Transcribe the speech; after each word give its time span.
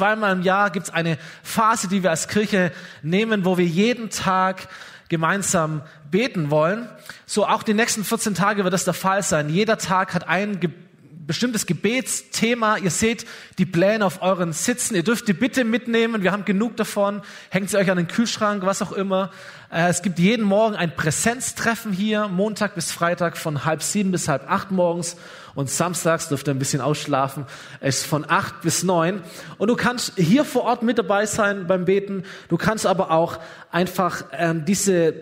zweimal 0.00 0.32
im 0.32 0.40
Jahr 0.40 0.70
gibt 0.70 0.86
es 0.86 0.94
eine 0.94 1.18
Phase, 1.42 1.86
die 1.86 2.02
wir 2.02 2.08
als 2.08 2.26
Kirche 2.26 2.72
nehmen, 3.02 3.44
wo 3.44 3.58
wir 3.58 3.66
jeden 3.66 4.08
Tag 4.08 4.66
gemeinsam 5.10 5.82
beten 6.10 6.50
wollen. 6.50 6.88
So 7.26 7.46
auch 7.46 7.62
die 7.62 7.74
nächsten 7.74 8.02
14 8.02 8.34
Tage 8.34 8.64
wird 8.64 8.72
das 8.72 8.86
der 8.86 8.94
Fall 8.94 9.22
sein. 9.22 9.50
Jeder 9.50 9.76
Tag 9.76 10.14
hat 10.14 10.26
ein 10.26 10.58
Gebet 10.58 10.89
bestimmtes 11.30 11.64
Gebetsthema. 11.64 12.78
Ihr 12.78 12.90
seht 12.90 13.24
die 13.58 13.64
Pläne 13.64 14.04
auf 14.04 14.20
euren 14.20 14.52
Sitzen. 14.52 14.96
Ihr 14.96 15.04
dürft 15.04 15.28
die 15.28 15.32
bitte 15.32 15.62
mitnehmen. 15.62 16.24
Wir 16.24 16.32
haben 16.32 16.44
genug 16.44 16.76
davon. 16.76 17.22
Hängt 17.50 17.70
sie 17.70 17.76
euch 17.76 17.88
an 17.88 17.98
den 17.98 18.08
Kühlschrank, 18.08 18.66
was 18.66 18.82
auch 18.82 18.90
immer. 18.90 19.30
Äh, 19.70 19.90
es 19.90 20.02
gibt 20.02 20.18
jeden 20.18 20.44
Morgen 20.44 20.74
ein 20.74 20.96
Präsenztreffen 20.96 21.92
hier, 21.92 22.26
Montag 22.26 22.74
bis 22.74 22.90
Freitag 22.90 23.36
von 23.36 23.64
halb 23.64 23.84
sieben 23.84 24.10
bis 24.10 24.26
halb 24.26 24.50
acht 24.50 24.72
morgens. 24.72 25.16
Und 25.54 25.70
samstags 25.70 26.28
dürft 26.28 26.48
ihr 26.48 26.54
ein 26.54 26.58
bisschen 26.58 26.80
ausschlafen. 26.80 27.46
Es 27.78 27.98
ist 27.98 28.06
von 28.06 28.28
acht 28.28 28.62
bis 28.62 28.82
neun. 28.82 29.22
Und 29.56 29.68
du 29.68 29.76
kannst 29.76 30.14
hier 30.16 30.44
vor 30.44 30.62
Ort 30.62 30.82
mit 30.82 30.98
dabei 30.98 31.26
sein 31.26 31.68
beim 31.68 31.84
Beten. 31.84 32.24
Du 32.48 32.56
kannst 32.56 32.86
aber 32.86 33.12
auch 33.12 33.38
einfach 33.70 34.24
ähm, 34.32 34.64
diese 34.64 35.14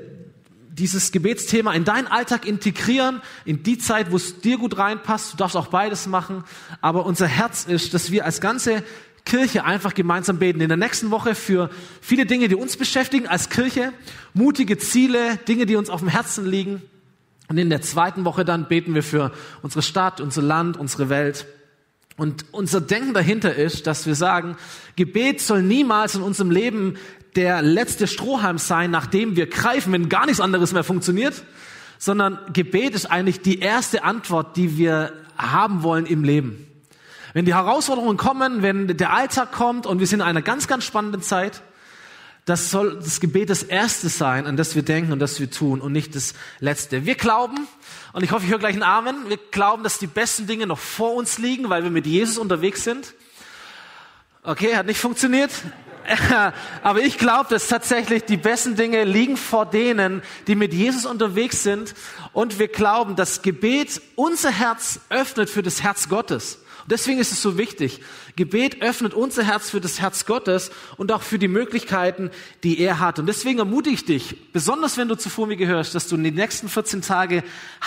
dieses 0.79 1.13
Gebetsthema 1.13 1.73
in 1.75 1.85
deinen 1.85 2.07
Alltag 2.07 2.47
integrieren, 2.47 3.21
in 3.45 3.63
die 3.63 3.79
Zeit, 3.79 4.11
wo 4.11 4.17
es 4.17 4.41
dir 4.41 4.59
gut 4.59 4.79
reinpasst. 4.79 5.33
Du 5.33 5.37
darfst 5.37 5.57
auch 5.57 5.69
beides 5.69 6.07
machen. 6.07 6.45
Aber 6.81 7.05
unser 7.07 7.27
Herz 7.27 7.65
ist, 7.65 7.95
dass 7.95 8.11
wir 8.11 8.25
als 8.25 8.41
ganze 8.41 8.83
Kirche 9.25 9.65
einfach 9.65 9.95
gemeinsam 9.95 10.39
beten. 10.39 10.61
In 10.61 10.69
der 10.69 10.79
nächsten 10.79 11.11
Woche 11.11 11.35
für 11.35 11.71
viele 12.01 12.25
Dinge, 12.25 12.49
die 12.49 12.55
uns 12.55 12.77
beschäftigen 12.77 13.27
als 13.27 13.51
Kirche, 13.51 13.93
mutige 14.33 14.79
Ziele, 14.79 15.37
Dinge, 15.49 15.67
die 15.67 15.77
uns 15.77 15.91
auf 15.91 16.01
dem 16.01 16.09
Herzen 16.09 16.47
liegen. 16.47 16.83
Und 17.49 17.59
in 17.59 17.71
der 17.71 17.83
zweiten 17.83 18.25
Woche 18.25 18.45
dann 18.45 18.69
beten 18.69 18.95
wir 18.95 19.03
für 19.03 19.33
unsere 19.63 19.83
Stadt, 19.83 20.21
unser 20.21 20.43
Land, 20.43 20.77
unsere 20.77 21.09
Welt. 21.09 21.47
Und 22.17 22.47
unser 22.51 22.81
Denken 22.81 23.15
dahinter 23.15 23.55
ist, 23.55 23.87
dass 23.87 24.07
wir 24.07 24.17
sagen, 24.17 24.57
Gebet 24.97 25.41
soll 25.41 25.63
niemals 25.63 26.17
in 26.17 26.23
unserem 26.23 26.51
Leben 26.51 26.97
der 27.39 27.63
letzte 27.63 28.09
Strohhalm 28.09 28.59
sein, 28.59 28.91
nachdem 28.91 29.37
wir 29.37 29.47
greifen, 29.47 29.93
wenn 29.93 30.09
gar 30.09 30.27
nichts 30.27 30.41
anderes 30.41 30.73
mehr 30.73 30.83
funktioniert, 30.83 31.45
sondern 31.97 32.41
Gebet 32.53 32.97
ist 32.97 33.07
eigentlich 33.07 33.43
die 33.43 33.61
erste 33.61 34.03
Antwort, 34.03 34.57
die 34.57 34.77
wir 34.77 35.13
haben 35.37 35.85
wollen 35.85 36.05
im 36.05 36.25
Leben. 36.25 36.67
Wenn 37.35 37.45
die 37.45 37.55
Herausforderungen 37.55 38.17
kommen, 38.17 38.63
wenn 38.63 38.89
der 38.89 39.13
Alltag 39.13 39.53
kommt 39.53 39.87
und 39.87 40.01
wir 40.01 40.09
sind 40.09 40.19
in 40.19 40.27
einer 40.27 40.43
ganz, 40.43 40.67
ganz 40.67 40.85
spannenden 40.85 41.23
Zeit, 41.23 41.63
das 42.45 42.73
soll 42.73 42.97
das 42.97 43.21
Gebet 43.21 43.51
das 43.51 43.63
Erste 43.63 44.09
sein, 44.09 44.45
an 44.45 44.57
das 44.57 44.75
wir 44.75 44.83
denken 44.83 45.13
und 45.13 45.21
das 45.21 45.39
wir 45.39 45.49
tun 45.49 45.81
und 45.81 45.93
nicht 45.93 46.17
das 46.17 46.35
Letzte. 46.59 47.07
Wir 47.07 47.15
glauben, 47.15 47.69
und 48.15 48.25
ich 48.25 48.33
hoffe, 48.33 48.47
ich 48.47 48.51
höre 48.51 48.59
gleich 48.59 48.75
einen 48.75 48.83
Amen, 48.83 49.15
wir 49.29 49.39
glauben, 49.53 49.85
dass 49.85 50.01
die 50.01 50.09
besten 50.09 50.49
Dinge 50.49 50.67
noch 50.67 50.81
vor 50.81 51.15
uns 51.15 51.39
liegen, 51.39 51.71
weil 51.71 51.85
wir 51.85 51.91
mit 51.93 52.07
Jesus 52.07 52.37
unterwegs 52.37 52.83
sind. 52.83 53.15
Okay, 54.43 54.75
hat 54.75 54.87
nicht 54.87 54.99
funktioniert. 54.99 55.53
Aber 56.83 57.01
ich 57.01 57.19
glaube, 57.19 57.51
dass 57.51 57.69
tatsächlich 57.69 58.25
die 58.25 58.37
besten 58.37 58.77
Dinge 58.77 59.05
liegen 59.05 59.37
vor 59.37 59.67
denen, 59.67 60.23
die 60.47 60.55
mit 60.55 60.73
Jesus 60.73 61.07
unterwegs 61.07 61.63
sind. 61.63 61.95
Und 62.33 62.59
wir 62.59 62.69
glauben, 62.69 63.17
dass 63.17 63.43
Gebet 63.43 64.01
unser 64.15 64.51
Herz 64.51 65.01
öffnet 65.11 65.51
für 65.51 65.63
das 65.63 65.83
Herz 65.83 66.09
Gottes. 66.09 66.59
Und 66.83 66.93
deswegen 66.93 67.19
ist 67.19 67.33
es 67.33 67.43
so 67.43 67.59
wichtig. 67.59 68.01
Gebet 68.37 68.81
öffnet 68.81 69.13
unser 69.13 69.43
Herz 69.45 69.69
für 69.69 69.81
das 69.81 70.01
Herz 70.01 70.25
Gottes 70.25 70.71
und 70.97 71.13
auch 71.13 71.23
für 71.23 71.39
die 71.39 71.49
Möglichkeiten, 71.49 72.31
die 72.65 72.79
er 72.79 73.01
hat. 73.01 73.19
Und 73.19 73.27
deswegen 73.27 73.59
ermutige 73.59 73.95
ich 73.95 74.05
dich, 74.05 74.53
besonders 74.53 74.97
wenn 74.97 75.09
du 75.09 75.17
zuvor 75.17 75.47
mir 75.47 75.57
gehörst, 75.57 75.95
dass 75.95 76.09
du 76.09 76.17
in 76.17 76.25
den 76.25 76.35
nächsten 76.35 76.69
14 76.69 77.03
Tage 77.03 77.43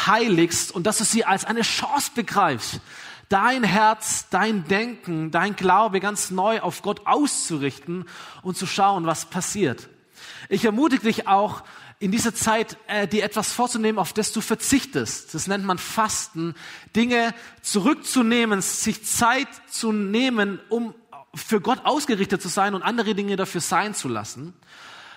heiligst 0.06 0.76
und 0.76 0.86
dass 0.86 1.00
du 1.00 1.04
sie 1.04 1.26
als 1.26 1.46
eine 1.46 1.62
Chance 1.62 2.12
begreifst 2.14 2.82
dein 3.32 3.64
Herz, 3.64 4.28
dein 4.30 4.68
Denken, 4.68 5.32
dein 5.32 5.56
Glaube 5.56 6.00
ganz 6.00 6.32
neu 6.32 6.60
auf 6.60 6.82
Gott 6.82 7.08
auszurichten 7.08 8.06
und 8.44 8.58
zu 8.58 8.68
schauen, 8.68 9.06
was 9.06 9.26
passiert. 9.26 9.90
Ich 10.50 10.66
ermutige 10.66 11.04
dich 11.04 11.28
auch, 11.28 11.64
in 12.00 12.12
dieser 12.12 12.34
Zeit 12.34 12.78
äh, 12.88 13.08
dir 13.08 13.24
etwas 13.24 13.54
vorzunehmen, 13.54 14.00
auf 14.00 14.12
das 14.12 14.32
du 14.34 14.42
verzichtest. 14.42 15.36
Das 15.36 15.46
nennt 15.46 15.64
man 15.64 15.78
Fasten. 15.78 16.56
Dinge 16.96 17.34
zurückzunehmen, 17.62 18.62
sich 18.62 19.06
Zeit 19.06 19.48
zu 19.70 19.92
nehmen, 19.92 20.60
um 20.70 20.96
für 21.36 21.62
Gott 21.62 21.86
ausgerichtet 21.86 22.42
zu 22.42 22.48
sein 22.48 22.74
und 22.74 22.82
andere 22.82 23.14
Dinge 23.14 23.36
dafür 23.36 23.62
sein 23.62 23.94
zu 23.94 24.08
lassen. 24.08 24.54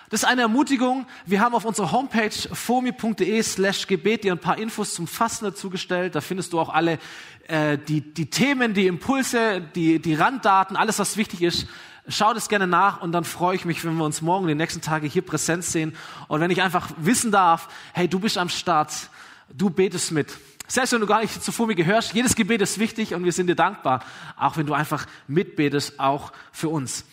Das 0.09 0.21
ist 0.21 0.29
eine 0.29 0.43
Ermutigung. 0.43 1.07
Wir 1.25 1.39
haben 1.39 1.55
auf 1.55 1.65
unserer 1.65 1.91
Homepage 1.91 2.29
fomi.de 2.29 3.41
slash 3.41 3.87
Gebet 3.87 4.23
dir 4.23 4.33
ein 4.33 4.39
paar 4.39 4.59
Infos 4.59 4.93
zum 4.93 5.07
Fasten 5.07 5.45
dazu 5.45 5.71
gestellt. 5.71 6.13
Da 6.13 6.21
findest 6.21 6.53
du 6.53 6.59
auch 6.59 6.69
alle 6.69 6.99
äh, 7.47 7.79
die, 7.79 8.01
die 8.01 8.29
Themen, 8.29 8.75
die 8.75 8.85
Impulse, 8.85 9.61
die, 9.73 9.99
die 9.99 10.13
Randdaten, 10.13 10.77
alles, 10.77 10.99
was 10.99 11.17
wichtig 11.17 11.41
ist. 11.41 11.67
Schau 12.07 12.35
das 12.35 12.49
gerne 12.49 12.67
nach 12.67 13.01
und 13.01 13.13
dann 13.13 13.23
freue 13.23 13.55
ich 13.55 13.65
mich, 13.65 13.83
wenn 13.83 13.95
wir 13.95 14.05
uns 14.05 14.21
morgen, 14.21 14.45
die 14.45 14.53
nächsten 14.53 14.81
Tage 14.81 15.07
hier 15.07 15.23
präsent 15.23 15.63
sehen. 15.63 15.95
Und 16.27 16.39
wenn 16.39 16.51
ich 16.51 16.61
einfach 16.61 16.91
wissen 16.97 17.31
darf, 17.31 17.67
hey, 17.93 18.07
du 18.07 18.19
bist 18.19 18.37
am 18.37 18.49
Start, 18.49 19.09
du 19.51 19.71
betest 19.71 20.11
mit. 20.11 20.31
Selbst 20.67 20.93
wenn 20.93 21.01
du 21.01 21.07
gar 21.07 21.21
nicht 21.21 21.43
zuvor 21.43 21.67
mir 21.67 21.75
gehörst, 21.75 22.13
jedes 22.13 22.35
Gebet 22.35 22.61
ist 22.61 22.79
wichtig 22.79 23.13
und 23.13 23.23
wir 23.23 23.31
sind 23.31 23.47
dir 23.47 23.55
dankbar, 23.55 24.03
auch 24.37 24.57
wenn 24.57 24.65
du 24.65 24.73
einfach 24.73 25.05
mitbetest, 25.27 25.99
auch 25.99 26.31
für 26.51 26.69
uns. 26.69 27.05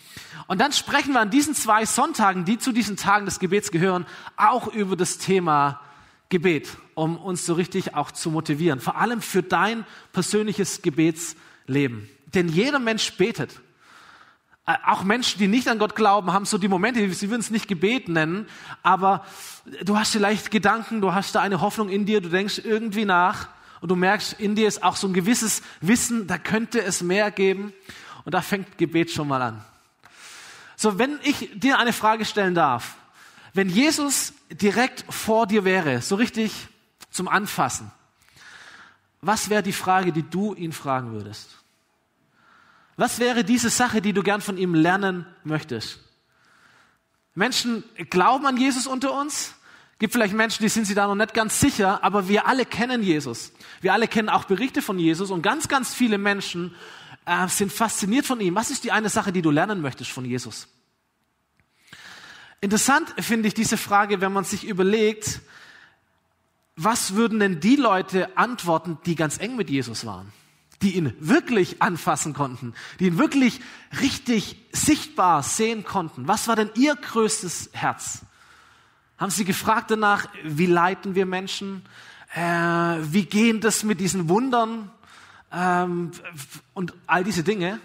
Und 0.47 0.59
dann 0.59 0.71
sprechen 0.71 1.13
wir 1.13 1.21
an 1.21 1.29
diesen 1.29 1.55
zwei 1.55 1.85
Sonntagen, 1.85 2.45
die 2.45 2.57
zu 2.57 2.71
diesen 2.71 2.97
Tagen 2.97 3.25
des 3.25 3.39
Gebets 3.39 3.71
gehören, 3.71 4.05
auch 4.37 4.67
über 4.67 4.95
das 4.95 5.17
Thema 5.17 5.81
Gebet, 6.29 6.69
um 6.95 7.17
uns 7.17 7.45
so 7.45 7.53
richtig 7.53 7.95
auch 7.95 8.11
zu 8.11 8.31
motivieren. 8.31 8.79
Vor 8.79 8.97
allem 8.97 9.21
für 9.21 9.43
dein 9.43 9.85
persönliches 10.13 10.81
Gebetsleben. 10.81 12.09
Denn 12.33 12.49
jeder 12.49 12.79
Mensch 12.79 13.13
betet. 13.13 13.61
Äh, 14.65 14.75
auch 14.85 15.03
Menschen, 15.03 15.39
die 15.39 15.47
nicht 15.47 15.67
an 15.67 15.77
Gott 15.77 15.95
glauben, 15.95 16.31
haben 16.31 16.45
so 16.45 16.57
die 16.57 16.67
Momente, 16.67 17.13
sie 17.13 17.29
würden 17.29 17.41
es 17.41 17.49
nicht 17.49 17.67
Gebet 17.67 18.07
nennen, 18.07 18.47
aber 18.81 19.25
du 19.83 19.97
hast 19.97 20.13
vielleicht 20.13 20.51
Gedanken, 20.51 21.01
du 21.01 21.13
hast 21.13 21.35
da 21.35 21.41
eine 21.41 21.59
Hoffnung 21.59 21.89
in 21.89 22.05
dir, 22.05 22.21
du 22.21 22.29
denkst 22.29 22.61
irgendwie 22.63 23.05
nach 23.05 23.49
und 23.81 23.89
du 23.89 23.95
merkst, 23.95 24.39
in 24.39 24.55
dir 24.55 24.67
ist 24.67 24.81
auch 24.81 24.95
so 24.95 25.07
ein 25.07 25.13
gewisses 25.13 25.61
Wissen, 25.81 26.27
da 26.27 26.37
könnte 26.37 26.81
es 26.81 27.01
mehr 27.01 27.29
geben 27.29 27.73
und 28.23 28.33
da 28.33 28.41
fängt 28.41 28.77
Gebet 28.77 29.11
schon 29.11 29.27
mal 29.27 29.41
an. 29.41 29.63
So, 30.77 30.97
wenn 30.97 31.19
ich 31.23 31.49
dir 31.53 31.77
eine 31.77 31.93
Frage 31.93 32.23
stellen 32.23 32.55
darf, 32.55 32.95
wenn 33.53 33.69
Jesus 33.69 34.33
direkt 34.49 35.05
vor 35.09 35.45
dir 35.45 35.65
wäre, 35.65 36.01
so 36.01 36.15
richtig 36.15 36.69
zum 37.11 37.27
Anfassen, 37.27 37.91
was 39.21 39.49
wäre 39.49 39.63
die 39.63 39.73
Frage, 39.73 40.11
die 40.11 40.23
du 40.23 40.53
ihn 40.53 40.71
fragen 40.71 41.11
würdest? 41.11 41.62
Was 42.95 43.19
wäre 43.19 43.43
diese 43.43 43.69
Sache, 43.69 44.01
die 44.01 44.13
du 44.13 44.23
gern 44.23 44.41
von 44.41 44.57
ihm 44.57 44.75
lernen 44.75 45.25
möchtest? 45.43 45.99
Menschen 47.35 47.83
glauben 48.09 48.45
an 48.45 48.57
Jesus 48.57 48.85
unter 48.85 49.13
uns. 49.19 49.55
Gibt 49.99 50.13
vielleicht 50.13 50.33
Menschen, 50.33 50.63
die 50.63 50.69
sind 50.69 50.85
sich 50.85 50.95
da 50.95 51.07
noch 51.07 51.15
nicht 51.15 51.33
ganz 51.33 51.59
sicher, 51.59 52.03
aber 52.03 52.27
wir 52.27 52.47
alle 52.47 52.65
kennen 52.65 53.01
Jesus. 53.01 53.53
Wir 53.81 53.93
alle 53.93 54.07
kennen 54.07 54.29
auch 54.29 54.43
Berichte 54.45 54.81
von 54.81 54.99
Jesus 54.99 55.31
und 55.31 55.41
ganz, 55.41 55.67
ganz 55.67 55.93
viele 55.93 56.17
Menschen 56.17 56.75
äh, 57.25 57.47
sind 57.47 57.71
fasziniert 57.71 58.25
von 58.25 58.39
ihm. 58.39 58.55
Was 58.55 58.69
ist 58.69 58.83
die 58.83 58.91
eine 58.91 59.09
Sache, 59.09 59.31
die 59.31 59.41
du 59.41 59.49
lernen 59.49 59.81
möchtest 59.81 60.11
von 60.11 60.25
Jesus? 60.25 60.67
Interessant 62.59 63.13
finde 63.19 63.47
ich 63.47 63.53
diese 63.53 63.77
Frage, 63.77 64.21
wenn 64.21 64.31
man 64.31 64.43
sich 64.43 64.65
überlegt, 64.65 65.41
was 66.75 67.13
würden 67.13 67.39
denn 67.39 67.59
die 67.59 67.75
Leute 67.75 68.37
antworten, 68.37 68.97
die 69.05 69.15
ganz 69.15 69.37
eng 69.37 69.55
mit 69.55 69.69
Jesus 69.69 70.05
waren, 70.05 70.31
die 70.83 70.97
ihn 70.97 71.13
wirklich 71.19 71.81
anfassen 71.81 72.33
konnten, 72.33 72.73
die 72.99 73.07
ihn 73.07 73.17
wirklich 73.17 73.61
richtig 74.01 74.57
sichtbar 74.73 75.41
sehen 75.41 75.85
konnten? 75.85 76.27
Was 76.27 76.47
war 76.47 76.55
denn 76.55 76.69
ihr 76.75 76.95
größtes 76.95 77.69
Herz? 77.71 78.25
Haben 79.17 79.31
sie 79.31 79.45
gefragt 79.45 79.89
danach, 79.91 80.27
wie 80.43 80.65
leiten 80.65 81.15
wir 81.15 81.25
Menschen? 81.25 81.83
Äh, 82.35 82.41
wie 82.41 83.25
gehen 83.25 83.61
das 83.61 83.83
mit 83.83 84.01
diesen 84.01 84.27
Wundern? 84.27 84.91
Ähm, 85.51 86.11
und 86.73 86.93
all 87.07 87.23
diese 87.23 87.43
Dinge. 87.43 87.79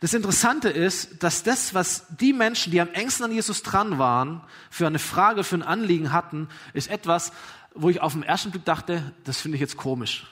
Das 0.00 0.14
Interessante 0.14 0.68
ist, 0.68 1.22
dass 1.22 1.42
das, 1.42 1.74
was 1.74 2.06
die 2.08 2.32
Menschen, 2.32 2.72
die 2.72 2.80
am 2.80 2.88
engsten 2.90 3.26
an 3.26 3.32
Jesus 3.32 3.62
dran 3.62 3.98
waren, 3.98 4.40
für 4.70 4.86
eine 4.86 4.98
Frage, 4.98 5.44
für 5.44 5.56
ein 5.56 5.62
Anliegen 5.62 6.12
hatten, 6.12 6.48
ist 6.72 6.88
etwas, 6.88 7.32
wo 7.74 7.90
ich 7.90 8.00
auf 8.00 8.14
den 8.14 8.22
ersten 8.24 8.50
Blick 8.50 8.64
dachte, 8.64 9.12
das 9.24 9.40
finde 9.40 9.56
ich 9.56 9.60
jetzt 9.60 9.76
komisch. 9.76 10.26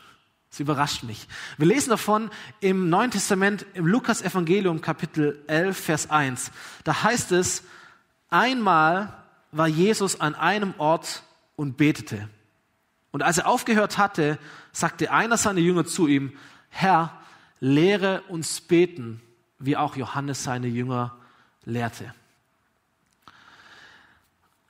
Das 0.57 0.61
überrascht 0.63 1.03
mich. 1.03 1.29
Wir 1.59 1.67
lesen 1.67 1.91
davon 1.91 2.31
im 2.61 2.89
Neuen 2.89 3.11
Testament, 3.11 3.67
im 3.75 3.85
Lukas 3.85 4.23
Evangelium 4.23 4.81
Kapitel 4.81 5.45
11, 5.49 5.77
Vers 5.79 6.09
1. 6.09 6.51
Da 6.83 7.03
heißt 7.03 7.33
es, 7.33 7.63
einmal 8.31 9.13
war 9.53 9.69
Jesus 9.69 10.19
an 10.19 10.35
einem 10.35 10.73
Ort 10.79 11.25
und 11.57 11.77
betete. 11.77 12.31
Und 13.11 13.23
als 13.23 13.37
er 13.37 13.49
aufgehört 13.49 13.99
hatte, 13.99 14.39
sagte 14.73 15.11
einer 15.11 15.37
seiner 15.37 15.61
Jünger 15.61 15.85
zu 15.85 16.07
ihm, 16.07 16.33
Herr, 16.71 17.21
lehre 17.61 18.23
uns 18.29 18.63
beten, 18.63 19.21
wie 19.59 19.77
auch 19.77 19.95
Johannes 19.95 20.43
seine 20.43 20.69
Jünger 20.69 21.19
lehrte. 21.67 22.15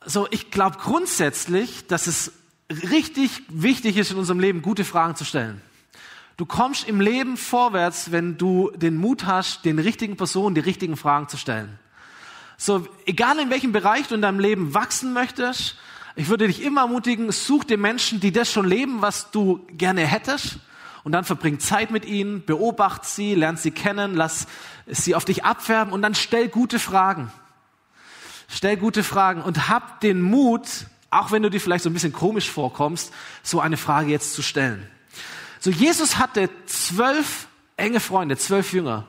So, 0.05 0.27
ich 0.33 0.51
glaube 0.51 0.79
grundsätzlich, 0.79 1.87
dass 1.87 2.09
es 2.09 2.33
richtig 2.69 3.43
wichtig 3.49 3.97
ist, 3.97 4.11
in 4.11 4.19
unserem 4.19 4.41
Leben 4.41 4.63
gute 4.63 4.85
Fragen 4.85 5.15
zu 5.15 5.25
stellen. 5.25 5.63
Du 6.37 6.45
kommst 6.45 6.87
im 6.87 7.01
Leben 7.01 7.37
vorwärts, 7.37 8.13
wenn 8.13 8.37
du 8.37 8.71
den 8.77 8.97
Mut 8.97 9.25
hast, 9.25 9.65
den 9.65 9.79
richtigen 9.79 10.17
Personen 10.17 10.55
die 10.55 10.61
richtigen 10.61 10.97
Fragen 10.97 11.29
zu 11.29 11.39
stellen. 11.39 11.79
So, 12.59 12.87
egal 13.07 13.39
in 13.39 13.51
welchem 13.51 13.73
Bereich 13.73 14.09
du 14.09 14.15
in 14.15 14.23
deinem 14.23 14.41
Leben 14.41 14.75
wachsen 14.75 15.13
möchtest, 15.13 15.77
ich 16.15 16.29
würde 16.29 16.47
dich 16.47 16.63
immer 16.63 16.83
ermutigen, 16.83 17.31
such 17.31 17.65
dir 17.65 17.77
Menschen, 17.77 18.21
die 18.21 18.33
das 18.33 18.51
schon 18.51 18.67
leben, 18.67 19.03
was 19.03 19.31
du 19.31 19.67
gerne 19.73 20.07
hättest. 20.07 20.59
Und 21.05 21.13
dann 21.13 21.25
verbring 21.25 21.61
Zeit 21.61 21.91
mit 21.91 22.05
ihnen, 22.05 22.45
beobacht 22.45 23.05
sie, 23.05 23.35
lern 23.35 23.57
sie 23.57 23.71
kennen, 23.71 24.15
lass 24.15 24.47
sie 24.87 25.15
auf 25.15 25.25
dich 25.25 25.45
abfärben 25.45 25.93
und 25.93 26.03
dann 26.03 26.15
stell 26.15 26.49
gute 26.49 26.79
Fragen. 26.79 27.31
Stell 28.49 28.77
gute 28.77 29.05
Fragen 29.05 29.43
und 29.43 29.69
hab 29.69 30.01
den 30.01 30.21
Mut, 30.21 30.67
auch 31.11 31.31
wenn 31.31 31.43
du 31.43 31.51
dir 31.51 31.61
vielleicht 31.61 31.85
so 31.85 31.91
ein 31.91 31.93
bisschen 31.93 32.13
komisch 32.13 32.51
vorkommst, 32.51 33.13
so 33.43 33.61
eine 33.61 33.77
Frage 33.77 34.11
jetzt 34.11 34.35
zu 34.35 34.43
stellen. 34.43 34.91
So, 35.61 35.71
Jesus 35.71 36.19
hatte 36.19 36.51
zwölf 36.67 37.49
enge 37.77 38.01
Freunde, 38.01 38.37
zwölf 38.37 38.73
Jünger. 38.73 39.07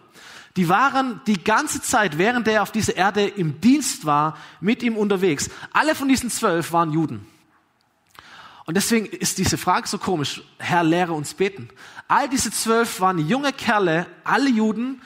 Die 0.56 0.70
waren 0.70 1.22
die 1.28 1.44
ganze 1.44 1.82
Zeit, 1.82 2.18
während 2.18 2.48
er 2.48 2.64
auf 2.64 2.72
dieser 2.72 2.96
Erde 2.96 3.28
im 3.28 3.62
Dienst 3.62 4.06
war, 4.06 4.36
mit 4.60 4.82
ihm 4.82 4.98
unterwegs. 4.98 5.50
Alle 5.72 5.94
von 5.94 6.08
diesen 6.08 6.32
zwölf 6.32 6.72
waren 6.72 6.92
Juden. 6.92 7.28
Und 8.66 8.76
deswegen 8.76 9.06
ist 9.06 9.38
diese 9.38 9.58
Frage 9.58 9.88
so 9.88 9.98
komisch. 9.98 10.42
Herr, 10.58 10.84
lehre 10.84 11.14
uns 11.14 11.36
beten. 11.36 11.70
All 12.08 12.28
diese 12.28 12.52
zwölf 12.52 13.00
waren 13.00 13.20
junge 13.20 13.54
Kerle, 13.54 14.08
alle 14.24 14.50
Juden, 14.50 15.02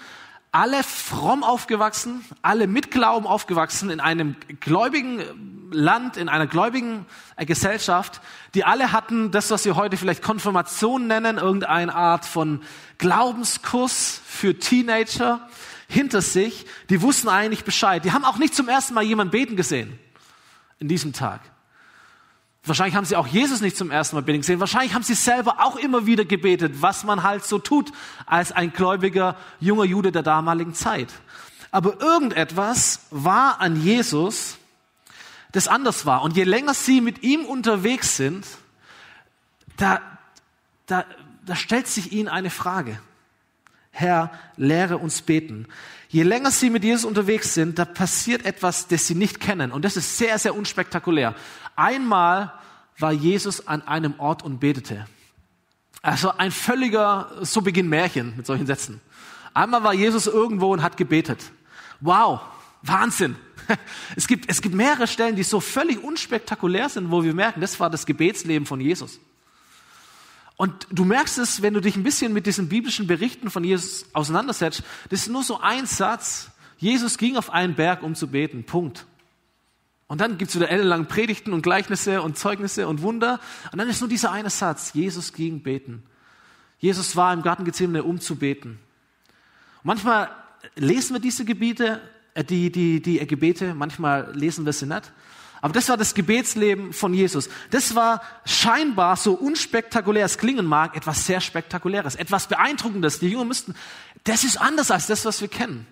alle 0.51 0.83
fromm 0.83 1.43
aufgewachsen, 1.43 2.25
alle 2.41 2.67
mit 2.67 2.91
Glauben 2.91 3.25
aufgewachsen 3.25 3.89
in 3.89 3.99
einem 4.01 4.35
gläubigen 4.59 5.69
Land, 5.71 6.17
in 6.17 6.27
einer 6.27 6.47
gläubigen 6.47 7.05
äh, 7.37 7.45
Gesellschaft, 7.45 8.21
die 8.53 8.65
alle 8.65 8.91
hatten 8.91 9.31
das, 9.31 9.49
was 9.51 9.63
wir 9.63 9.77
heute 9.77 9.95
vielleicht 9.95 10.21
Konfirmation 10.21 11.07
nennen, 11.07 11.37
irgendeine 11.37 11.95
Art 11.95 12.25
von 12.25 12.61
Glaubenskurs 12.97 14.21
für 14.25 14.59
Teenager 14.59 15.47
hinter 15.87 16.21
sich. 16.21 16.65
Die 16.89 17.01
wussten 17.01 17.29
eigentlich 17.29 17.63
Bescheid. 17.63 18.03
Die 18.03 18.11
haben 18.11 18.25
auch 18.25 18.37
nicht 18.37 18.53
zum 18.53 18.67
ersten 18.67 18.93
Mal 18.93 19.03
jemanden 19.03 19.31
beten 19.31 19.55
gesehen 19.55 19.97
in 20.79 20.89
diesem 20.89 21.13
Tag. 21.13 21.39
Wahrscheinlich 22.63 22.95
haben 22.95 23.05
sie 23.05 23.15
auch 23.15 23.25
Jesus 23.25 23.61
nicht 23.61 23.75
zum 23.75 23.89
ersten 23.89 24.15
Mal 24.15 24.21
beten 24.21 24.41
gesehen. 24.41 24.59
Wahrscheinlich 24.59 24.93
haben 24.93 25.03
sie 25.03 25.15
selber 25.15 25.65
auch 25.65 25.77
immer 25.77 26.05
wieder 26.05 26.25
gebetet, 26.25 26.81
was 26.81 27.03
man 27.03 27.23
halt 27.23 27.43
so 27.43 27.57
tut 27.57 27.91
als 28.27 28.51
ein 28.51 28.71
gläubiger 28.71 29.35
junger 29.59 29.85
Jude 29.85 30.11
der 30.11 30.21
damaligen 30.21 30.75
Zeit. 30.75 31.09
Aber 31.71 31.99
irgendetwas 31.99 33.07
war 33.09 33.59
an 33.61 33.81
Jesus, 33.81 34.57
das 35.53 35.67
anders 35.67 36.05
war. 36.05 36.21
Und 36.21 36.37
je 36.37 36.43
länger 36.43 36.75
sie 36.75 37.01
mit 37.01 37.23
ihm 37.23 37.45
unterwegs 37.45 38.15
sind, 38.17 38.45
da, 39.77 39.99
da, 40.85 41.05
da 41.45 41.55
stellt 41.55 41.87
sich 41.87 42.11
ihnen 42.11 42.27
eine 42.27 42.51
Frage. 42.51 42.99
Herr, 43.89 44.31
lehre 44.55 44.97
uns 44.99 45.21
beten. 45.23 45.67
Je 46.09 46.23
länger 46.23 46.51
sie 46.51 46.69
mit 46.69 46.83
Jesus 46.83 47.05
unterwegs 47.05 47.53
sind, 47.53 47.79
da 47.79 47.85
passiert 47.85 48.45
etwas, 48.45 48.87
das 48.87 49.07
sie 49.07 49.15
nicht 49.15 49.39
kennen. 49.39 49.71
Und 49.71 49.85
das 49.85 49.97
ist 49.97 50.17
sehr, 50.17 50.37
sehr 50.37 50.55
unspektakulär. 50.55 51.35
Einmal 51.75 52.53
war 52.97 53.11
Jesus 53.11 53.67
an 53.67 53.81
einem 53.87 54.19
Ort 54.19 54.43
und 54.43 54.59
betete. 54.59 55.05
Also 56.01 56.31
ein 56.37 56.51
völliger, 56.51 57.31
so 57.41 57.61
beginnt 57.61 57.89
Märchen 57.89 58.35
mit 58.37 58.45
solchen 58.45 58.65
Sätzen. 58.65 59.01
Einmal 59.53 59.83
war 59.83 59.93
Jesus 59.93 60.27
irgendwo 60.27 60.71
und 60.71 60.81
hat 60.81 60.97
gebetet. 60.97 61.51
Wow, 61.99 62.41
Wahnsinn. 62.81 63.35
Es 64.17 64.27
gibt, 64.27 64.49
es 64.49 64.61
gibt 64.61 64.75
mehrere 64.75 65.07
Stellen, 65.07 65.35
die 65.37 65.43
so 65.43 65.61
völlig 65.61 66.03
unspektakulär 66.03 66.89
sind, 66.89 67.09
wo 67.09 67.23
wir 67.23 67.33
merken, 67.33 67.61
das 67.61 67.79
war 67.79 67.89
das 67.89 68.05
Gebetsleben 68.05 68.65
von 68.65 68.81
Jesus. 68.81 69.19
Und 70.57 70.87
du 70.91 71.05
merkst 71.05 71.37
es, 71.37 71.61
wenn 71.61 71.73
du 71.73 71.79
dich 71.79 71.95
ein 71.95 72.03
bisschen 72.03 72.33
mit 72.33 72.47
diesen 72.47 72.67
biblischen 72.67 73.07
Berichten 73.07 73.49
von 73.49 73.63
Jesus 73.63 74.05
auseinandersetzt, 74.13 74.83
das 75.09 75.21
ist 75.21 75.29
nur 75.29 75.43
so 75.43 75.59
ein 75.59 75.85
Satz. 75.85 76.49
Jesus 76.77 77.17
ging 77.17 77.37
auf 77.37 77.49
einen 77.49 77.75
Berg, 77.75 78.03
um 78.03 78.13
zu 78.13 78.27
beten. 78.27 78.63
Punkt. 78.65 79.05
Und 80.11 80.19
dann 80.19 80.37
gibt's 80.37 80.53
wieder 80.57 80.67
ellenlang 80.67 81.05
Predigten 81.05 81.53
und 81.53 81.61
Gleichnisse 81.61 82.21
und 82.21 82.37
Zeugnisse 82.37 82.85
und 82.85 83.01
Wunder. 83.01 83.39
Und 83.71 83.77
dann 83.79 83.87
ist 83.87 84.01
nur 84.01 84.09
dieser 84.09 84.29
eine 84.29 84.49
Satz. 84.49 84.91
Jesus 84.93 85.31
ging 85.31 85.63
beten. 85.63 86.03
Jesus 86.79 87.15
war 87.15 87.33
im 87.33 87.43
Garten 87.43 87.63
Gethsemane, 87.63 88.03
um 88.03 88.19
zu 88.19 88.35
beten. 88.35 88.71
Und 88.71 89.85
manchmal 89.85 90.29
lesen 90.75 91.13
wir 91.15 91.21
diese 91.21 91.45
Gebiete, 91.45 92.01
äh, 92.33 92.43
die, 92.43 92.73
die, 92.73 93.01
die 93.01 93.25
Gebete, 93.25 93.73
manchmal 93.73 94.35
lesen 94.35 94.65
wir 94.65 94.73
sie 94.73 94.85
nicht. 94.85 95.13
Aber 95.61 95.71
das 95.71 95.87
war 95.87 95.95
das 95.95 96.13
Gebetsleben 96.13 96.91
von 96.91 97.13
Jesus. 97.13 97.47
Das 97.69 97.95
war 97.95 98.21
scheinbar, 98.43 99.15
so 99.15 99.31
unspektakulär 99.31 100.25
es 100.25 100.37
klingen 100.37 100.65
mag, 100.65 100.97
etwas 100.97 101.25
sehr 101.25 101.39
Spektakuläres, 101.39 102.15
etwas 102.15 102.47
Beeindruckendes. 102.47 103.19
Die 103.19 103.29
Jünger 103.29 103.45
müssten, 103.45 103.75
das 104.25 104.43
ist 104.43 104.59
anders 104.59 104.91
als 104.91 105.07
das, 105.07 105.23
was 105.23 105.39
wir 105.39 105.47
kennen. 105.47 105.87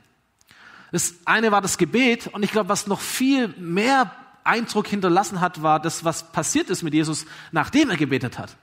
Das 0.92 1.16
eine 1.26 1.52
war 1.52 1.62
das 1.62 1.78
Gebet 1.78 2.28
und 2.28 2.44
ich 2.44 2.52
glaube, 2.52 2.70
was 2.70 2.88
noch 2.88 3.02
viel 3.02 3.50
mehr 3.58 4.12
Eindruck 4.44 4.88
hinterlassen 4.88 5.42
hat, 5.42 5.62
war 5.62 5.80
das, 5.80 6.04
was 6.04 6.32
passiert 6.32 6.70
ist 6.70 6.82
mit 6.82 6.94
Jesus, 6.94 7.26
nachdem 7.52 7.90
er 7.90 7.98
gebetet 7.98 8.40
hat. 8.40 8.56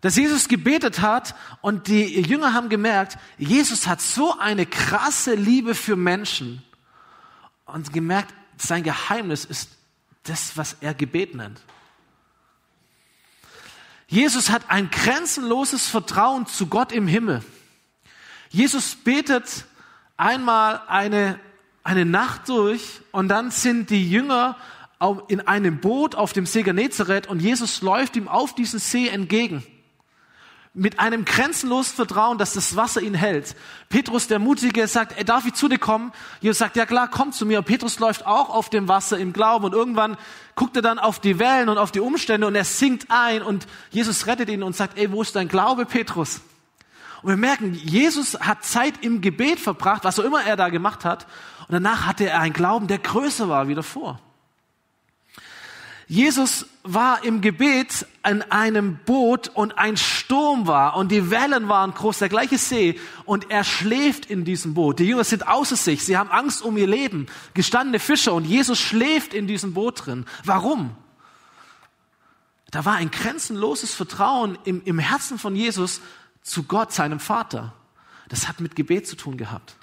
Dass 0.00 0.16
Jesus 0.16 0.48
gebetet 0.48 1.00
hat 1.00 1.34
und 1.60 1.88
die 1.88 2.20
Jünger 2.20 2.54
haben 2.54 2.68
gemerkt, 2.68 3.18
Jesus 3.36 3.86
hat 3.86 4.00
so 4.00 4.38
eine 4.38 4.64
krasse 4.64 5.34
Liebe 5.34 5.74
für 5.74 5.96
Menschen 5.96 6.62
und 7.66 7.92
gemerkt, 7.92 8.32
sein 8.56 8.82
Geheimnis 8.82 9.44
ist 9.44 9.70
das, 10.22 10.56
was 10.56 10.76
er 10.80 10.94
Gebet 10.94 11.34
nennt. 11.34 11.60
Jesus 14.06 14.50
hat 14.50 14.70
ein 14.70 14.90
grenzenloses 14.90 15.88
Vertrauen 15.88 16.46
zu 16.46 16.68
Gott 16.68 16.92
im 16.92 17.06
Himmel. 17.06 17.44
Jesus 18.50 18.94
betet 18.94 19.66
einmal 20.18 20.82
eine, 20.88 21.40
eine 21.82 22.04
Nacht 22.04 22.48
durch 22.50 23.00
und 23.12 23.28
dann 23.28 23.50
sind 23.50 23.88
die 23.88 24.10
Jünger 24.10 24.56
in 25.28 25.40
einem 25.46 25.80
Boot 25.80 26.14
auf 26.14 26.34
dem 26.34 26.44
See 26.44 26.62
Genezareth 26.62 27.28
und 27.28 27.40
Jesus 27.40 27.80
läuft 27.80 28.16
ihm 28.16 28.28
auf 28.28 28.54
diesen 28.54 28.78
See 28.78 29.08
entgegen 29.08 29.64
mit 30.78 31.00
einem 31.00 31.24
grenzenlosen 31.24 31.94
Vertrauen, 31.96 32.38
dass 32.38 32.52
das 32.52 32.76
Wasser 32.76 33.02
ihn 33.02 33.14
hält. 33.14 33.56
Petrus, 33.88 34.28
der 34.28 34.38
Mutige, 34.38 34.86
sagt, 34.86 35.18
er 35.18 35.24
darf 35.24 35.44
ich 35.44 35.54
zu 35.54 35.68
dir 35.68 35.78
kommen? 35.78 36.12
Jesus 36.40 36.58
sagt, 36.58 36.76
ja 36.76 36.86
klar, 36.86 37.08
komm 37.10 37.32
zu 37.32 37.46
mir. 37.46 37.58
Und 37.58 37.64
Petrus 37.64 37.98
läuft 37.98 38.26
auch 38.26 38.50
auf 38.50 38.70
dem 38.70 38.86
Wasser 38.86 39.18
im 39.18 39.32
Glauben 39.32 39.64
und 39.64 39.72
irgendwann 39.72 40.16
guckt 40.54 40.76
er 40.76 40.82
dann 40.82 40.98
auf 40.98 41.18
die 41.18 41.38
Wellen 41.38 41.68
und 41.68 41.78
auf 41.78 41.90
die 41.90 42.00
Umstände 42.00 42.46
und 42.46 42.54
er 42.54 42.64
sinkt 42.64 43.06
ein 43.08 43.42
und 43.42 43.66
Jesus 43.90 44.26
rettet 44.26 44.48
ihn 44.48 44.62
und 44.62 44.76
sagt, 44.76 44.98
ey, 44.98 45.10
wo 45.10 45.22
ist 45.22 45.34
dein 45.36 45.48
Glaube, 45.48 45.84
Petrus? 45.84 46.40
Und 47.22 47.30
wir 47.30 47.36
merken, 47.36 47.74
Jesus 47.74 48.38
hat 48.40 48.64
Zeit 48.64 49.02
im 49.02 49.20
Gebet 49.20 49.58
verbracht, 49.58 50.04
was 50.04 50.18
auch 50.18 50.24
immer 50.24 50.42
er 50.42 50.56
da 50.56 50.68
gemacht 50.68 51.04
hat. 51.04 51.26
Und 51.66 51.72
danach 51.72 52.06
hatte 52.06 52.28
er 52.28 52.40
einen 52.40 52.52
Glauben, 52.52 52.86
der 52.86 52.98
größer 52.98 53.48
war 53.48 53.68
wie 53.68 53.74
davor. 53.74 54.20
Jesus 56.08 56.64
war 56.84 57.22
im 57.22 57.42
Gebet 57.42 58.06
an 58.22 58.40
einem 58.40 58.98
Boot 59.04 59.48
und 59.48 59.76
ein 59.76 59.98
Sturm 59.98 60.66
war 60.66 60.96
und 60.96 61.12
die 61.12 61.30
Wellen 61.30 61.68
waren 61.68 61.92
groß, 61.92 62.20
der 62.20 62.30
gleiche 62.30 62.56
See 62.56 62.98
und 63.26 63.50
er 63.50 63.62
schläft 63.62 64.24
in 64.24 64.46
diesem 64.46 64.72
Boot. 64.72 65.00
Die 65.00 65.04
Jünger 65.04 65.24
sind 65.24 65.46
außer 65.46 65.76
sich, 65.76 66.02
sie 66.02 66.16
haben 66.16 66.30
Angst 66.30 66.62
um 66.62 66.78
ihr 66.78 66.86
Leben, 66.86 67.26
gestandene 67.52 67.98
Fischer 67.98 68.32
und 68.32 68.46
Jesus 68.46 68.78
schläft 68.78 69.34
in 69.34 69.46
diesem 69.46 69.74
Boot 69.74 70.06
drin. 70.06 70.24
Warum? 70.44 70.96
Da 72.70 72.86
war 72.86 72.94
ein 72.94 73.10
grenzenloses 73.10 73.94
Vertrauen 73.94 74.56
im, 74.64 74.80
im 74.86 74.98
Herzen 74.98 75.38
von 75.38 75.54
Jesus 75.54 76.00
zu 76.48 76.64
Gott, 76.64 76.92
seinem 76.92 77.20
Vater. 77.20 77.74
Das 78.28 78.48
hat 78.48 78.60
mit 78.60 78.76
Gebet 78.76 79.06
zu 79.06 79.16
tun 79.16 79.36
gehabt. 79.36 79.76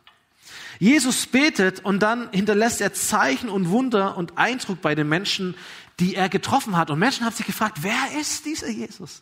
Jesus 0.79 1.25
betet 1.25 1.83
und 1.83 1.99
dann 1.99 2.29
hinterlässt 2.31 2.81
er 2.81 2.93
Zeichen 2.93 3.49
und 3.49 3.69
Wunder 3.69 4.17
und 4.17 4.37
Eindruck 4.37 4.81
bei 4.81 4.95
den 4.95 5.07
Menschen, 5.07 5.55
die 5.99 6.15
er 6.15 6.29
getroffen 6.29 6.75
hat. 6.75 6.89
Und 6.89 6.99
Menschen 6.99 7.25
haben 7.25 7.33
sich 7.33 7.45
gefragt, 7.45 7.79
wer 7.81 8.19
ist 8.19 8.45
dieser 8.45 8.69
Jesus? 8.69 9.21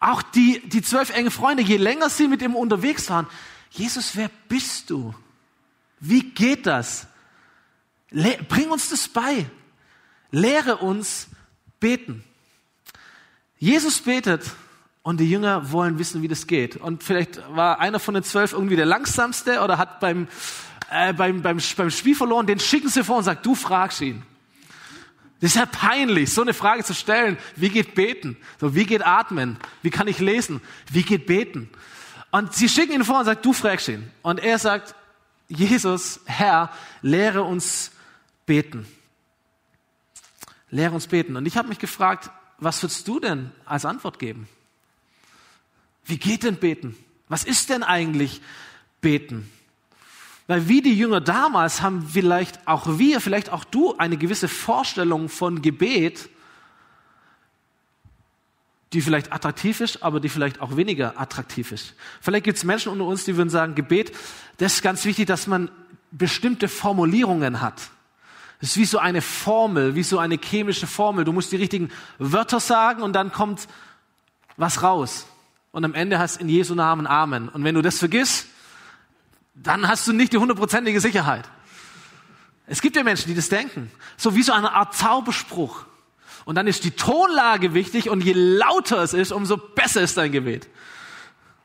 Auch 0.00 0.22
die, 0.22 0.60
die 0.68 0.82
zwölf 0.82 1.10
enge 1.10 1.30
Freunde, 1.30 1.62
je 1.62 1.76
länger 1.76 2.10
sie 2.10 2.28
mit 2.28 2.42
ihm 2.42 2.56
unterwegs 2.56 3.08
waren, 3.08 3.26
Jesus, 3.70 4.16
wer 4.16 4.30
bist 4.48 4.90
du? 4.90 5.14
Wie 6.00 6.22
geht 6.30 6.66
das? 6.66 7.06
Le 8.10 8.38
bring 8.48 8.70
uns 8.70 8.90
das 8.90 9.08
bei. 9.08 9.46
Lehre 10.30 10.76
uns 10.76 11.28
beten. 11.80 12.24
Jesus 13.58 14.00
betet 14.00 14.42
und 15.04 15.20
die 15.20 15.28
Jünger 15.28 15.70
wollen 15.70 15.98
wissen, 15.98 16.22
wie 16.22 16.28
das 16.28 16.46
geht. 16.46 16.76
Und 16.76 17.04
vielleicht 17.04 17.38
war 17.54 17.78
einer 17.78 18.00
von 18.00 18.14
den 18.14 18.24
zwölf 18.24 18.54
irgendwie 18.54 18.74
der 18.74 18.86
langsamste 18.86 19.60
oder 19.60 19.76
hat 19.76 20.00
beim, 20.00 20.26
äh, 20.90 21.12
beim, 21.12 21.42
beim, 21.42 21.58
beim 21.76 21.90
Spiel 21.90 22.16
verloren. 22.16 22.46
Den 22.46 22.58
schicken 22.58 22.88
sie 22.88 23.04
vor 23.04 23.18
und 23.18 23.24
sagt, 23.24 23.44
du 23.44 23.54
fragst 23.54 24.00
ihn. 24.00 24.22
Das 25.40 25.50
ist 25.50 25.56
ja 25.56 25.66
peinlich, 25.66 26.32
so 26.32 26.40
eine 26.40 26.54
Frage 26.54 26.84
zu 26.84 26.94
stellen. 26.94 27.36
Wie 27.54 27.68
geht 27.68 27.94
beten? 27.94 28.38
So, 28.58 28.74
wie 28.74 28.86
geht 28.86 29.06
atmen? 29.06 29.58
Wie 29.82 29.90
kann 29.90 30.08
ich 30.08 30.20
lesen? 30.20 30.62
Wie 30.90 31.02
geht 31.02 31.26
beten? 31.26 31.68
Und 32.30 32.54
sie 32.54 32.70
schicken 32.70 32.94
ihn 32.94 33.04
vor 33.04 33.18
und 33.18 33.26
sagen, 33.26 33.40
du 33.42 33.52
fragst 33.52 33.88
ihn. 33.88 34.10
Und 34.22 34.40
er 34.40 34.58
sagt, 34.58 34.94
Jesus, 35.48 36.20
Herr, 36.24 36.70
lehre 37.02 37.42
uns 37.42 37.90
beten. 38.46 38.86
Lehre 40.70 40.94
uns 40.94 41.08
beten. 41.08 41.36
Und 41.36 41.44
ich 41.44 41.58
habe 41.58 41.68
mich 41.68 41.78
gefragt, 41.78 42.30
was 42.56 42.82
würdest 42.82 43.06
du 43.06 43.20
denn 43.20 43.52
als 43.66 43.84
Antwort 43.84 44.18
geben? 44.18 44.48
Wie 46.04 46.18
geht 46.18 46.42
denn 46.42 46.56
beten? 46.56 46.96
Was 47.28 47.44
ist 47.44 47.70
denn 47.70 47.82
eigentlich 47.82 48.40
beten? 49.00 49.50
Weil 50.46 50.68
wie 50.68 50.82
die 50.82 50.96
Jünger 50.96 51.20
damals 51.20 51.80
haben 51.80 52.06
vielleicht 52.06 52.68
auch 52.68 52.98
wir, 52.98 53.20
vielleicht 53.20 53.50
auch 53.50 53.64
du 53.64 53.96
eine 53.96 54.18
gewisse 54.18 54.48
Vorstellung 54.48 55.28
von 55.28 55.62
Gebet, 55.62 56.28
die 58.92 59.00
vielleicht 59.00 59.32
attraktiv 59.32 59.80
ist, 59.80 60.02
aber 60.02 60.20
die 60.20 60.28
vielleicht 60.28 60.60
auch 60.60 60.76
weniger 60.76 61.18
attraktiv 61.18 61.72
ist. 61.72 61.94
Vielleicht 62.20 62.44
gibt 62.44 62.58
es 62.58 62.64
Menschen 62.64 62.92
unter 62.92 63.04
uns, 63.04 63.24
die 63.24 63.36
würden 63.36 63.50
sagen, 63.50 63.74
Gebet, 63.74 64.12
das 64.58 64.74
ist 64.74 64.82
ganz 64.82 65.04
wichtig, 65.04 65.26
dass 65.26 65.46
man 65.46 65.70
bestimmte 66.12 66.68
Formulierungen 66.68 67.60
hat. 67.60 67.90
Das 68.60 68.70
ist 68.70 68.76
wie 68.76 68.84
so 68.84 68.98
eine 68.98 69.20
Formel, 69.20 69.94
wie 69.94 70.04
so 70.04 70.18
eine 70.18 70.36
chemische 70.36 70.86
Formel. 70.86 71.24
Du 71.24 71.32
musst 71.32 71.50
die 71.50 71.56
richtigen 71.56 71.90
Wörter 72.18 72.60
sagen 72.60 73.02
und 73.02 73.14
dann 73.14 73.32
kommt 73.32 73.66
was 74.56 74.82
raus. 74.82 75.26
Und 75.74 75.84
am 75.84 75.94
Ende 75.94 76.20
hast 76.20 76.40
in 76.40 76.48
Jesu 76.48 76.76
Namen 76.76 77.04
Amen. 77.04 77.48
Und 77.48 77.64
wenn 77.64 77.74
du 77.74 77.82
das 77.82 77.98
vergisst, 77.98 78.46
dann 79.56 79.88
hast 79.88 80.06
du 80.06 80.12
nicht 80.12 80.32
die 80.32 80.36
hundertprozentige 80.36 81.00
Sicherheit. 81.00 81.50
Es 82.68 82.80
gibt 82.80 82.94
ja 82.94 83.02
Menschen, 83.02 83.26
die 83.26 83.34
das 83.34 83.48
denken. 83.48 83.90
So 84.16 84.36
wie 84.36 84.44
so 84.44 84.52
eine 84.52 84.72
Art 84.72 84.94
Zauberspruch. 84.94 85.84
Und 86.44 86.54
dann 86.54 86.68
ist 86.68 86.84
die 86.84 86.92
Tonlage 86.92 87.74
wichtig 87.74 88.08
und 88.08 88.22
je 88.22 88.34
lauter 88.34 89.02
es 89.02 89.14
ist, 89.14 89.32
umso 89.32 89.56
besser 89.56 90.00
ist 90.02 90.16
dein 90.16 90.30
Gebet. 90.30 90.68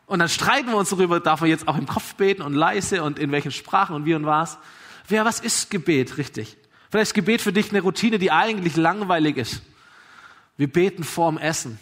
Und 0.07 0.17
dann 0.17 0.29
streiten 0.29 0.69
wir 0.69 0.77
uns 0.77 0.89
darüber, 0.89 1.19
darf 1.19 1.41
man 1.41 1.51
jetzt 1.51 1.67
auch 1.67 1.77
im 1.77 1.85
Kopf 1.85 2.15
beten 2.15 2.41
und 2.41 2.55
leise 2.55 3.03
und 3.03 3.19
in 3.19 3.31
welchen 3.31 3.51
Sprachen 3.51 3.95
und 3.95 4.05
wie 4.05 4.15
und 4.15 4.25
was. 4.25 4.57
Wer, 5.07 5.23
was 5.23 5.39
ist 5.39 5.69
Gebet 5.69 6.17
richtig? 6.17 6.57
Vielleicht 6.89 7.09
ist 7.09 7.13
Gebet 7.13 7.41
für 7.43 7.53
dich 7.53 7.69
eine 7.69 7.81
Routine, 7.81 8.17
die 8.17 8.31
eigentlich 8.31 8.75
langweilig 8.75 9.37
ist. 9.37 9.61
Wir 10.57 10.67
beten 10.67 11.03
vorm 11.03 11.37
Essen. 11.37 11.77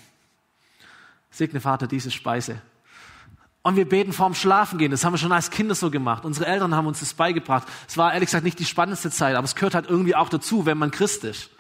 Segne 1.38 1.62
Vater 1.62 1.86
diese 1.86 2.10
Speise. 2.10 2.60
Und 3.62 3.76
wir 3.76 3.88
beten 3.88 4.12
vorm 4.12 4.34
Schlafen 4.34 4.80
gehen. 4.80 4.90
Das 4.90 5.06
haben 5.06 5.14
wir 5.14 5.20
schon 5.20 5.32
als 5.32 5.52
Kinder 5.52 5.76
so 5.76 5.92
gemacht. 5.92 6.26
Unsere 6.26 6.48
Eltern 6.48 6.74
haben 6.74 6.88
uns 6.88 7.00
das 7.00 7.14
beigebracht. 7.14 7.68
Es 7.88 7.96
war 7.96 8.12
ehrlich 8.12 8.28
gesagt 8.28 8.44
nicht 8.44 8.58
die 8.58 8.66
spannendste 8.66 9.12
Zeit, 9.12 9.36
aber 9.36 9.46
es 9.46 9.54
gehört 9.54 9.76
halt 9.76 9.88
irgendwie 9.88 10.16
auch 10.16 10.30
dazu, 10.30 10.66
wenn 10.66 10.80
man 10.80 10.90
Christ 10.90 11.24
ist. 11.26 11.52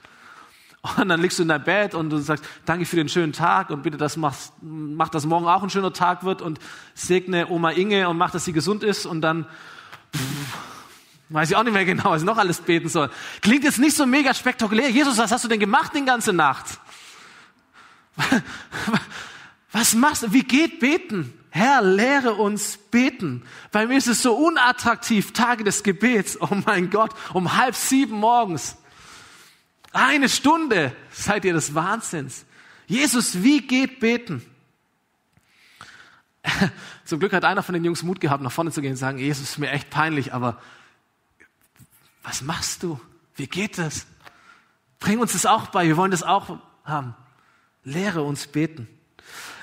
Und 0.97 1.09
dann 1.09 1.21
liegst 1.21 1.37
du 1.37 1.43
in 1.43 1.49
deinem 1.49 1.63
Bett 1.63 1.93
und 1.93 2.09
du 2.09 2.17
sagst, 2.17 2.43
danke 2.65 2.85
für 2.85 2.95
den 2.95 3.09
schönen 3.09 3.33
Tag 3.33 3.69
und 3.69 3.83
bitte, 3.83 3.97
dass 3.97 4.17
machst, 4.17 4.53
mach, 4.61 5.09
dass 5.09 5.25
morgen 5.25 5.45
auch 5.47 5.61
ein 5.61 5.69
schöner 5.69 5.93
Tag 5.93 6.23
wird 6.23 6.41
und 6.41 6.59
segne 6.95 7.47
Oma 7.49 7.71
Inge 7.71 8.09
und 8.09 8.17
mach, 8.17 8.31
dass 8.31 8.45
sie 8.45 8.53
gesund 8.53 8.83
ist 8.83 9.05
und 9.05 9.21
dann 9.21 9.45
pff, 10.15 10.57
weiß 11.29 11.51
ich 11.51 11.55
auch 11.55 11.63
nicht 11.63 11.73
mehr 11.73 11.85
genau, 11.85 12.05
was 12.05 12.21
ich 12.21 12.25
noch 12.25 12.37
alles 12.37 12.61
beten 12.61 12.89
soll. 12.89 13.11
Klingt 13.41 13.63
jetzt 13.63 13.79
nicht 13.79 13.95
so 13.95 14.07
mega 14.07 14.33
spektakulär. 14.33 14.89
Jesus, 14.89 15.17
was 15.17 15.31
hast 15.31 15.43
du 15.43 15.49
denn 15.49 15.59
gemacht 15.59 15.91
die 15.93 16.05
ganze 16.05 16.33
Nacht? 16.33 16.79
Was 19.77 19.93
machst 19.93 20.23
du? 20.23 20.33
Wie 20.33 20.41
geht 20.41 20.79
beten? 20.79 21.31
Herr, 21.51 21.83
lehre 21.83 22.33
uns 22.33 22.79
beten. 22.89 23.43
Bei 23.71 23.85
mir 23.85 23.95
ist 23.99 24.07
es 24.07 24.23
so 24.23 24.35
unattraktiv, 24.35 25.33
Tage 25.33 25.63
des 25.63 25.83
Gebets. 25.83 26.41
Oh 26.41 26.55
mein 26.65 26.89
Gott, 26.89 27.11
um 27.31 27.55
halb 27.55 27.75
sieben 27.75 28.15
morgens. 28.15 28.75
Eine 29.91 30.29
Stunde. 30.29 30.95
Seid 31.11 31.45
ihr 31.45 31.53
des 31.53 31.75
Wahnsinns? 31.75 32.47
Jesus, 32.87 33.43
wie 33.43 33.67
geht 33.67 33.99
beten? 33.99 34.43
Zum 37.05 37.19
Glück 37.19 37.33
hat 37.33 37.45
einer 37.45 37.61
von 37.61 37.73
den 37.73 37.85
Jungs 37.85 38.01
Mut 38.01 38.19
gehabt, 38.19 38.41
nach 38.41 38.51
vorne 38.51 38.71
zu 38.71 38.81
gehen 38.81 38.93
und 38.93 38.97
sagen, 38.97 39.19
Jesus, 39.19 39.47
ist 39.47 39.57
mir 39.59 39.69
echt 39.69 39.91
peinlich, 39.91 40.33
aber 40.33 40.59
was 42.23 42.41
machst 42.41 42.81
du? 42.81 42.99
Wie 43.35 43.45
geht 43.45 43.77
das? 43.77 44.07
Bring 44.99 45.19
uns 45.19 45.33
das 45.33 45.45
auch 45.45 45.67
bei. 45.67 45.85
Wir 45.85 45.97
wollen 45.97 46.09
das 46.09 46.23
auch 46.23 46.57
haben. 46.83 47.13
Lehre 47.83 48.23
uns 48.23 48.47
beten. 48.47 48.87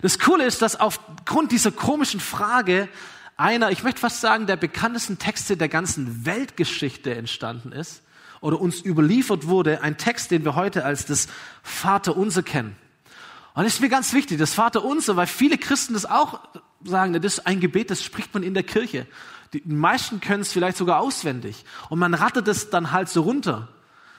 Das 0.03 0.19
Coole 0.19 0.45
ist, 0.45 0.63
dass 0.63 0.79
aufgrund 0.79 1.53
dieser 1.53 1.73
komischen 1.73 2.21
Frage 2.21 2.89
einer, 3.37 3.71
ich 3.71 3.83
möchte 3.83 4.01
fast 4.01 4.21
sagen, 4.21 4.47
der 4.47 4.57
bekanntesten 4.57 5.19
Texte 5.19 5.57
der 5.57 5.69
ganzen 5.69 6.25
Weltgeschichte 6.27 7.15
entstanden 7.15 7.73
ist 7.73 8.03
oder 8.41 8.61
uns 8.61 8.85
überliefert 8.85 9.47
wurde, 9.47 9.83
ein 9.83 9.97
Text, 9.97 10.31
den 10.31 10.45
wir 10.45 10.55
heute 10.55 10.85
als 10.85 11.07
das 11.07 11.29
Vaterunser 11.63 12.43
kennen. 12.43 12.77
Und 13.55 13.65
das 13.65 13.75
ist 13.75 13.81
mir 13.81 13.89
ganz 13.89 14.13
wichtig, 14.13 14.39
das 14.39 14.55
Vaterunser, 14.55 15.17
weil 15.17 15.27
viele 15.27 15.59
Christen 15.59 15.95
das 15.95 16.07
auch 16.07 16.41
sagen, 16.85 17.13
das 17.15 17.39
ist 17.39 17.47
ein 17.47 17.61
Gebet, 17.61 17.91
das 17.91 18.03
spricht 18.03 18.35
man 18.35 18.43
in 18.43 18.55
der 18.55 18.65
Kirche. 18.65 19.07
Die 19.53 19.63
meisten 19.65 20.21
können 20.21 20.43
es 20.43 20.53
vielleicht 20.53 20.77
sogar 20.77 21.01
auswendig. 21.01 21.65
Und 21.89 22.01
man 22.01 22.15
rattet 22.15 22.49
es 22.49 22.71
dann 22.71 22.91
halt 22.91 23.09
so 23.09 23.23
runter. 23.23 23.69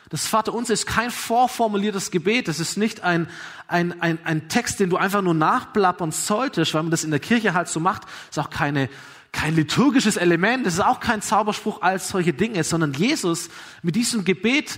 Das 0.10 0.28
Vaterunser 0.28 0.74
ist 0.74 0.86
kein 0.86 1.10
vorformuliertes 1.10 2.12
Gebet. 2.12 2.48
Das 2.48 2.60
ist 2.60 2.78
nicht 2.78 3.02
ein, 3.02 3.28
ein, 3.68 4.00
ein, 4.02 4.20
ein 4.24 4.48
Text, 4.50 4.80
den 4.80 4.90
du 4.90 4.98
einfach 4.98 5.22
nur 5.22 5.34
nachplappern 5.34 6.12
solltest, 6.12 6.74
weil 6.74 6.84
man 6.84 6.92
das 6.92 7.04
in 7.04 7.12
der 7.12 7.20
Kirche 7.20 7.54
halt 7.54 7.68
so 7.68 7.80
macht. 7.80 8.04
Das 8.04 8.38
ist 8.38 8.40
auch 8.40 8.52
keine, 8.52 8.90
kein 9.32 9.56
liturgisches 9.56 10.18
Element. 10.18 10.66
Das 10.66 10.76
ist 10.76 10.80
auch 10.80 11.00
kein 11.00 11.22
Zauberspruch 11.22 11.82
als 11.82 12.10
solche 12.10 12.34
Dinge, 12.34 12.64
sondern 12.64 12.94
Jesus 12.94 13.50
mit 13.82 13.96
diesem 13.96 14.26
Gebet, 14.26 14.78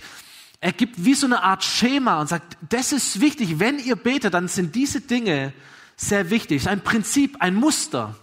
er 0.60 0.72
gibt 0.72 1.04
wie 1.04 1.14
so 1.14 1.28
eine 1.28 1.44
Art 1.44 1.64
Schema 1.64 2.20
und 2.20 2.28
sagt, 2.28 2.58
das 2.70 2.92
ist 2.92 3.22
wichtig. 3.22 3.60
Wenn 3.60 3.80
ihr 3.80 3.96
betet, 3.96 4.34
dann 4.34 4.48
sind 4.48 4.76
diese 4.76 5.02
Dinge 5.02 5.54
sehr 5.96 6.30
wichtig. 6.30 6.68
Ein 6.68 6.82
Prinzip, 6.82 7.38
ein 7.40 7.54
Muster, 7.54 8.16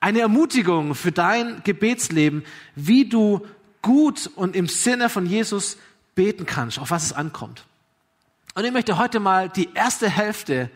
eine 0.00 0.20
Ermutigung 0.20 0.94
für 0.94 1.12
dein 1.12 1.62
Gebetsleben, 1.64 2.44
wie 2.74 3.08
du 3.08 3.46
gut 3.82 4.30
und 4.34 4.56
im 4.56 4.66
Sinne 4.66 5.08
von 5.08 5.26
Jesus 5.26 5.76
beten 6.18 6.46
kannst, 6.46 6.80
auf 6.80 6.90
was 6.90 7.04
es 7.04 7.12
ankommt. 7.12 7.64
Und 8.56 8.64
ich 8.64 8.72
möchte 8.72 8.98
heute 8.98 9.20
mal 9.20 9.48
die 9.48 9.68
erste 9.74 10.10
Hälfte, 10.10 10.68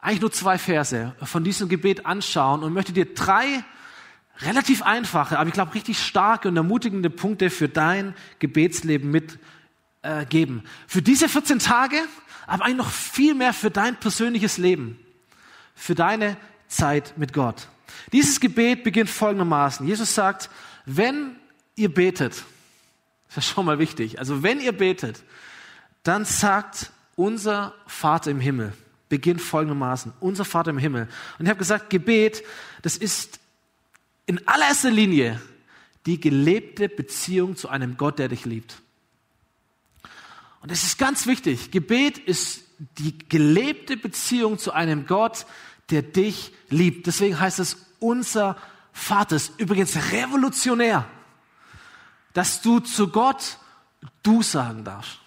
eigentlich 0.00 0.20
nur 0.20 0.30
zwei 0.30 0.58
Verse 0.58 1.12
von 1.24 1.42
diesem 1.42 1.68
Gebet 1.68 2.06
anschauen 2.06 2.62
und 2.62 2.72
möchte 2.72 2.92
dir 2.92 3.12
drei 3.12 3.64
relativ 4.38 4.82
einfache, 4.82 5.40
aber 5.40 5.48
ich 5.48 5.54
glaube 5.54 5.74
richtig 5.74 5.98
starke 5.98 6.46
und 6.46 6.56
ermutigende 6.56 7.10
Punkte 7.10 7.50
für 7.50 7.68
dein 7.68 8.14
Gebetsleben 8.38 9.10
mitgeben. 9.10 10.60
Äh, 10.60 10.68
für 10.86 11.02
diese 11.02 11.28
14 11.28 11.58
Tage, 11.58 11.96
aber 12.46 12.64
eigentlich 12.64 12.76
noch 12.76 12.92
viel 12.92 13.34
mehr 13.34 13.52
für 13.52 13.72
dein 13.72 13.96
persönliches 13.96 14.56
Leben, 14.56 15.00
für 15.74 15.96
deine 15.96 16.36
Zeit 16.68 17.14
mit 17.16 17.32
Gott. 17.32 17.66
Dieses 18.12 18.38
Gebet 18.38 18.84
beginnt 18.84 19.10
folgendermaßen. 19.10 19.84
Jesus 19.84 20.14
sagt, 20.14 20.48
wenn 20.86 21.34
ihr 21.74 21.92
betet, 21.92 22.44
das 23.34 23.44
ist 23.44 23.50
schon 23.50 23.66
mal 23.66 23.78
wichtig. 23.78 24.18
Also 24.18 24.42
wenn 24.42 24.60
ihr 24.60 24.72
betet, 24.72 25.22
dann 26.02 26.24
sagt 26.24 26.90
unser 27.14 27.74
Vater 27.86 28.30
im 28.30 28.40
Himmel, 28.40 28.72
beginnt 29.08 29.40
folgendermaßen, 29.40 30.12
unser 30.20 30.44
Vater 30.44 30.70
im 30.70 30.78
Himmel. 30.78 31.08
Und 31.38 31.46
ich 31.46 31.50
habe 31.50 31.58
gesagt, 31.58 31.90
Gebet, 31.90 32.42
das 32.82 32.96
ist 32.96 33.38
in 34.26 34.46
allererster 34.48 34.90
Linie 34.90 35.40
die 36.06 36.18
gelebte 36.18 36.88
Beziehung 36.88 37.56
zu 37.56 37.68
einem 37.68 37.96
Gott, 37.96 38.18
der 38.18 38.28
dich 38.28 38.44
liebt. 38.46 38.80
Und 40.62 40.70
das 40.70 40.82
ist 40.82 40.98
ganz 40.98 41.26
wichtig. 41.26 41.70
Gebet 41.70 42.18
ist 42.18 42.64
die 42.98 43.16
gelebte 43.28 43.96
Beziehung 43.96 44.58
zu 44.58 44.72
einem 44.72 45.06
Gott, 45.06 45.46
der 45.90 46.02
dich 46.02 46.52
liebt. 46.68 47.06
Deswegen 47.06 47.38
heißt 47.38 47.58
es 47.58 47.86
unser 47.98 48.56
Vater. 48.92 49.36
Das 49.36 49.50
ist 49.50 49.60
übrigens 49.60 49.96
revolutionär 50.12 51.06
dass 52.32 52.62
du 52.62 52.80
zu 52.80 53.08
Gott 53.08 53.58
du 54.22 54.42
sagen 54.42 54.84
darfst. 54.84 55.18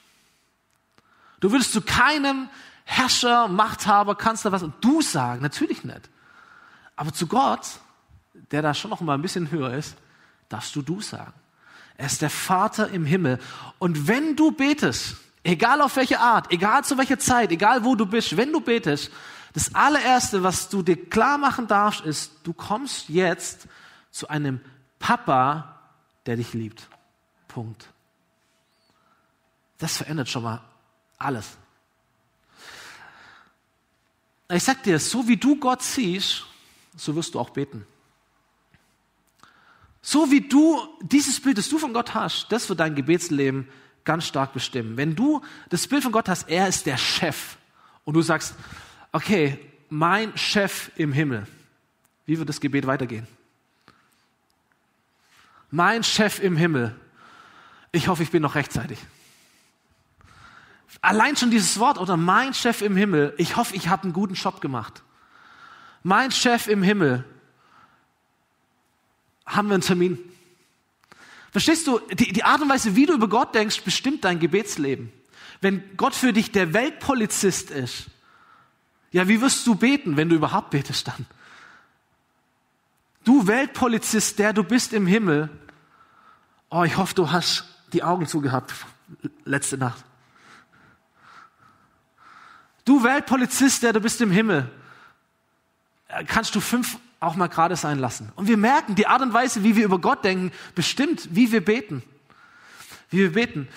Du 1.40 1.52
würdest 1.52 1.74
zu 1.74 1.82
keinem 1.82 2.50
Herrscher, 2.86 3.48
Machthaber, 3.48 4.16
Kanzler 4.16 4.52
was 4.52 4.66
du 4.82 5.02
sagen, 5.02 5.42
natürlich 5.42 5.84
nicht. 5.84 6.10
Aber 6.96 7.14
zu 7.14 7.28
Gott, 7.28 7.68
der 8.52 8.62
da 8.62 8.74
schon 8.74 8.92
noch 8.92 9.02
mal 9.02 9.16
ein 9.16 9.22
bisschen 9.22 9.52
höher 9.52 9.74
ist, 9.74 9.96
darfst 10.50 10.76
du 10.76 10.82
du 10.82 11.02
sagen. 11.02 11.34
Er 11.98 12.08
ist 12.08 12.22
der 12.22 12.30
Vater 12.30 12.90
im 12.90 13.06
Himmel. 13.06 13.40
Und 13.80 14.08
wenn 14.08 14.36
du 14.36 14.52
betest, 14.52 15.18
egal 15.44 15.82
auf 15.82 15.96
welche 15.96 16.20
Art, 16.20 16.52
egal 16.52 16.84
zu 16.84 16.98
welcher 16.98 17.20
Zeit, 17.20 17.52
egal 17.52 17.84
wo 17.84 17.96
du 17.96 18.06
bist, 18.06 18.36
wenn 18.38 18.52
du 18.52 18.62
betest, 18.62 19.12
das 19.54 19.76
allererste, 19.76 20.44
was 20.44 20.70
du 20.70 20.82
dir 20.82 21.10
klar 21.10 21.38
machen 21.38 21.68
darfst, 21.68 22.02
ist, 22.02 22.32
du 22.44 22.54
kommst 22.54 23.10
jetzt 23.10 23.68
zu 24.12 24.28
einem 24.28 24.60
Papa, 24.98 25.80
der 26.26 26.38
dich 26.38 26.54
liebt. 26.54 26.88
Punkt. 27.54 27.88
Das 29.78 29.98
verändert 29.98 30.28
schon 30.28 30.44
mal 30.44 30.62
alles. 31.20 31.58
Ich 34.50 34.64
sag 34.64 34.82
dir, 34.82 35.00
so 35.00 35.28
wie 35.28 35.38
du 35.38 35.60
Gott 35.60 35.84
siehst, 35.84 36.46
so 36.96 37.16
wirst 37.16 37.36
du 37.36 37.40
auch 37.40 37.52
beten. 37.52 37.86
So 40.02 40.32
wie 40.32 40.42
du 40.42 40.82
dieses 41.02 41.40
Bild, 41.40 41.58
das 41.58 41.70
du 41.70 41.78
von 41.78 41.94
Gott 41.94 42.14
hast, 42.14 42.52
das 42.52 42.68
wird 42.70 42.80
dein 42.80 42.96
Gebetsleben 42.96 43.70
ganz 44.04 44.26
stark 44.26 44.52
bestimmen. 44.54 44.98
Wenn 44.98 45.16
du 45.16 45.42
das 45.70 45.88
Bild 45.88 46.04
von 46.04 46.12
Gott 46.12 46.30
hast, 46.30 46.50
er 46.50 46.68
ist 46.68 46.88
der 46.88 46.98
Chef 46.98 47.58
und 48.04 48.16
du 48.16 48.22
sagst, 48.22 48.56
okay, 49.12 49.60
mein 49.90 50.36
Chef 50.38 50.92
im 50.96 51.14
Himmel, 51.14 51.48
wie 52.26 52.38
wird 52.40 52.50
das 52.50 52.60
Gebet 52.60 52.88
weitergehen? 52.88 53.28
Mein 55.70 56.04
Chef 56.04 56.40
im 56.40 56.58
Himmel, 56.58 56.96
ich 57.94 58.08
hoffe, 58.10 58.24
ich 58.24 58.32
bin 58.32 58.42
noch 58.42 58.56
rechtzeitig. 58.56 59.00
Allein 61.02 61.38
schon 61.38 61.52
dieses 61.52 61.80
Wort 61.80 61.98
oder 61.98 62.18
mein 62.18 62.54
Chef 62.54 62.82
im 62.82 62.98
Himmel, 62.98 63.34
ich 63.38 63.56
hoffe, 63.56 63.76
ich 63.76 63.88
habe 63.88 64.04
einen 64.04 64.14
guten 64.14 64.34
Job 64.34 64.60
gemacht. 64.60 65.04
mein 66.02 66.32
Chef 66.32 66.68
im 66.68 66.84
Himmel, 66.84 67.24
haben 69.46 69.68
wir 69.70 69.76
einen 69.76 69.84
Termin. 69.84 70.18
Verstehst 71.52 71.88
du, 71.88 72.00
die, 72.12 72.34
die 72.34 72.44
Art 72.44 72.62
und 72.62 72.70
Weise, 72.70 72.96
wie 72.96 73.06
du 73.06 73.14
über 73.14 73.30
Gott 73.30 73.54
denkst, 73.54 73.82
bestimmt 73.84 74.24
dein 74.26 74.40
Gebetsleben. 74.40 75.14
Wenn 75.62 75.96
Gott 75.96 76.16
für 76.16 76.34
dich 76.34 76.52
der 76.52 76.74
Weltpolizist 76.74 77.70
ist, 77.70 78.08
ja, 79.12 79.28
wie 79.28 79.40
wirst 79.40 79.68
du 79.68 79.76
beten, 79.76 80.18
wenn 80.18 80.30
du 80.30 80.36
überhaupt 80.36 80.72
betest 80.72 81.08
dann? 81.08 81.26
Du 83.24 83.46
Weltpolizist, 83.46 84.40
der 84.40 84.52
du 84.52 84.64
bist 84.64 84.92
im 84.94 85.06
Himmel. 85.06 85.50
Oh, 86.70 86.84
ich 86.84 86.98
hoffe, 86.98 87.14
du 87.14 87.32
hast 87.32 87.73
die 87.94 88.04
Augen 88.04 88.28
zugehabt 88.28 88.74
letzte 89.46 89.78
Nacht. 89.78 90.04
Du 92.86 93.04
Weltpolizist, 93.04 93.84
der 93.84 93.94
du 93.94 94.02
bist 94.02 94.20
im 94.22 94.32
Himmel. 94.32 94.70
Kannst 96.28 96.54
du 96.56 96.60
fünf 96.60 96.98
auch 97.20 97.36
mal 97.36 97.48
gerade 97.48 97.76
sein 97.76 98.00
lassen. 98.00 98.32
Und 98.36 98.48
wir 98.48 98.58
merken, 98.58 98.96
die 98.96 99.08
Art 99.08 99.22
und 99.22 99.34
Weise, 99.34 99.64
wie 99.64 99.76
wir 99.76 99.86
über 99.86 100.00
Gott 100.00 100.26
denken, 100.26 100.52
bestimmt, 100.76 101.30
wie 101.32 101.52
wir 101.52 101.64
beten. 101.64 102.04
Wie 103.10 103.20
wir 103.20 103.32
beten. 103.32 103.70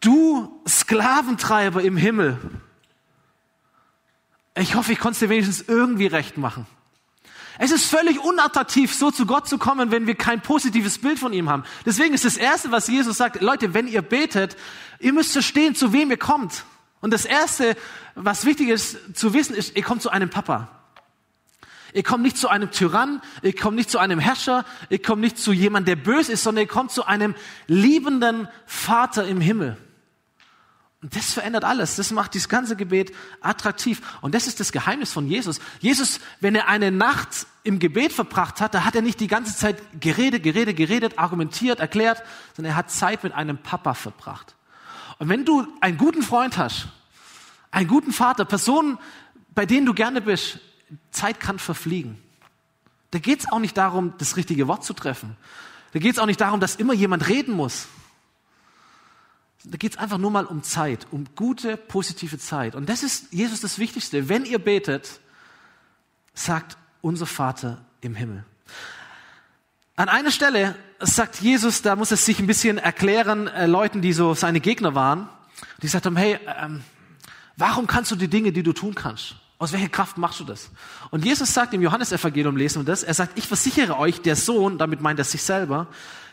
Du 0.00 0.60
Sklaventreiber 0.66 1.82
im 1.82 1.96
Himmel. 1.96 2.38
Ich 4.56 4.74
hoffe, 4.74 4.92
ich 4.92 4.98
konnte 4.98 5.14
es 5.14 5.18
dir 5.20 5.28
wenigstens 5.28 5.68
irgendwie 5.68 6.06
recht 6.06 6.36
machen. 6.36 6.66
Es 7.58 7.70
ist 7.70 7.86
völlig 7.86 8.18
unattraktiv, 8.18 8.92
so 8.94 9.10
zu 9.10 9.26
Gott 9.26 9.48
zu 9.48 9.58
kommen, 9.58 9.90
wenn 9.90 10.06
wir 10.06 10.16
kein 10.16 10.40
positives 10.40 10.98
Bild 10.98 11.18
von 11.18 11.32
ihm 11.32 11.48
haben. 11.48 11.64
Deswegen 11.86 12.14
ist 12.14 12.24
das 12.24 12.36
Erste, 12.36 12.72
was 12.72 12.88
Jesus 12.88 13.16
sagt, 13.16 13.40
Leute, 13.40 13.74
wenn 13.74 13.86
ihr 13.86 14.02
betet, 14.02 14.56
ihr 14.98 15.12
müsst 15.12 15.32
verstehen, 15.32 15.74
zu 15.74 15.92
wem 15.92 16.10
ihr 16.10 16.16
kommt. 16.16 16.64
Und 17.00 17.12
das 17.12 17.24
Erste, 17.24 17.76
was 18.14 18.44
wichtig 18.44 18.70
ist 18.70 19.16
zu 19.16 19.34
wissen, 19.34 19.54
ist, 19.54 19.76
ihr 19.76 19.82
kommt 19.82 20.02
zu 20.02 20.10
einem 20.10 20.30
Papa. 20.30 20.68
Ihr 21.92 22.02
kommt 22.02 22.24
nicht 22.24 22.36
zu 22.36 22.48
einem 22.48 22.72
Tyrann, 22.72 23.22
ihr 23.42 23.54
kommt 23.54 23.76
nicht 23.76 23.88
zu 23.88 23.98
einem 23.98 24.18
Herrscher, 24.18 24.64
ihr 24.88 25.00
kommt 25.00 25.20
nicht 25.20 25.38
zu 25.38 25.52
jemandem, 25.52 25.96
der 25.96 26.02
böse 26.02 26.32
ist, 26.32 26.42
sondern 26.42 26.64
ihr 26.64 26.68
kommt 26.68 26.90
zu 26.90 27.06
einem 27.06 27.36
liebenden 27.68 28.48
Vater 28.66 29.28
im 29.28 29.40
Himmel. 29.40 29.76
Und 31.04 31.14
das 31.14 31.34
verändert 31.34 31.64
alles. 31.64 31.96
Das 31.96 32.12
macht 32.12 32.32
dieses 32.32 32.48
ganze 32.48 32.76
Gebet 32.76 33.12
attraktiv. 33.42 34.00
Und 34.22 34.34
das 34.34 34.46
ist 34.46 34.58
das 34.58 34.72
Geheimnis 34.72 35.12
von 35.12 35.28
Jesus. 35.28 35.60
Jesus, 35.80 36.18
wenn 36.40 36.54
er 36.54 36.66
eine 36.66 36.90
Nacht 36.90 37.46
im 37.62 37.78
Gebet 37.78 38.14
verbracht 38.14 38.62
hat, 38.62 38.72
da 38.72 38.86
hat 38.86 38.96
er 38.96 39.02
nicht 39.02 39.20
die 39.20 39.26
ganze 39.26 39.54
Zeit 39.54 40.00
geredet, 40.00 40.42
geredet, 40.42 40.78
geredet, 40.78 41.18
argumentiert, 41.18 41.78
erklärt, 41.78 42.22
sondern 42.56 42.72
er 42.72 42.76
hat 42.76 42.90
Zeit 42.90 43.22
mit 43.22 43.34
einem 43.34 43.58
Papa 43.58 43.92
verbracht. 43.92 44.54
Und 45.18 45.28
wenn 45.28 45.44
du 45.44 45.66
einen 45.82 45.98
guten 45.98 46.22
Freund 46.22 46.56
hast, 46.56 46.88
einen 47.70 47.86
guten 47.86 48.14
Vater, 48.14 48.46
Personen, 48.46 48.96
bei 49.54 49.66
denen 49.66 49.84
du 49.84 49.92
gerne 49.92 50.22
bist, 50.22 50.58
Zeit 51.10 51.38
kann 51.38 51.58
verfliegen. 51.58 52.16
Da 53.10 53.18
geht 53.18 53.40
es 53.40 53.52
auch 53.52 53.58
nicht 53.58 53.76
darum, 53.76 54.14
das 54.16 54.38
richtige 54.38 54.68
Wort 54.68 54.84
zu 54.84 54.94
treffen. 54.94 55.36
Da 55.92 55.98
geht 55.98 56.14
es 56.14 56.18
auch 56.18 56.24
nicht 56.24 56.40
darum, 56.40 56.60
dass 56.60 56.76
immer 56.76 56.94
jemand 56.94 57.28
reden 57.28 57.52
muss. 57.52 57.88
Da 59.64 59.78
geht 59.78 59.92
es 59.92 59.98
einfach 59.98 60.18
nur 60.18 60.30
mal 60.30 60.44
um 60.44 60.62
Zeit, 60.62 61.06
um 61.10 61.26
gute, 61.34 61.76
positive 61.76 62.38
Zeit. 62.38 62.74
Und 62.74 62.88
das 62.88 63.02
ist 63.02 63.32
Jesus 63.32 63.60
das 63.60 63.78
Wichtigste. 63.78 64.28
Wenn 64.28 64.44
ihr 64.44 64.58
betet, 64.58 65.20
sagt 66.34 66.76
unser 67.00 67.26
Vater 67.26 67.84
im 68.00 68.14
Himmel. 68.14 68.44
An 69.96 70.08
einer 70.08 70.30
Stelle 70.30 70.74
sagt 70.98 71.40
Jesus, 71.40 71.82
da 71.82 71.96
muss 71.96 72.10
es 72.10 72.26
sich 72.26 72.40
ein 72.40 72.46
bisschen 72.46 72.78
erklären, 72.78 73.46
äh, 73.46 73.66
Leuten, 73.66 74.02
die 74.02 74.12
so 74.12 74.34
seine 74.34 74.60
Gegner 74.60 74.94
waren. 74.94 75.28
Die 75.78 75.82
gesagt 75.86 76.06
haben, 76.06 76.16
hey, 76.16 76.38
ähm, 76.60 76.82
warum 77.56 77.86
kannst 77.86 78.10
du 78.10 78.16
die 78.16 78.28
Dinge, 78.28 78.52
die 78.52 78.62
du 78.62 78.72
tun 78.72 78.94
kannst? 78.94 79.36
Aus 79.58 79.72
welcher 79.72 79.88
Kraft 79.88 80.18
machst 80.18 80.40
du 80.40 80.44
das? 80.44 80.70
Und 81.10 81.24
Jesus 81.24 81.54
sagt 81.54 81.72
im 81.74 81.80
Johannesevangelium, 81.80 82.56
lesen 82.56 82.82
wir 82.82 82.86
das, 82.86 83.02
er 83.02 83.14
sagt, 83.14 83.38
ich 83.38 83.46
versichere 83.46 83.96
euch, 83.96 84.20
der 84.20 84.36
Sohn, 84.36 84.78
damit 84.78 85.00
meint 85.00 85.20
er 85.20 85.24
sich 85.24 85.42
selber, 85.42 85.86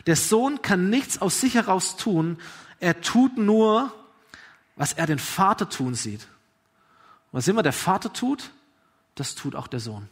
der 0.08 0.16
Sohn 0.16 0.64
kann 0.64 0.90
nichts 0.90 1.22
aus 1.22 1.40
sich 1.40 1.54
heraus 1.54 1.96
tun, 1.96 2.38
er 2.82 3.00
tut 3.00 3.38
nur, 3.38 3.94
was 4.76 4.92
er 4.92 5.06
den 5.06 5.20
Vater 5.20 5.70
tun 5.70 5.94
sieht. 5.94 6.28
Was 7.32 7.48
immer 7.48 7.64
der 7.64 7.74
Vater 7.74 8.12
tut, 8.12 8.52
das 9.16 9.36
tut 9.36 9.56
auch 9.56 9.68
der 9.68 9.80
Sohn. 9.80 10.10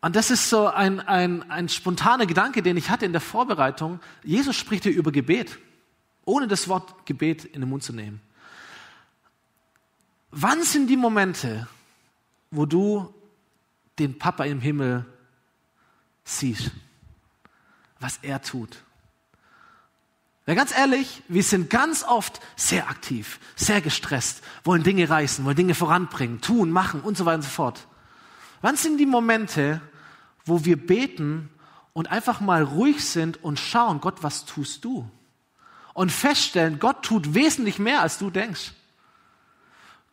Und 0.00 0.16
das 0.16 0.30
ist 0.30 0.48
so 0.48 0.68
ein, 0.68 1.00
ein, 1.00 1.48
ein 1.50 1.68
spontaner 1.68 2.26
Gedanke, 2.26 2.62
den 2.62 2.76
ich 2.76 2.90
hatte 2.90 3.04
in 3.04 3.12
der 3.12 3.20
Vorbereitung. 3.20 4.00
Jesus 4.22 4.56
spricht 4.56 4.84
hier 4.84 4.94
über 4.94 5.12
Gebet, 5.12 5.58
ohne 6.24 6.48
das 6.48 6.68
Wort 6.68 7.06
Gebet 7.06 7.44
in 7.44 7.60
den 7.60 7.68
Mund 7.68 7.82
zu 7.82 7.92
nehmen. 7.92 8.20
Wann 10.30 10.62
sind 10.62 10.88
die 10.88 10.96
Momente, 10.96 11.68
wo 12.50 12.66
du 12.66 13.12
den 13.98 14.18
Papa 14.18 14.44
im 14.44 14.60
Himmel 14.60 15.04
siehst, 16.24 16.70
was 18.00 18.18
er 18.22 18.40
tut? 18.40 18.82
Ja, 20.46 20.54
ganz 20.54 20.76
ehrlich, 20.76 21.22
wir 21.26 21.42
sind 21.42 21.70
ganz 21.70 22.04
oft 22.04 22.40
sehr 22.54 22.88
aktiv, 22.88 23.40
sehr 23.56 23.80
gestresst, 23.80 24.42
wollen 24.62 24.84
Dinge 24.84 25.10
reißen, 25.10 25.44
wollen 25.44 25.56
Dinge 25.56 25.74
voranbringen, 25.74 26.40
tun, 26.40 26.70
machen 26.70 27.00
und 27.00 27.16
so 27.16 27.24
weiter 27.24 27.38
und 27.38 27.42
so 27.42 27.48
fort. 27.48 27.88
Wann 28.60 28.76
sind 28.76 28.98
die 28.98 29.06
Momente, 29.06 29.80
wo 30.44 30.64
wir 30.64 30.76
beten 30.76 31.50
und 31.92 32.12
einfach 32.12 32.40
mal 32.40 32.62
ruhig 32.62 33.04
sind 33.04 33.42
und 33.42 33.58
schauen, 33.58 34.00
Gott, 34.00 34.22
was 34.22 34.44
tust 34.44 34.84
du? 34.84 35.10
Und 35.94 36.12
feststellen, 36.12 36.78
Gott 36.78 37.02
tut 37.02 37.34
wesentlich 37.34 37.80
mehr, 37.80 38.02
als 38.02 38.18
du 38.18 38.30
denkst. 38.30 38.72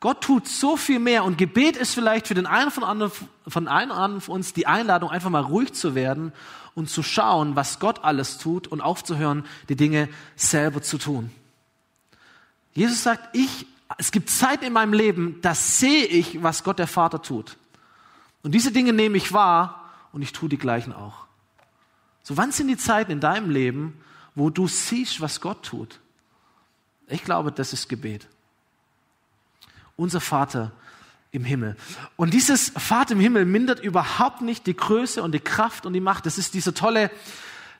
Gott 0.04 0.20
tut 0.20 0.50
so 0.50 0.76
viel 0.76 1.00
mehr 1.00 1.24
und 1.24 1.38
Gebet 1.38 1.78
ist 1.78 1.94
vielleicht 1.94 2.28
für 2.28 2.34
den 2.34 2.46
einen 2.46 2.72
von, 2.72 2.84
anderen, 2.84 3.10
von 3.48 3.64
oder 3.64 3.72
anderen 3.72 4.20
von 4.20 4.36
uns 4.36 4.52
die 4.52 4.68
Einladung, 4.68 5.10
einfach 5.10 5.30
mal 5.30 5.40
ruhig 5.40 5.72
zu 5.72 5.96
werden 5.96 6.34
und 6.76 6.90
zu 6.90 7.04
schauen, 7.04 7.56
was 7.56 7.80
Gott 7.80 8.04
alles 8.04 8.38
tut 8.38 8.68
und 8.68 8.82
aufzuhören, 8.82 9.46
die 9.70 9.78
Dinge 9.78 10.10
selber 10.36 10.82
zu 10.82 10.98
tun. 10.98 11.32
Jesus 12.74 13.02
sagt, 13.02 13.34
ich, 13.34 13.66
es 13.98 14.12
gibt 14.12 14.30
Zeiten 14.30 14.66
in 14.66 14.74
meinem 14.74 14.92
Leben, 14.92 15.40
da 15.42 15.56
sehe 15.56 16.04
ich, 16.04 16.44
was 16.44 16.66
Gott 16.66 16.80
der 16.80 16.88
Vater 16.88 17.22
tut. 17.22 17.56
Und 18.42 18.52
diese 18.52 18.74
Dinge 18.74 18.92
nehme 18.92 19.16
ich 19.16 19.32
wahr 19.32 19.90
und 20.12 20.22
ich 20.22 20.34
tue 20.34 20.50
die 20.50 20.58
gleichen 20.58 20.92
auch. 20.92 21.28
So, 22.24 22.36
wann 22.36 22.52
sind 22.52 22.68
die 22.68 22.76
Zeiten 22.76 23.14
in 23.14 23.22
deinem 23.22 23.50
Leben, 23.50 24.02
wo 24.36 24.50
du 24.50 24.68
siehst, 24.68 25.22
was 25.22 25.40
Gott 25.40 25.64
tut? 25.64 26.02
Ich 27.08 27.24
glaube, 27.24 27.54
das 27.54 27.72
ist 27.72 27.88
Gebet 27.88 28.28
unser 29.96 30.22
Vater 30.22 30.72
im 31.32 31.44
Himmel. 31.44 31.76
Und 32.16 32.34
dieses 32.34 32.70
Vater 32.70 33.14
im 33.14 33.20
Himmel 33.20 33.46
mindert 33.46 33.80
überhaupt 33.80 34.42
nicht 34.42 34.68
die 34.68 34.76
Größe 34.76 35.22
und 35.24 35.34
die 35.34 35.40
Kraft 35.40 35.86
und 35.86 35.94
die 35.94 36.00
Macht. 36.00 36.26
Das 36.26 36.38
ist 36.38 36.54
diese 36.54 36.74
tolle 36.74 37.10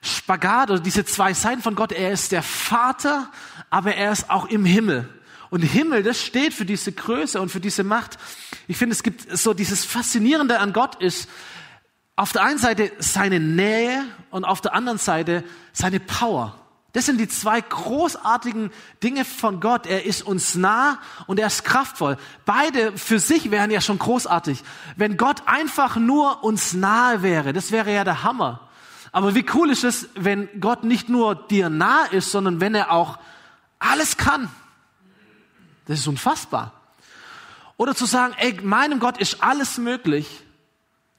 Spagat 0.02 0.70
oder 0.70 0.80
diese 0.80 1.04
zwei 1.04 1.32
Seiten 1.32 1.62
von 1.62 1.74
Gott. 1.74 1.92
Er 1.92 2.12
ist 2.12 2.32
der 2.32 2.42
Vater, 2.42 3.30
aber 3.70 3.94
er 3.94 4.12
ist 4.12 4.28
auch 4.28 4.46
im 4.46 4.64
Himmel. 4.64 5.08
Und 5.50 5.62
Himmel, 5.62 6.02
das 6.02 6.20
steht 6.20 6.52
für 6.52 6.64
diese 6.64 6.90
Größe 6.90 7.40
und 7.40 7.48
für 7.48 7.60
diese 7.60 7.84
Macht. 7.84 8.18
Ich 8.66 8.76
finde, 8.76 8.92
es 8.94 9.04
gibt 9.04 9.36
so 9.36 9.54
dieses 9.54 9.84
Faszinierende 9.84 10.58
an 10.58 10.72
Gott 10.72 11.00
ist, 11.00 11.28
auf 12.16 12.32
der 12.32 12.42
einen 12.42 12.58
Seite 12.58 12.90
seine 12.98 13.38
Nähe 13.40 14.04
und 14.30 14.44
auf 14.44 14.60
der 14.60 14.74
anderen 14.74 14.98
Seite 14.98 15.44
seine 15.72 16.00
Power. 16.00 16.63
Das 16.94 17.06
sind 17.06 17.18
die 17.18 17.26
zwei 17.26 17.60
großartigen 17.60 18.70
Dinge 19.02 19.24
von 19.24 19.58
Gott. 19.58 19.84
Er 19.84 20.04
ist 20.04 20.22
uns 20.22 20.54
nah 20.54 21.00
und 21.26 21.40
er 21.40 21.48
ist 21.48 21.64
kraftvoll. 21.64 22.16
Beide 22.46 22.96
für 22.96 23.18
sich 23.18 23.50
wären 23.50 23.72
ja 23.72 23.80
schon 23.80 23.98
großartig. 23.98 24.62
Wenn 24.94 25.16
Gott 25.16 25.42
einfach 25.46 25.96
nur 25.96 26.44
uns 26.44 26.72
nahe 26.72 27.22
wäre, 27.22 27.52
das 27.52 27.72
wäre 27.72 27.92
ja 27.92 28.04
der 28.04 28.22
Hammer. 28.22 28.68
Aber 29.10 29.34
wie 29.34 29.44
cool 29.54 29.70
ist 29.70 29.82
es, 29.82 30.08
wenn 30.14 30.48
Gott 30.60 30.84
nicht 30.84 31.08
nur 31.08 31.34
dir 31.34 31.68
nah 31.68 32.04
ist, 32.04 32.30
sondern 32.30 32.60
wenn 32.60 32.76
er 32.76 32.92
auch 32.92 33.18
alles 33.80 34.16
kann. 34.16 34.48
Das 35.86 35.98
ist 35.98 36.06
unfassbar. 36.06 36.80
Oder 37.76 37.96
zu 37.96 38.06
sagen, 38.06 38.34
ey, 38.38 38.60
meinem 38.62 39.00
Gott 39.00 39.18
ist 39.18 39.42
alles 39.42 39.78
möglich. 39.78 40.44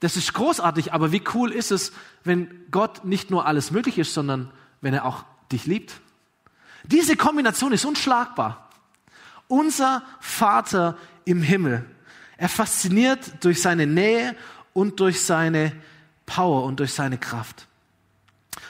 Das 0.00 0.16
ist 0.16 0.32
großartig, 0.32 0.94
aber 0.94 1.12
wie 1.12 1.22
cool 1.34 1.52
ist 1.52 1.70
es, 1.70 1.92
wenn 2.24 2.64
Gott 2.70 3.04
nicht 3.04 3.30
nur 3.30 3.44
alles 3.44 3.70
möglich 3.70 3.98
ist, 3.98 4.14
sondern 4.14 4.50
wenn 4.80 4.94
er 4.94 5.04
auch 5.04 5.24
dich 5.52 5.66
liebt. 5.66 6.00
Diese 6.84 7.16
Kombination 7.16 7.72
ist 7.72 7.84
unschlagbar. 7.84 8.68
Unser 9.48 10.02
Vater 10.20 10.96
im 11.24 11.42
Himmel. 11.42 11.84
Er 12.36 12.48
fasziniert 12.48 13.44
durch 13.44 13.62
seine 13.62 13.86
Nähe 13.86 14.36
und 14.72 15.00
durch 15.00 15.24
seine 15.24 15.72
Power 16.26 16.64
und 16.64 16.80
durch 16.80 16.92
seine 16.92 17.18
Kraft. 17.18 17.66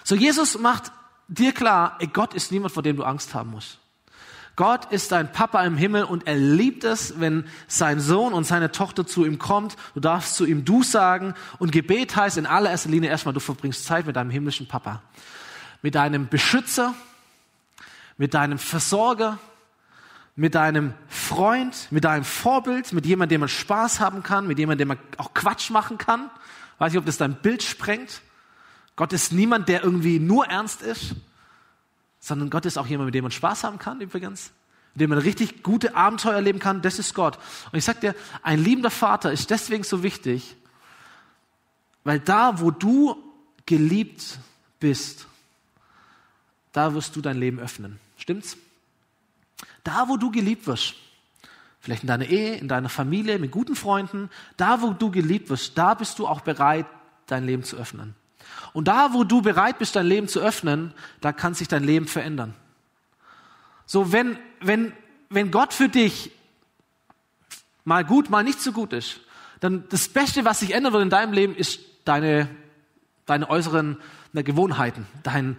So, 0.05 0.15
Jesus 0.15 0.59
macht 0.59 0.93
dir 1.29 1.53
klar, 1.53 1.99
Gott 2.13 2.35
ist 2.35 2.53
niemand, 2.53 2.73
vor 2.73 2.83
dem 2.83 2.97
du 2.97 3.05
Angst 3.05 3.35
haben 3.35 3.51
musst. 3.51 3.81
Gott 4.55 4.91
ist 4.91 5.13
dein 5.13 5.33
Papa 5.33 5.65
im 5.65 5.77
Himmel 5.77 6.05
und 6.05 6.27
er 6.27 6.37
liebt 6.37 6.85
es, 6.85 7.21
wenn 7.21 7.45
sein 7.67 8.01
Sohn 8.01 8.33
und 8.33 8.45
seine 8.45 8.73
Tochter 8.73 9.07
zu 9.07 9.27
ihm 9.27 9.39
kommt. 9.39 9.77
Du 9.93 10.01
darfst 10.01 10.35
zu 10.35 10.47
ihm 10.47 10.65
du 10.65 10.83
sagen 10.83 11.35
und 11.59 11.73
Gebet 11.73 12.17
heißt 12.17 12.39
in 12.39 12.47
allererster 12.47 12.89
Linie 12.89 13.11
erstmal, 13.11 13.35
du 13.35 13.41
verbringst 13.41 13.85
Zeit 13.85 14.07
mit 14.07 14.17
deinem 14.17 14.31
himmlischen 14.31 14.67
Papa 14.67 15.03
mit 15.87 15.95
deinem 15.95 16.27
Beschützer, 16.27 16.97
mit 18.17 18.35
deinem 18.35 18.59
Versorger, 18.59 19.39
mit 20.35 20.57
deinem 20.57 20.95
Freund, 21.07 21.87
mit 21.93 22.03
deinem 22.03 22.25
Vorbild, 22.25 22.93
mit 22.93 23.07
jemandem, 23.07 23.37
dem 23.37 23.41
man 23.43 23.49
Spaß 23.49 24.01
haben 24.01 24.25
kann, 24.25 24.49
mit 24.49 24.59
jemandem, 24.59 24.89
dem 24.89 24.89
man 24.89 24.99
auch 25.17 25.33
Quatsch 25.33 25.71
machen 25.71 25.97
kann. 25.97 26.29
Weiß 26.79 26.91
nicht, 26.93 26.99
ob 26.99 27.07
das 27.07 27.19
dein 27.19 27.37
Bild 27.37 27.63
sprengt. 27.63 28.21
Gott 28.97 29.13
ist 29.13 29.33
niemand, 29.33 29.69
der 29.69 29.85
irgendwie 29.85 30.19
nur 30.19 30.49
ernst 30.49 30.83
ist, 30.83 31.15
sondern 32.19 32.51
Gott 32.51 32.67
ist 32.67 32.79
auch 32.79 32.89
jemand, 32.89 33.07
mit 33.07 33.15
dem 33.15 33.23
man 33.23 33.31
Spaß 33.31 33.63
haben 33.63 33.79
kann, 33.79 34.01
übrigens. 34.01 34.51
Mit 34.95 35.03
dem 35.03 35.11
man 35.11 35.21
richtig 35.21 35.63
gute 35.63 35.95
Abenteuer 35.95 36.35
erleben 36.35 36.59
kann. 36.59 36.83
Das 36.83 36.99
ist 36.99 37.15
Gott. 37.15 37.39
Und 37.71 37.79
ich 37.79 37.85
sag 37.85 38.01
dir, 38.01 38.17
ein 38.43 38.59
liebender 38.59 38.91
Vater 38.91 39.31
ist 39.31 39.51
deswegen 39.51 39.85
so 39.85 40.03
wichtig, 40.03 40.57
weil 42.03 42.19
da, 42.19 42.59
wo 42.59 42.73
du 42.73 43.17
geliebt 43.67 44.41
bist, 44.81 45.29
da 46.77 46.93
wirst 46.93 47.17
du 47.17 47.23
dein 47.23 47.39
Leben 47.39 47.59
öffnen. 47.59 47.99
Stimmt's? 48.19 48.59
Da, 49.83 50.09
wo 50.09 50.19
du 50.19 50.31
geliebt 50.31 50.67
wirst, 50.67 50.95
vielleicht 51.81 52.03
in 52.03 52.09
deiner 52.09 52.27
Ehe, 52.27 52.57
in 52.57 52.69
deiner 52.69 52.91
Familie, 52.91 53.39
mit 53.39 53.51
guten 53.51 53.75
Freunden, 53.75 54.29
da, 54.59 54.83
wo 54.83 54.91
du 54.91 55.11
geliebt 55.11 55.49
wirst, 55.49 55.79
da 55.79 55.95
bist 55.95 56.19
du 56.19 56.27
auch 56.27 56.43
bereit, 56.43 56.85
dein 57.29 57.47
Leben 57.47 57.65
zu 57.65 57.77
öffnen. 57.77 58.15
Und 58.75 58.89
da, 58.89 59.15
wo 59.15 59.25
du 59.25 59.41
bereit 59.41 59.79
bist, 59.79 59.97
dein 59.97 60.07
Leben 60.07 60.29
zu 60.29 60.41
öffnen, 60.41 60.93
da 61.23 61.33
kann 61.33 61.55
sich 61.55 61.67
dein 61.67 61.83
Leben 61.83 62.07
verändern. 62.07 62.55
So, 63.87 64.13
wenn, 64.13 64.39
wenn, 64.61 64.93
wenn 65.31 65.51
Gott 65.51 65.73
für 65.73 65.89
dich 65.89 66.31
mal 67.85 68.05
gut, 68.05 68.29
mal 68.29 68.45
nicht 68.45 68.61
so 68.61 68.73
gut 68.73 68.93
ist, 68.93 69.21
dann 69.61 69.89
das 69.89 70.11
Beste, 70.11 70.45
was 70.45 70.61
sich 70.61 70.75
ändern 70.75 70.93
wird 70.93 71.05
in 71.05 71.11
deinem 71.11 71.33
Leben, 71.33 71.57
ist 71.57 71.81
deine, 72.05 72.51
deine 73.25 73.49
äußeren 73.49 73.97
Gewohnheiten, 74.35 75.07
dein, 75.23 75.57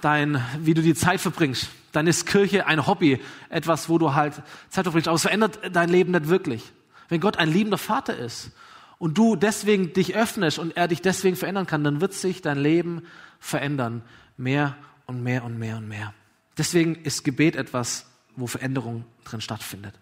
dein, 0.00 0.42
wie 0.60 0.74
du 0.74 0.82
die 0.82 0.94
Zeit 0.94 1.20
verbringst. 1.20 1.68
Dann 1.92 2.06
ist 2.06 2.26
Kirche 2.26 2.66
ein 2.66 2.86
Hobby, 2.86 3.20
etwas, 3.48 3.88
wo 3.88 3.98
du 3.98 4.14
halt 4.14 4.34
Zeit 4.68 4.84
verbringst. 4.84 5.08
Aber 5.08 5.16
es 5.16 5.22
verändert 5.22 5.58
dein 5.72 5.88
Leben 5.88 6.12
nicht 6.12 6.28
wirklich. 6.28 6.72
Wenn 7.08 7.20
Gott 7.20 7.38
ein 7.38 7.50
liebender 7.50 7.78
Vater 7.78 8.16
ist 8.16 8.50
und 8.98 9.16
du 9.16 9.36
deswegen 9.36 9.92
dich 9.92 10.14
öffnest 10.14 10.58
und 10.58 10.76
er 10.76 10.88
dich 10.88 11.00
deswegen 11.00 11.36
verändern 11.36 11.66
kann, 11.66 11.84
dann 11.84 12.00
wird 12.00 12.12
sich 12.12 12.42
dein 12.42 12.58
Leben 12.58 13.02
verändern. 13.40 14.02
Mehr 14.36 14.76
und 15.06 15.22
mehr 15.22 15.44
und 15.44 15.58
mehr 15.58 15.78
und 15.78 15.88
mehr. 15.88 16.12
Deswegen 16.58 16.96
ist 16.96 17.24
Gebet 17.24 17.56
etwas, 17.56 18.06
wo 18.36 18.46
Veränderung 18.46 19.04
drin 19.24 19.40
stattfindet. 19.40 19.94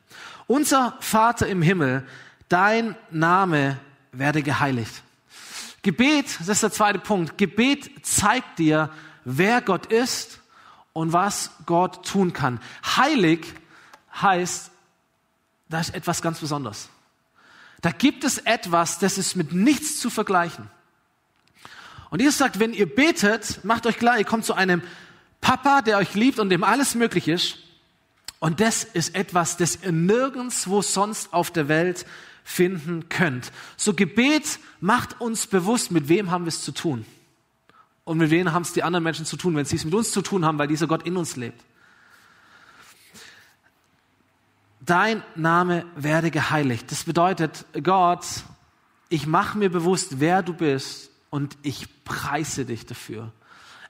Unser 0.46 0.96
Vater 1.00 1.46
im 1.46 1.62
Himmel, 1.62 2.04
dein 2.48 2.96
Name 3.10 3.78
werde 4.12 4.42
geheiligt. 4.42 5.02
Gebet, 5.82 6.40
das 6.40 6.48
ist 6.48 6.62
der 6.62 6.72
zweite 6.72 6.98
Punkt. 6.98 7.38
Gebet 7.38 8.04
zeigt 8.04 8.58
dir, 8.58 8.90
wer 9.26 9.60
Gott 9.60 9.86
ist 9.86 10.40
und 10.92 11.12
was 11.12 11.50
Gott 11.66 12.06
tun 12.06 12.32
kann. 12.32 12.60
Heilig 12.96 13.44
heißt, 14.14 14.70
da 15.68 15.80
ist 15.80 15.94
etwas 15.94 16.22
ganz 16.22 16.38
Besonderes. 16.38 16.88
Da 17.82 17.90
gibt 17.90 18.24
es 18.24 18.38
etwas, 18.38 18.98
das 18.98 19.18
ist 19.18 19.36
mit 19.36 19.52
nichts 19.52 20.00
zu 20.00 20.08
vergleichen. 20.08 20.70
Und 22.08 22.22
Jesus 22.22 22.38
sagt, 22.38 22.60
wenn 22.60 22.72
ihr 22.72 22.86
betet, 22.86 23.64
macht 23.64 23.84
euch 23.86 23.98
klar, 23.98 24.16
ihr 24.16 24.24
kommt 24.24 24.44
zu 24.44 24.54
einem 24.54 24.80
Papa, 25.40 25.82
der 25.82 25.98
euch 25.98 26.14
liebt 26.14 26.38
und 26.38 26.48
dem 26.48 26.64
alles 26.64 26.94
möglich 26.94 27.28
ist. 27.28 27.58
Und 28.38 28.60
das 28.60 28.84
ist 28.84 29.14
etwas, 29.16 29.56
das 29.56 29.80
ihr 29.82 29.92
nirgendwo 29.92 30.82
sonst 30.82 31.32
auf 31.32 31.50
der 31.50 31.68
Welt 31.68 32.06
finden 32.44 33.08
könnt. 33.08 33.50
So 33.76 33.92
Gebet 33.92 34.60
macht 34.80 35.20
uns 35.20 35.48
bewusst, 35.48 35.90
mit 35.90 36.08
wem 36.08 36.30
haben 36.30 36.44
wir 36.44 36.48
es 36.50 36.62
zu 36.62 36.72
tun. 36.72 37.04
Und 38.06 38.18
mit 38.18 38.30
wem 38.30 38.52
haben 38.52 38.62
es 38.62 38.72
die 38.72 38.84
anderen 38.84 39.02
Menschen 39.02 39.26
zu 39.26 39.36
tun, 39.36 39.56
wenn 39.56 39.64
sie 39.64 39.74
es 39.74 39.84
mit 39.84 39.92
uns 39.92 40.12
zu 40.12 40.22
tun 40.22 40.44
haben, 40.44 40.58
weil 40.58 40.68
dieser 40.68 40.86
Gott 40.86 41.04
in 41.04 41.16
uns 41.16 41.34
lebt. 41.34 41.60
Dein 44.80 45.24
Name 45.34 45.84
werde 45.96 46.30
geheiligt. 46.30 46.92
Das 46.92 47.02
bedeutet, 47.02 47.66
Gott, 47.82 48.24
ich 49.08 49.26
mache 49.26 49.58
mir 49.58 49.70
bewusst, 49.70 50.20
wer 50.20 50.44
du 50.44 50.54
bist 50.54 51.10
und 51.30 51.58
ich 51.62 52.04
preise 52.04 52.64
dich 52.64 52.86
dafür. 52.86 53.32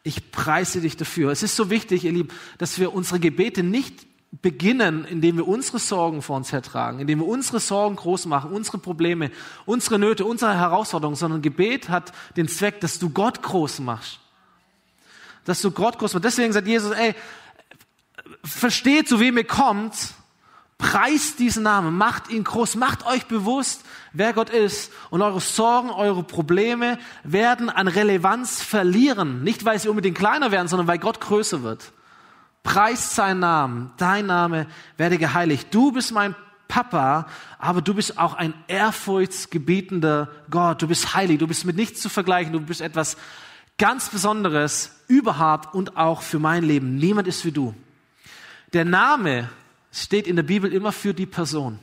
Ich 0.02 0.30
preise 0.30 0.80
dich 0.80 0.96
dafür. 0.96 1.30
Es 1.30 1.42
ist 1.42 1.54
so 1.54 1.68
wichtig, 1.68 2.04
ihr 2.04 2.12
Lieben, 2.12 2.30
dass 2.56 2.78
wir 2.78 2.94
unsere 2.94 3.20
Gebete 3.20 3.62
nicht 3.62 4.06
beginnen, 4.42 5.04
indem 5.04 5.36
wir 5.36 5.48
unsere 5.48 5.78
Sorgen 5.78 6.22
vor 6.22 6.36
uns 6.36 6.52
hertragen, 6.52 7.00
indem 7.00 7.20
wir 7.20 7.26
unsere 7.26 7.60
Sorgen 7.60 7.96
groß 7.96 8.26
machen, 8.26 8.50
unsere 8.50 8.78
Probleme, 8.78 9.30
unsere 9.64 9.98
Nöte, 9.98 10.24
unsere 10.24 10.54
Herausforderungen, 10.54 11.16
sondern 11.16 11.42
Gebet 11.42 11.88
hat 11.88 12.12
den 12.36 12.48
Zweck, 12.48 12.80
dass 12.80 12.98
du 12.98 13.10
Gott 13.10 13.42
groß 13.42 13.80
machst. 13.80 14.18
Dass 15.44 15.60
du 15.62 15.70
Gott 15.70 15.98
groß 15.98 16.14
machst. 16.14 16.24
Deswegen 16.24 16.52
sagt 16.52 16.66
Jesus, 16.66 16.92
ey, 16.92 17.14
versteht, 18.44 19.08
zu 19.08 19.20
wem 19.20 19.38
ihr 19.38 19.46
kommt, 19.46 19.94
preist 20.78 21.38
diesen 21.38 21.62
Namen, 21.62 21.96
macht 21.96 22.28
ihn 22.28 22.44
groß, 22.44 22.74
macht 22.76 23.06
euch 23.06 23.26
bewusst, 23.26 23.82
wer 24.12 24.32
Gott 24.32 24.50
ist 24.50 24.92
und 25.10 25.22
eure 25.22 25.40
Sorgen, 25.40 25.88
eure 25.90 26.22
Probleme 26.22 26.98
werden 27.22 27.70
an 27.70 27.88
Relevanz 27.88 28.60
verlieren. 28.60 29.42
Nicht, 29.42 29.64
weil 29.64 29.78
sie 29.78 29.88
unbedingt 29.88 30.18
kleiner 30.18 30.50
werden, 30.50 30.68
sondern 30.68 30.88
weil 30.88 30.98
Gott 30.98 31.20
größer 31.20 31.62
wird 31.62 31.92
preist 32.66 33.14
seinen 33.14 33.40
Namen, 33.40 33.92
dein 33.96 34.26
Name 34.26 34.66
werde 34.96 35.18
geheiligt. 35.18 35.68
Du 35.70 35.92
bist 35.92 36.10
mein 36.12 36.34
Papa, 36.66 37.28
aber 37.58 37.80
du 37.80 37.94
bist 37.94 38.18
auch 38.18 38.34
ein 38.34 38.52
ehrfurchtsgebietender 38.66 40.28
Gott. 40.50 40.82
Du 40.82 40.88
bist 40.88 41.14
heilig, 41.14 41.38
du 41.38 41.46
bist 41.46 41.64
mit 41.64 41.76
nichts 41.76 42.02
zu 42.02 42.08
vergleichen, 42.08 42.52
du 42.52 42.60
bist 42.60 42.80
etwas 42.80 43.16
ganz 43.78 44.08
Besonderes 44.08 44.90
überhaupt 45.06 45.74
und 45.74 45.96
auch 45.96 46.22
für 46.22 46.40
mein 46.40 46.64
Leben. 46.64 46.96
Niemand 46.96 47.28
ist 47.28 47.44
wie 47.44 47.52
du. 47.52 47.72
Der 48.72 48.84
Name 48.84 49.48
steht 49.92 50.26
in 50.26 50.34
der 50.34 50.42
Bibel 50.42 50.72
immer 50.72 50.90
für 50.90 51.14
die 51.14 51.26
Person. 51.26 51.78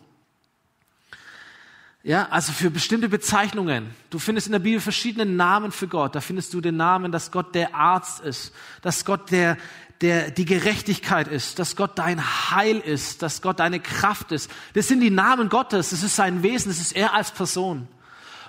Ja, 2.06 2.28
also 2.30 2.52
für 2.52 2.70
bestimmte 2.70 3.08
Bezeichnungen. 3.08 3.92
Du 4.10 4.20
findest 4.20 4.48
in 4.48 4.52
der 4.52 4.60
Bibel 4.60 4.82
verschiedene 4.82 5.26
Namen 5.26 5.72
für 5.72 5.88
Gott. 5.88 6.14
Da 6.14 6.20
findest 6.20 6.54
du 6.54 6.60
den 6.60 6.76
Namen, 6.76 7.14
dass 7.14 7.32
Gott 7.32 7.56
der 7.56 7.74
Arzt 7.74 8.20
ist, 8.20 8.54
dass 8.82 9.06
Gott 9.06 9.32
der, 9.32 9.58
der 10.04 10.32
die 10.32 10.44
Gerechtigkeit 10.44 11.30
ist, 11.30 11.60
dass 11.60 11.78
Gott 11.78 11.98
dein 11.98 12.22
Heil 12.52 12.78
ist, 12.78 13.22
dass 13.22 13.42
Gott 13.42 13.60
deine 13.60 13.80
Kraft 13.80 14.34
ist. 14.34 14.52
Das 14.74 14.90
sind 14.90 15.00
die 15.00 15.10
Namen 15.10 15.48
Gottes, 15.48 15.92
das 15.92 16.04
ist 16.04 16.18
sein 16.18 16.44
Wesen, 16.44 16.70
das 16.70 16.82
ist 16.82 16.92
er 16.92 17.14
als 17.14 17.32
Person. 17.32 17.88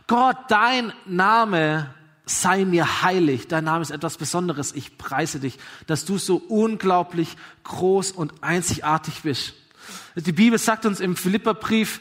Gott, 0.09 0.37
dein 0.49 0.93
Name 1.07 1.95
sei 2.27 2.65
mir 2.65 3.03
heilig, 3.03 3.47
dein 3.47 3.65
Name 3.65 3.83
ist 3.83 3.93
etwas 3.93 4.17
Besonderes, 4.17 4.73
ich 4.73 4.99
preise 4.99 5.39
dich, 5.39 5.59
dass 5.87 6.05
du 6.05 6.19
so 6.19 6.37
unglaublich 6.49 7.37
groß 7.63 8.11
und 8.11 8.43
einzigartig 8.43 9.23
bist. 9.23 9.55
Die 10.17 10.33
Bibel 10.33 10.59
sagt 10.59 10.87
uns 10.87 10.99
im 10.99 11.15
Philipperbrief 11.15 12.01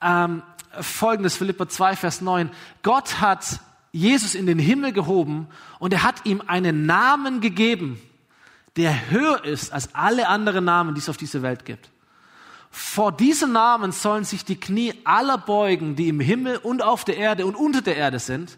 ähm, 0.00 0.42
folgendes, 0.80 1.36
Philipper 1.36 1.68
2, 1.68 1.96
Vers 1.96 2.22
9, 2.22 2.48
Gott 2.82 3.20
hat 3.20 3.60
Jesus 3.92 4.34
in 4.34 4.46
den 4.46 4.58
Himmel 4.58 4.94
gehoben 4.94 5.48
und 5.80 5.92
er 5.92 6.02
hat 6.02 6.24
ihm 6.24 6.42
einen 6.46 6.86
Namen 6.86 7.42
gegeben, 7.42 8.00
der 8.76 9.10
höher 9.10 9.44
ist 9.44 9.72
als 9.72 9.94
alle 9.94 10.28
anderen 10.28 10.64
Namen, 10.64 10.94
die 10.94 11.00
es 11.00 11.08
auf 11.08 11.16
dieser 11.16 11.42
Welt 11.42 11.64
gibt. 11.64 11.90
Vor 12.70 13.10
diesem 13.10 13.52
Namen 13.52 13.90
sollen 13.90 14.24
sich 14.24 14.44
die 14.44 14.58
Knie 14.58 14.94
aller 15.04 15.38
beugen, 15.38 15.96
die 15.96 16.08
im 16.08 16.20
Himmel 16.20 16.56
und 16.56 16.82
auf 16.82 17.04
der 17.04 17.16
Erde 17.16 17.46
und 17.46 17.56
unter 17.56 17.82
der 17.82 17.96
Erde 17.96 18.20
sind. 18.20 18.56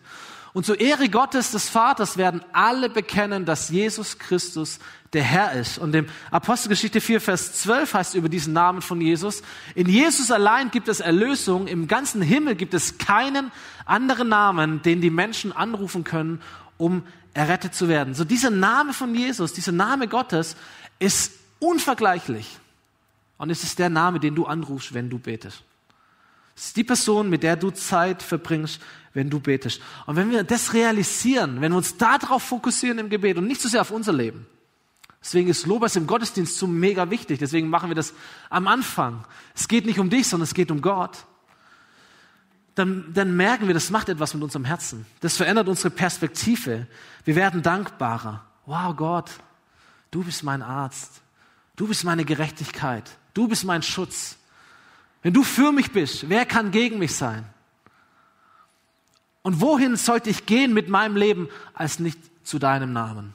Und 0.54 0.66
zur 0.66 0.78
Ehre 0.78 1.08
Gottes 1.08 1.50
des 1.52 1.70
Vaters 1.70 2.18
werden 2.18 2.44
alle 2.52 2.90
bekennen, 2.90 3.46
dass 3.46 3.70
Jesus 3.70 4.18
Christus 4.18 4.80
der 5.14 5.22
Herr 5.22 5.52
ist. 5.52 5.78
Und 5.78 5.94
im 5.94 6.06
Apostelgeschichte 6.30 7.00
4, 7.00 7.22
Vers 7.22 7.54
12 7.62 7.94
heißt 7.94 8.14
über 8.16 8.28
diesen 8.28 8.52
Namen 8.52 8.82
von 8.82 9.00
Jesus, 9.00 9.42
in 9.74 9.88
Jesus 9.88 10.30
allein 10.30 10.70
gibt 10.70 10.88
es 10.88 11.00
Erlösung, 11.00 11.68
im 11.68 11.88
ganzen 11.88 12.20
Himmel 12.20 12.54
gibt 12.54 12.74
es 12.74 12.98
keinen 12.98 13.50
anderen 13.86 14.28
Namen, 14.28 14.82
den 14.82 15.00
die 15.00 15.10
Menschen 15.10 15.52
anrufen 15.52 16.04
können, 16.04 16.42
um 16.76 17.02
errettet 17.34 17.74
zu 17.74 17.88
werden. 17.88 18.14
So 18.14 18.24
dieser 18.24 18.50
Name 18.50 18.92
von 18.92 19.14
Jesus, 19.14 19.52
dieser 19.52 19.72
Name 19.72 20.08
Gottes 20.08 20.56
ist 20.98 21.32
unvergleichlich. 21.58 22.58
Und 23.38 23.50
es 23.50 23.62
ist 23.64 23.78
der 23.78 23.90
Name, 23.90 24.20
den 24.20 24.34
du 24.34 24.46
anrufst, 24.46 24.94
wenn 24.94 25.10
du 25.10 25.18
betest. 25.18 25.62
Es 26.54 26.66
ist 26.66 26.76
die 26.76 26.84
Person, 26.84 27.30
mit 27.30 27.42
der 27.42 27.56
du 27.56 27.70
Zeit 27.70 28.22
verbringst, 28.22 28.80
wenn 29.14 29.30
du 29.30 29.40
betest. 29.40 29.80
Und 30.06 30.16
wenn 30.16 30.30
wir 30.30 30.44
das 30.44 30.74
realisieren, 30.74 31.60
wenn 31.60 31.72
wir 31.72 31.78
uns 31.78 31.96
darauf 31.96 32.42
fokussieren 32.42 32.98
im 32.98 33.10
Gebet 33.10 33.38
und 33.38 33.46
nicht 33.46 33.60
so 33.60 33.68
sehr 33.68 33.80
auf 33.80 33.90
unser 33.90 34.12
Leben, 34.12 34.46
deswegen 35.22 35.48
ist 35.48 35.66
Lobers 35.66 35.96
im 35.96 36.06
Gottesdienst 36.06 36.56
so 36.56 36.66
mega 36.66 37.10
wichtig, 37.10 37.38
deswegen 37.38 37.68
machen 37.68 37.90
wir 37.90 37.94
das 37.94 38.14
am 38.50 38.68
Anfang. 38.68 39.24
Es 39.54 39.66
geht 39.66 39.86
nicht 39.86 39.98
um 39.98 40.10
dich, 40.10 40.28
sondern 40.28 40.44
es 40.44 40.54
geht 40.54 40.70
um 40.70 40.82
Gott 40.82 41.24
dann, 42.74 43.12
dann 43.12 43.36
merken 43.36 43.66
wir, 43.66 43.74
das 43.74 43.90
macht 43.90 44.08
etwas 44.08 44.34
mit 44.34 44.42
unserem 44.42 44.64
Herzen. 44.64 45.04
Das 45.20 45.36
verändert 45.36 45.68
unsere 45.68 45.90
Perspektive. 45.90 46.86
Wir 47.24 47.36
werden 47.36 47.62
dankbarer. 47.62 48.44
Wow, 48.66 48.96
Gott, 48.96 49.30
du 50.10 50.24
bist 50.24 50.42
mein 50.42 50.62
Arzt. 50.62 51.20
Du 51.76 51.86
bist 51.88 52.04
meine 52.04 52.24
Gerechtigkeit. 52.24 53.10
Du 53.34 53.48
bist 53.48 53.64
mein 53.64 53.82
Schutz. 53.82 54.36
Wenn 55.22 55.32
du 55.32 55.42
für 55.42 55.72
mich 55.72 55.92
bist, 55.92 56.28
wer 56.28 56.46
kann 56.46 56.70
gegen 56.70 56.98
mich 56.98 57.14
sein? 57.14 57.44
Und 59.42 59.60
wohin 59.60 59.96
sollte 59.96 60.30
ich 60.30 60.46
gehen 60.46 60.72
mit 60.72 60.88
meinem 60.88 61.16
Leben 61.16 61.48
als 61.74 61.98
nicht 61.98 62.18
zu 62.46 62.58
deinem 62.58 62.92
Namen? 62.92 63.34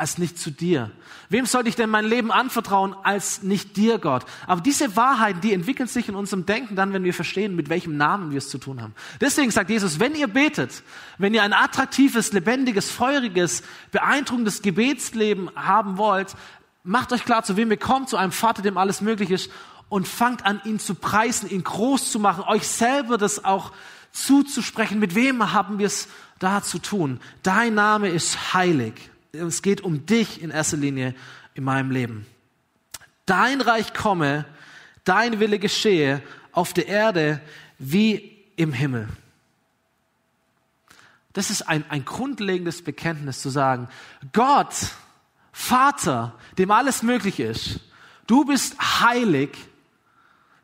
Als 0.00 0.18
nicht 0.18 0.38
zu 0.38 0.50
dir? 0.50 0.90
Wem 1.28 1.46
sollte 1.46 1.68
ich 1.68 1.76
denn 1.76 1.90
mein 1.90 2.04
Leben 2.04 2.32
anvertrauen 2.32 2.96
als 3.04 3.42
nicht 3.42 3.76
dir, 3.76 3.98
Gott? 3.98 4.24
Aber 4.46 4.60
diese 4.60 4.96
Wahrheiten, 4.96 5.40
die 5.40 5.52
entwickeln 5.52 5.86
sich 5.86 6.08
in 6.08 6.16
unserem 6.16 6.46
Denken 6.46 6.74
dann, 6.74 6.92
wenn 6.92 7.04
wir 7.04 7.14
verstehen, 7.14 7.54
mit 7.54 7.68
welchem 7.68 7.96
Namen 7.96 8.32
wir 8.32 8.38
es 8.38 8.48
zu 8.48 8.58
tun 8.58 8.82
haben. 8.82 8.94
Deswegen 9.20 9.50
sagt 9.50 9.70
Jesus, 9.70 10.00
wenn 10.00 10.14
ihr 10.14 10.26
betet, 10.26 10.82
wenn 11.18 11.34
ihr 11.34 11.42
ein 11.42 11.52
attraktives, 11.52 12.32
lebendiges, 12.32 12.90
feuriges, 12.90 13.62
beeindruckendes 13.92 14.62
Gebetsleben 14.62 15.50
haben 15.54 15.98
wollt, 15.98 16.34
macht 16.82 17.12
euch 17.12 17.24
klar, 17.24 17.44
zu 17.44 17.56
wem 17.56 17.70
ihr 17.70 17.76
kommt, 17.76 18.08
zu 18.08 18.16
einem 18.16 18.32
Vater, 18.32 18.62
dem 18.62 18.78
alles 18.78 19.00
möglich 19.02 19.30
ist 19.30 19.50
und 19.90 20.08
fangt 20.08 20.46
an, 20.46 20.60
ihn 20.64 20.78
zu 20.78 20.94
preisen, 20.94 21.50
ihn 21.50 21.62
groß 21.62 22.10
zu 22.10 22.18
machen, 22.18 22.44
euch 22.44 22.66
selber 22.66 23.18
das 23.18 23.44
auch 23.44 23.72
zuzusprechen. 24.12 24.98
Mit 24.98 25.14
wem 25.14 25.52
haben 25.52 25.78
wir 25.78 25.86
es 25.86 26.08
da 26.38 26.62
zu 26.62 26.78
tun? 26.78 27.20
Dein 27.42 27.74
Name 27.74 28.08
ist 28.08 28.54
heilig. 28.54 29.09
Es 29.32 29.62
geht 29.62 29.80
um 29.82 30.06
dich 30.06 30.42
in 30.42 30.50
erster 30.50 30.76
Linie 30.76 31.14
in 31.54 31.64
meinem 31.64 31.90
Leben. 31.90 32.26
Dein 33.26 33.60
Reich 33.60 33.94
komme, 33.94 34.44
dein 35.04 35.40
Wille 35.40 35.58
geschehe 35.58 36.22
auf 36.52 36.72
der 36.72 36.88
Erde 36.88 37.40
wie 37.78 38.36
im 38.56 38.72
Himmel. 38.72 39.08
Das 41.32 41.50
ist 41.50 41.62
ein, 41.62 41.84
ein 41.88 42.04
grundlegendes 42.04 42.82
Bekenntnis 42.82 43.40
zu 43.40 43.50
sagen, 43.50 43.88
Gott, 44.32 44.74
Vater, 45.52 46.34
dem 46.58 46.70
alles 46.70 47.02
möglich 47.02 47.38
ist, 47.38 47.80
du 48.26 48.44
bist 48.44 48.76
heilig, 49.00 49.50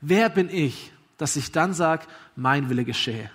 wer 0.00 0.29
bin 0.29 0.48
ich, 0.50 0.92
dass 1.18 1.37
ich 1.37 1.52
dann 1.52 1.72
sage, 1.72 2.07
mein 2.35 2.68
Wille 2.68 2.85
geschehe. 2.85 3.31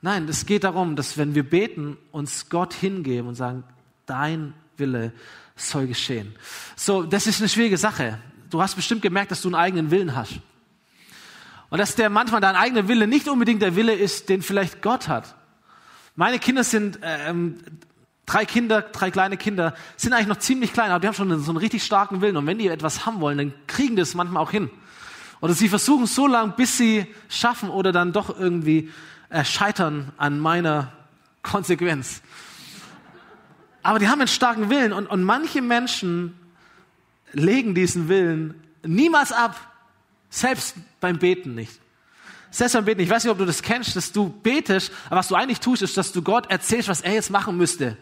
Nein, 0.00 0.28
es 0.28 0.46
geht 0.46 0.64
darum, 0.64 0.94
dass 0.94 1.18
wenn 1.18 1.34
wir 1.34 1.48
beten, 1.48 1.96
uns 2.12 2.48
Gott 2.48 2.72
hingeben 2.72 3.28
und 3.28 3.34
sagen, 3.34 3.64
dein 4.06 4.54
Wille 4.76 5.12
soll 5.56 5.88
geschehen. 5.88 6.36
So, 6.76 7.02
das 7.02 7.26
ist 7.26 7.40
eine 7.40 7.48
schwierige 7.48 7.76
Sache. 7.76 8.18
Du 8.50 8.62
hast 8.62 8.76
bestimmt 8.76 9.02
gemerkt, 9.02 9.32
dass 9.32 9.42
du 9.42 9.48
einen 9.48 9.56
eigenen 9.56 9.90
Willen 9.90 10.14
hast. 10.14 10.40
Und 11.70 11.78
dass 11.78 11.96
der 11.96 12.10
manchmal 12.10 12.40
dein 12.40 12.54
eigener 12.54 12.86
Wille 12.86 13.06
nicht 13.06 13.28
unbedingt 13.28 13.60
der 13.60 13.74
Wille 13.74 13.92
ist, 13.92 14.28
den 14.28 14.40
vielleicht 14.40 14.82
Gott 14.82 15.08
hat. 15.08 15.34
Meine 16.14 16.38
Kinder 16.38 16.64
sind, 16.64 17.00
ähm, 17.02 17.56
drei 18.24 18.44
Kinder, 18.44 18.82
drei 18.82 19.10
kleine 19.10 19.36
Kinder, 19.36 19.74
sind 19.96 20.12
eigentlich 20.12 20.28
noch 20.28 20.38
ziemlich 20.38 20.72
klein, 20.72 20.90
aber 20.90 21.00
die 21.00 21.08
haben 21.08 21.14
schon 21.14 21.40
so 21.40 21.50
einen 21.50 21.58
richtig 21.58 21.82
starken 21.82 22.20
Willen. 22.20 22.36
Und 22.36 22.46
wenn 22.46 22.58
die 22.58 22.68
etwas 22.68 23.04
haben 23.04 23.20
wollen, 23.20 23.38
dann 23.38 23.52
kriegen 23.66 23.96
die 23.96 24.02
es 24.02 24.14
manchmal 24.14 24.42
auch 24.42 24.50
hin. 24.52 24.70
Oder 25.40 25.54
sie 25.54 25.68
versuchen 25.68 26.06
so 26.06 26.26
lange, 26.26 26.52
bis 26.56 26.78
sie 26.78 27.06
schaffen 27.28 27.68
oder 27.68 27.92
dann 27.92 28.12
doch 28.12 28.36
irgendwie 28.38 28.90
äh, 29.30 29.44
scheitern 29.44 30.12
an 30.16 30.38
meiner 30.38 30.92
Konsequenz. 31.42 32.22
Aber 33.82 33.98
die 33.98 34.08
haben 34.08 34.20
einen 34.20 34.28
starken 34.28 34.70
Willen 34.70 34.92
und, 34.92 35.06
und 35.06 35.22
manche 35.22 35.62
Menschen 35.62 36.38
legen 37.32 37.74
diesen 37.74 38.08
Willen 38.08 38.62
niemals 38.82 39.32
ab, 39.32 39.56
selbst 40.30 40.76
beim 41.00 41.18
Beten 41.18 41.54
nicht. 41.54 41.80
Selbst 42.50 42.72
beim 42.72 42.84
Beten, 42.84 43.00
ich 43.00 43.10
weiß 43.10 43.24
nicht, 43.24 43.30
ob 43.30 43.38
du 43.38 43.44
das 43.44 43.62
kennst, 43.62 43.96
dass 43.96 44.12
du 44.12 44.30
betest, 44.30 44.92
aber 45.06 45.16
was 45.16 45.28
du 45.28 45.34
eigentlich 45.34 45.60
tust, 45.60 45.82
ist, 45.82 45.96
dass 45.96 46.12
du 46.12 46.22
Gott 46.22 46.50
erzählst, 46.50 46.88
was 46.88 47.02
er 47.02 47.12
jetzt 47.12 47.30
machen 47.30 47.56
müsste. 47.56 47.96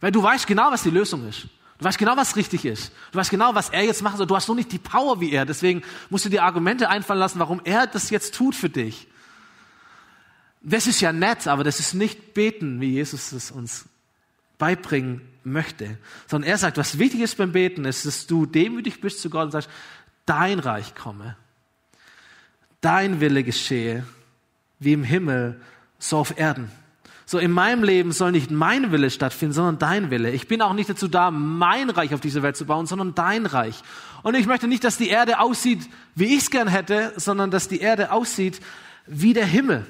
Weil 0.00 0.12
du 0.12 0.22
weißt 0.22 0.46
genau, 0.46 0.70
was 0.70 0.82
die 0.82 0.90
Lösung 0.90 1.26
ist. 1.28 1.46
Du 1.78 1.84
weißt 1.84 1.98
genau, 1.98 2.16
was 2.16 2.36
richtig 2.36 2.64
ist. 2.64 2.92
Du 3.10 3.18
weißt 3.18 3.30
genau, 3.30 3.54
was 3.54 3.70
er 3.70 3.82
jetzt 3.82 4.02
machen 4.02 4.16
soll. 4.16 4.26
Du 4.26 4.36
hast 4.36 4.46
nur 4.46 4.56
nicht 4.56 4.70
die 4.70 4.78
Power 4.78 5.20
wie 5.20 5.32
er. 5.32 5.46
Deswegen 5.46 5.82
musst 6.10 6.24
du 6.24 6.28
dir 6.28 6.44
Argumente 6.44 6.88
einfallen 6.88 7.18
lassen, 7.18 7.38
warum 7.38 7.60
er 7.64 7.86
das 7.86 8.10
jetzt 8.10 8.34
tut 8.34 8.54
für 8.54 8.68
dich. 8.68 9.08
Das 10.62 10.86
ist 10.86 11.00
ja 11.00 11.12
nett, 11.12 11.46
aber 11.48 11.64
das 11.64 11.80
ist 11.80 11.94
nicht 11.94 12.34
beten, 12.34 12.80
wie 12.80 12.92
Jesus 12.92 13.32
es 13.32 13.50
uns 13.50 13.86
beibringen 14.58 15.22
möchte. 15.42 15.98
Sondern 16.28 16.48
er 16.48 16.58
sagt, 16.58 16.76
was 16.76 16.98
wichtig 16.98 17.20
ist 17.20 17.36
beim 17.36 17.52
Beten, 17.52 17.84
ist, 17.84 18.06
dass 18.06 18.26
du 18.26 18.46
demütig 18.46 19.00
bist 19.00 19.20
zu 19.20 19.28
Gott 19.28 19.46
und 19.46 19.50
sagst, 19.50 19.68
dein 20.24 20.60
Reich 20.60 20.94
komme. 20.94 21.36
Dein 22.80 23.20
Wille 23.20 23.42
geschehe, 23.42 24.04
wie 24.78 24.92
im 24.92 25.04
Himmel, 25.04 25.60
so 25.98 26.18
auf 26.18 26.38
Erden. 26.38 26.70
So 27.24 27.38
in 27.38 27.50
meinem 27.50 27.82
Leben 27.82 28.12
soll 28.12 28.30
nicht 28.30 28.50
mein 28.50 28.92
Wille 28.92 29.10
stattfinden, 29.10 29.54
sondern 29.54 29.78
dein 29.78 30.10
Wille. 30.10 30.30
Ich 30.30 30.48
bin 30.48 30.60
auch 30.60 30.74
nicht 30.74 30.90
dazu 30.90 31.08
da, 31.08 31.30
mein 31.30 31.90
Reich 31.90 32.12
auf 32.14 32.20
diese 32.20 32.42
Welt 32.42 32.56
zu 32.56 32.66
bauen, 32.66 32.86
sondern 32.86 33.14
dein 33.14 33.46
Reich. 33.46 33.82
Und 34.22 34.34
ich 34.34 34.46
möchte 34.46 34.68
nicht, 34.68 34.84
dass 34.84 34.96
die 34.96 35.08
Erde 35.08 35.38
aussieht, 35.40 35.88
wie 36.14 36.34
ich 36.36 36.42
es 36.42 36.50
gern 36.50 36.68
hätte, 36.68 37.12
sondern 37.16 37.50
dass 37.50 37.68
die 37.68 37.80
Erde 37.80 38.12
aussieht 38.12 38.60
wie 39.06 39.32
der 39.32 39.46
Himmel. 39.46 39.86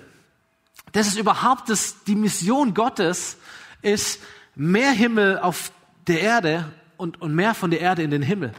Das 0.92 1.06
ist 1.06 1.18
überhaupt 1.18 1.68
das, 1.68 2.04
die 2.04 2.14
Mission 2.14 2.74
Gottes, 2.74 3.38
ist 3.80 4.20
mehr 4.54 4.92
Himmel 4.92 5.38
auf 5.38 5.72
der 6.06 6.20
Erde 6.20 6.72
und, 6.96 7.20
und 7.20 7.34
mehr 7.34 7.54
von 7.54 7.70
der 7.70 7.80
Erde 7.80 8.02
in 8.02 8.10
den 8.10 8.22
Himmel. 8.22 8.52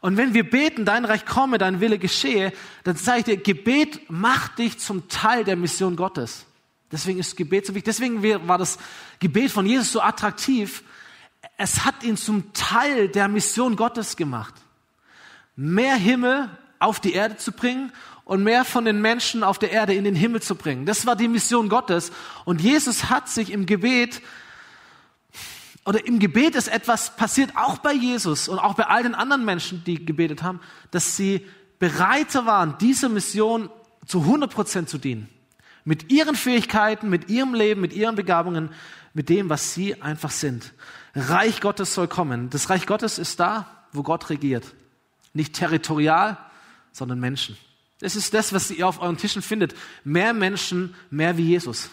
Und 0.00 0.16
wenn 0.16 0.34
wir 0.34 0.48
beten, 0.48 0.84
dein 0.84 1.04
Reich 1.04 1.24
komme, 1.24 1.58
dein 1.58 1.80
Wille 1.80 1.98
geschehe, 1.98 2.52
dann 2.82 2.96
sage 2.96 3.20
ich 3.20 3.24
dir, 3.24 3.36
Gebet 3.36 4.10
macht 4.10 4.58
dich 4.58 4.78
zum 4.78 5.08
Teil 5.08 5.44
der 5.44 5.54
Mission 5.54 5.94
Gottes. 5.94 6.44
Deswegen 6.90 7.20
ist 7.20 7.36
Gebet 7.36 7.66
so 7.66 7.74
wichtig. 7.74 7.84
Deswegen 7.84 8.48
war 8.48 8.58
das 8.58 8.78
Gebet 9.20 9.52
von 9.52 9.64
Jesus 9.64 9.92
so 9.92 10.02
attraktiv. 10.02 10.82
Es 11.56 11.84
hat 11.84 12.02
ihn 12.02 12.16
zum 12.16 12.52
Teil 12.52 13.08
der 13.08 13.28
Mission 13.28 13.76
Gottes 13.76 14.16
gemacht. 14.16 14.54
Mehr 15.54 15.94
Himmel 15.94 16.50
auf 16.80 16.98
die 16.98 17.12
Erde 17.12 17.36
zu 17.36 17.52
bringen 17.52 17.92
und 18.32 18.44
mehr 18.44 18.64
von 18.64 18.86
den 18.86 19.02
Menschen 19.02 19.44
auf 19.44 19.58
der 19.58 19.72
Erde 19.72 19.92
in 19.92 20.04
den 20.04 20.14
Himmel 20.14 20.40
zu 20.40 20.54
bringen. 20.54 20.86
Das 20.86 21.04
war 21.04 21.16
die 21.16 21.28
Mission 21.28 21.68
Gottes. 21.68 22.10
Und 22.46 22.62
Jesus 22.62 23.10
hat 23.10 23.28
sich 23.28 23.52
im 23.52 23.66
Gebet, 23.66 24.22
oder 25.84 26.06
im 26.06 26.18
Gebet 26.18 26.54
ist 26.54 26.68
etwas 26.68 27.14
passiert, 27.14 27.50
auch 27.56 27.76
bei 27.76 27.92
Jesus 27.92 28.48
und 28.48 28.58
auch 28.58 28.72
bei 28.72 28.86
all 28.86 29.02
den 29.02 29.14
anderen 29.14 29.44
Menschen, 29.44 29.84
die 29.84 30.06
gebetet 30.06 30.42
haben, 30.42 30.60
dass 30.92 31.14
sie 31.14 31.46
bereiter 31.78 32.46
waren, 32.46 32.78
dieser 32.78 33.10
Mission 33.10 33.68
zu 34.06 34.20
100 34.20 34.50
Prozent 34.50 34.88
zu 34.88 34.96
dienen. 34.96 35.28
Mit 35.84 36.10
ihren 36.10 36.34
Fähigkeiten, 36.34 37.10
mit 37.10 37.28
ihrem 37.28 37.52
Leben, 37.52 37.82
mit 37.82 37.92
ihren 37.92 38.14
Begabungen, 38.14 38.70
mit 39.12 39.28
dem, 39.28 39.50
was 39.50 39.74
sie 39.74 40.00
einfach 40.00 40.30
sind. 40.30 40.72
Reich 41.14 41.60
Gottes 41.60 41.92
soll 41.92 42.08
kommen. 42.08 42.48
Das 42.48 42.70
Reich 42.70 42.86
Gottes 42.86 43.18
ist 43.18 43.40
da, 43.40 43.66
wo 43.92 44.02
Gott 44.02 44.30
regiert. 44.30 44.72
Nicht 45.34 45.52
territorial, 45.52 46.38
sondern 46.92 47.20
Menschen. 47.20 47.58
Das 48.02 48.16
ist 48.16 48.34
das, 48.34 48.52
was 48.52 48.72
ihr 48.72 48.88
auf 48.88 49.00
euren 49.00 49.16
Tischen 49.16 49.42
findet. 49.42 49.76
Mehr 50.02 50.34
Menschen, 50.34 50.96
mehr 51.08 51.36
wie 51.36 51.44
Jesus. 51.44 51.88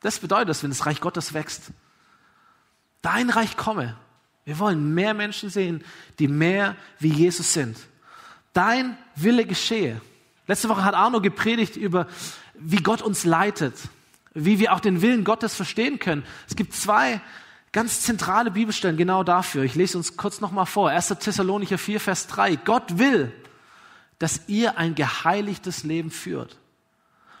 Das 0.00 0.20
bedeutet 0.20 0.48
das, 0.48 0.62
wenn 0.62 0.70
das 0.70 0.86
Reich 0.86 1.00
Gottes 1.00 1.34
wächst. 1.34 1.72
Dein 3.02 3.30
Reich 3.30 3.56
komme. 3.56 3.96
Wir 4.44 4.60
wollen 4.60 4.94
mehr 4.94 5.12
Menschen 5.12 5.50
sehen, 5.50 5.82
die 6.20 6.28
mehr 6.28 6.76
wie 7.00 7.08
Jesus 7.08 7.52
sind. 7.52 7.76
Dein 8.52 8.96
Wille 9.16 9.44
geschehe. 9.44 10.00
Letzte 10.46 10.68
Woche 10.68 10.84
hat 10.84 10.94
Arno 10.94 11.20
gepredigt 11.20 11.76
über, 11.76 12.06
wie 12.54 12.82
Gott 12.82 13.02
uns 13.02 13.24
leitet, 13.24 13.74
wie 14.34 14.60
wir 14.60 14.72
auch 14.72 14.80
den 14.80 15.02
Willen 15.02 15.24
Gottes 15.24 15.56
verstehen 15.56 15.98
können. 15.98 16.24
Es 16.48 16.54
gibt 16.54 16.74
zwei 16.74 17.20
ganz 17.72 18.02
zentrale 18.02 18.52
Bibelstellen 18.52 18.96
genau 18.96 19.24
dafür. 19.24 19.64
Ich 19.64 19.74
lese 19.74 19.98
uns 19.98 20.16
kurz 20.16 20.40
nochmal 20.40 20.66
vor. 20.66 20.90
1. 20.90 21.08
Thessalonicher 21.18 21.76
4, 21.76 21.98
Vers 21.98 22.28
3. 22.28 22.54
Gott 22.54 22.98
will, 22.98 23.32
dass 24.20 24.42
ihr 24.46 24.78
ein 24.78 24.94
geheiligtes 24.94 25.82
Leben 25.82 26.12
führt. 26.12 26.60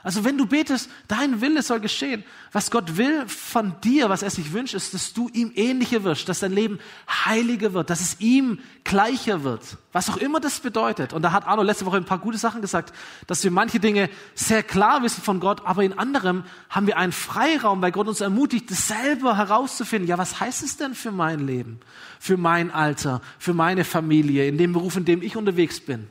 Also 0.02 0.24
wenn 0.24 0.38
du 0.38 0.46
betest, 0.46 0.88
dein 1.08 1.42
Wille 1.42 1.62
soll 1.62 1.78
geschehen. 1.78 2.24
Was 2.52 2.70
Gott 2.70 2.96
will 2.96 3.28
von 3.28 3.74
dir, 3.82 4.08
was 4.08 4.22
er 4.22 4.30
sich 4.30 4.54
wünscht, 4.54 4.72
ist, 4.72 4.94
dass 4.94 5.12
du 5.12 5.28
ihm 5.28 5.52
ähnlicher 5.54 6.04
wirst, 6.04 6.26
dass 6.26 6.40
dein 6.40 6.52
Leben 6.52 6.78
heiliger 7.06 7.74
wird, 7.74 7.90
dass 7.90 8.00
es 8.00 8.18
ihm 8.18 8.60
gleicher 8.82 9.44
wird. 9.44 9.76
Was 9.92 10.08
auch 10.08 10.16
immer 10.16 10.40
das 10.40 10.60
bedeutet. 10.60 11.12
Und 11.12 11.20
da 11.20 11.32
hat 11.32 11.46
Arno 11.46 11.62
letzte 11.62 11.84
Woche 11.84 11.98
ein 11.98 12.06
paar 12.06 12.18
gute 12.18 12.38
Sachen 12.38 12.62
gesagt, 12.62 12.94
dass 13.26 13.44
wir 13.44 13.50
manche 13.50 13.78
Dinge 13.78 14.08
sehr 14.34 14.62
klar 14.62 15.02
wissen 15.02 15.22
von 15.22 15.38
Gott, 15.38 15.66
aber 15.66 15.84
in 15.84 15.98
anderem 15.98 16.44
haben 16.70 16.86
wir 16.86 16.96
einen 16.96 17.12
Freiraum, 17.12 17.82
weil 17.82 17.92
Gott 17.92 18.08
uns 18.08 18.22
ermutigt, 18.22 18.70
das 18.70 18.88
selber 18.88 19.36
herauszufinden. 19.36 20.08
Ja, 20.08 20.16
was 20.16 20.40
heißt 20.40 20.62
es 20.62 20.78
denn 20.78 20.94
für 20.94 21.12
mein 21.12 21.46
Leben, 21.46 21.78
für 22.18 22.38
mein 22.38 22.70
Alter, 22.70 23.20
für 23.38 23.52
meine 23.52 23.84
Familie, 23.84 24.48
in 24.48 24.56
dem 24.56 24.72
Beruf, 24.72 24.96
in 24.96 25.04
dem 25.04 25.20
ich 25.20 25.36
unterwegs 25.36 25.78
bin? 25.78 26.08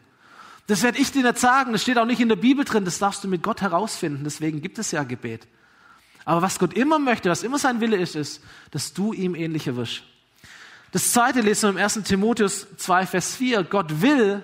Das 0.70 0.84
werde 0.84 1.00
ich 1.00 1.12
dir 1.12 1.24
nicht 1.24 1.40
sagen, 1.40 1.72
das 1.72 1.82
steht 1.82 1.98
auch 1.98 2.06
nicht 2.06 2.22
in 2.22 2.30
der 2.30 2.36
Bibel 2.36 2.64
drin, 2.64 2.86
das 2.86 3.00
darfst 3.00 3.24
du 3.24 3.28
mit 3.28 3.42
Gott 3.42 3.62
herausfinden, 3.62 4.24
deswegen 4.24 4.62
gibt 4.62 4.78
es 4.78 4.92
ja 4.92 5.02
Gebet. 5.02 5.48
Aber 6.26 6.44
was 6.44 6.60
Gott 6.60 6.74
immer 6.74 7.00
möchte, 7.00 7.32
was 7.32 7.42
immer 7.42 7.58
sein 7.58 7.82
Wille 7.82 7.98
ist, 7.98 8.16
ist, 8.16 8.44
dass 8.70 8.94
du 8.94 9.12
ihm 9.12 9.34
ähnlicher 9.34 9.76
wirst. 9.76 10.04
Das 10.92 11.12
zweite 11.12 11.42
lesen 11.42 11.64
wir 11.64 11.70
im 11.70 11.78
1. 11.78 12.04
Timotheus 12.04 12.68
2, 12.78 13.08
Vers 13.08 13.36
4. 13.36 13.64
Gott 13.64 14.02
will, 14.02 14.44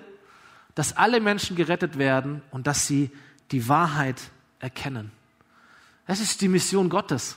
dass 0.74 0.96
alle 0.96 1.20
Menschen 1.20 1.54
gerettet 1.54 1.96
werden 1.96 2.42
und 2.50 2.66
dass 2.66 2.88
sie 2.88 3.12
die 3.52 3.68
Wahrheit 3.68 4.20
erkennen. 4.58 5.12
Das 6.08 6.18
ist 6.18 6.40
die 6.40 6.48
Mission 6.48 6.88
Gottes. 6.88 7.36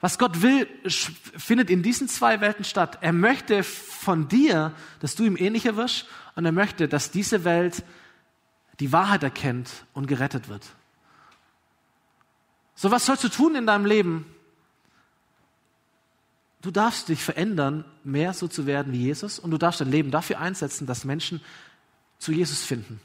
Was 0.00 0.18
Gott 0.18 0.40
will, 0.40 0.66
findet 0.88 1.68
in 1.68 1.82
diesen 1.82 2.08
zwei 2.08 2.40
Welten 2.40 2.64
statt. 2.64 2.98
Er 3.02 3.12
möchte 3.12 3.62
von 3.62 4.28
dir, 4.28 4.72
dass 5.00 5.14
du 5.14 5.24
ihm 5.24 5.36
ähnlicher 5.36 5.76
wirst 5.76 6.06
und 6.36 6.44
er 6.44 6.52
möchte, 6.52 6.88
dass 6.88 7.10
diese 7.10 7.44
Welt 7.44 7.84
die 8.80 8.92
Wahrheit 8.92 9.22
erkennt 9.22 9.70
und 9.92 10.06
gerettet 10.06 10.48
wird. 10.48 10.66
So 12.74 12.90
was 12.90 13.04
sollst 13.04 13.24
du 13.24 13.28
tun 13.28 13.54
in 13.56 13.66
deinem 13.66 13.84
Leben? 13.84 14.24
du 16.62 16.70
darfst 16.70 17.08
dich 17.08 17.22
verändern, 17.22 17.84
mehr 18.04 18.32
so 18.32 18.48
zu 18.48 18.66
werden 18.66 18.92
wie 18.92 19.02
Jesus 19.02 19.38
und 19.38 19.50
du 19.50 19.58
darfst 19.58 19.80
dein 19.80 19.90
Leben 19.90 20.10
dafür 20.10 20.40
einsetzen, 20.40 20.86
dass 20.86 21.04
Menschen 21.04 21.40
zu 22.18 22.32
Jesus 22.32 22.62
finden. 22.62 23.00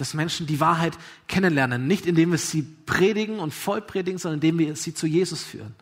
Dass 0.00 0.14
Menschen 0.14 0.46
die 0.46 0.60
Wahrheit 0.60 0.96
kennenlernen, 1.28 1.86
nicht 1.86 2.06
indem 2.06 2.30
wir 2.30 2.38
sie 2.38 2.62
predigen 2.62 3.38
und 3.38 3.52
voll 3.52 3.82
predigen, 3.82 4.18
sondern 4.18 4.38
indem 4.38 4.58
wir 4.58 4.74
sie 4.74 4.94
zu 4.94 5.06
Jesus 5.06 5.44
führen. 5.44 5.74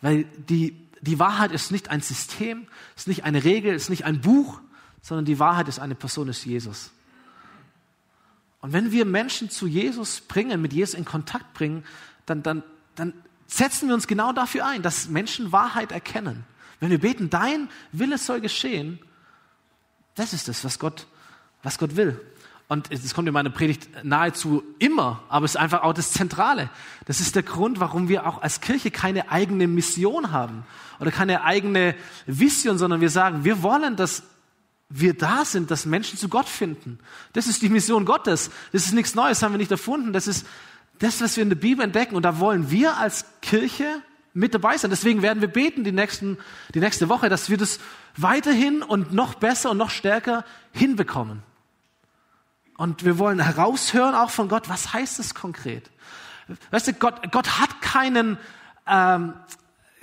Weil 0.00 0.24
die, 0.24 0.76
die 1.00 1.20
Wahrheit 1.20 1.52
ist 1.52 1.70
nicht 1.70 1.88
ein 1.88 2.00
System, 2.00 2.66
ist 2.96 3.06
nicht 3.06 3.22
eine 3.22 3.44
Regel, 3.44 3.72
ist 3.74 3.90
nicht 3.90 4.04
ein 4.04 4.20
Buch, 4.20 4.60
sondern 5.02 5.24
die 5.24 5.38
Wahrheit 5.38 5.68
ist 5.68 5.78
eine 5.78 5.94
Person, 5.94 6.28
ist 6.28 6.44
Jesus. 6.44 6.90
Und 8.60 8.72
wenn 8.72 8.90
wir 8.90 9.04
Menschen 9.04 9.50
zu 9.50 9.68
Jesus 9.68 10.20
bringen, 10.20 10.60
mit 10.60 10.72
Jesus 10.72 10.94
in 10.94 11.04
Kontakt 11.04 11.54
bringen, 11.54 11.84
dann, 12.26 12.42
dann, 12.42 12.64
dann 12.96 13.12
setzen 13.46 13.86
wir 13.86 13.94
uns 13.94 14.08
genau 14.08 14.32
dafür 14.32 14.66
ein, 14.66 14.82
dass 14.82 15.08
Menschen 15.08 15.52
Wahrheit 15.52 15.92
erkennen. 15.92 16.44
Wenn 16.80 16.90
wir 16.90 16.98
beten, 16.98 17.30
dein 17.30 17.68
Wille 17.92 18.18
soll 18.18 18.40
geschehen, 18.40 18.98
das 20.16 20.32
ist 20.32 20.48
es, 20.48 20.64
was 20.64 20.80
Gott, 20.80 21.06
was 21.62 21.78
Gott 21.78 21.94
will. 21.94 22.20
Und 22.70 22.92
es 22.92 23.14
kommt 23.14 23.26
in 23.26 23.32
meiner 23.32 23.48
Predigt 23.48 23.88
nahezu 24.04 24.62
immer, 24.78 25.22
aber 25.30 25.46
es 25.46 25.52
ist 25.52 25.56
einfach 25.56 25.82
auch 25.82 25.94
das 25.94 26.12
Zentrale. 26.12 26.68
Das 27.06 27.18
ist 27.18 27.34
der 27.34 27.42
Grund, 27.42 27.80
warum 27.80 28.08
wir 28.08 28.26
auch 28.26 28.42
als 28.42 28.60
Kirche 28.60 28.90
keine 28.90 29.30
eigene 29.30 29.66
Mission 29.66 30.32
haben 30.32 30.64
oder 31.00 31.10
keine 31.10 31.44
eigene 31.44 31.94
Vision, 32.26 32.76
sondern 32.76 33.00
wir 33.00 33.08
sagen, 33.08 33.42
wir 33.44 33.62
wollen, 33.62 33.96
dass 33.96 34.22
wir 34.90 35.14
da 35.14 35.46
sind, 35.46 35.70
dass 35.70 35.86
Menschen 35.86 36.18
zu 36.18 36.28
Gott 36.28 36.46
finden. 36.46 36.98
Das 37.32 37.46
ist 37.46 37.62
die 37.62 37.70
Mission 37.70 38.04
Gottes. 38.04 38.50
Das 38.72 38.84
ist 38.84 38.92
nichts 38.92 39.14
Neues, 39.14 39.42
haben 39.42 39.52
wir 39.52 39.58
nicht 39.58 39.70
erfunden. 39.70 40.12
Das 40.12 40.26
ist 40.26 40.46
das, 40.98 41.22
was 41.22 41.36
wir 41.36 41.42
in 41.42 41.50
der 41.50 41.56
Bibel 41.56 41.82
entdecken. 41.82 42.16
Und 42.16 42.22
da 42.22 42.38
wollen 42.38 42.70
wir 42.70 42.98
als 42.98 43.24
Kirche 43.40 44.02
mit 44.34 44.52
dabei 44.54 44.76
sein. 44.76 44.90
Deswegen 44.90 45.22
werden 45.22 45.40
wir 45.40 45.48
beten 45.48 45.84
die, 45.84 45.92
nächsten, 45.92 46.36
die 46.74 46.80
nächste 46.80 47.08
Woche, 47.08 47.30
dass 47.30 47.48
wir 47.48 47.56
das 47.56 47.80
weiterhin 48.16 48.82
und 48.82 49.12
noch 49.12 49.34
besser 49.34 49.70
und 49.70 49.78
noch 49.78 49.90
stärker 49.90 50.44
hinbekommen. 50.72 51.42
Und 52.78 53.04
wir 53.04 53.18
wollen 53.18 53.40
heraushören 53.40 54.14
auch 54.14 54.30
von 54.30 54.48
Gott, 54.48 54.70
was 54.70 54.94
heißt 54.94 55.18
es 55.18 55.34
konkret? 55.34 55.90
Weißt 56.70 56.88
du, 56.88 56.94
Gott, 56.94 57.30
Gott 57.30 57.60
hat 57.60 57.82
keinen, 57.82 58.38
ähm, 58.86 59.34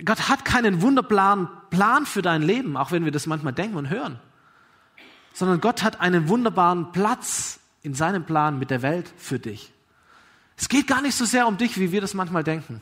Gott 0.04 0.30
hat 0.30 0.46
keinen 0.46 0.84
wunderbaren 0.84 1.48
Plan 1.72 2.06
für 2.06 2.22
dein 2.22 2.44
Leben, 2.44 2.78
auch 2.78 2.92
wenn 2.92 3.04
wir 3.04 3.12
das 3.12 3.26
manchmal 3.26 3.54
denken 3.54 3.78
und 3.78 3.90
hören 3.90 4.20
sondern 5.36 5.60
Gott 5.60 5.84
hat 5.84 6.00
einen 6.00 6.30
wunderbaren 6.30 6.94
Platz 6.94 7.60
in 7.84 7.94
seinem 7.94 8.24
Plan 8.24 8.58
mit 8.58 8.72
der 8.72 8.82
Welt 8.82 9.14
für 9.18 9.38
dich. 9.38 9.72
Es 10.56 10.70
geht 10.70 10.88
gar 10.88 11.02
nicht 11.02 11.16
so 11.16 11.26
sehr 11.26 11.46
um 11.46 11.58
dich, 11.58 11.78
wie 11.78 11.92
wir 11.92 12.00
das 12.00 12.14
manchmal 12.14 12.46
denken. 12.46 12.82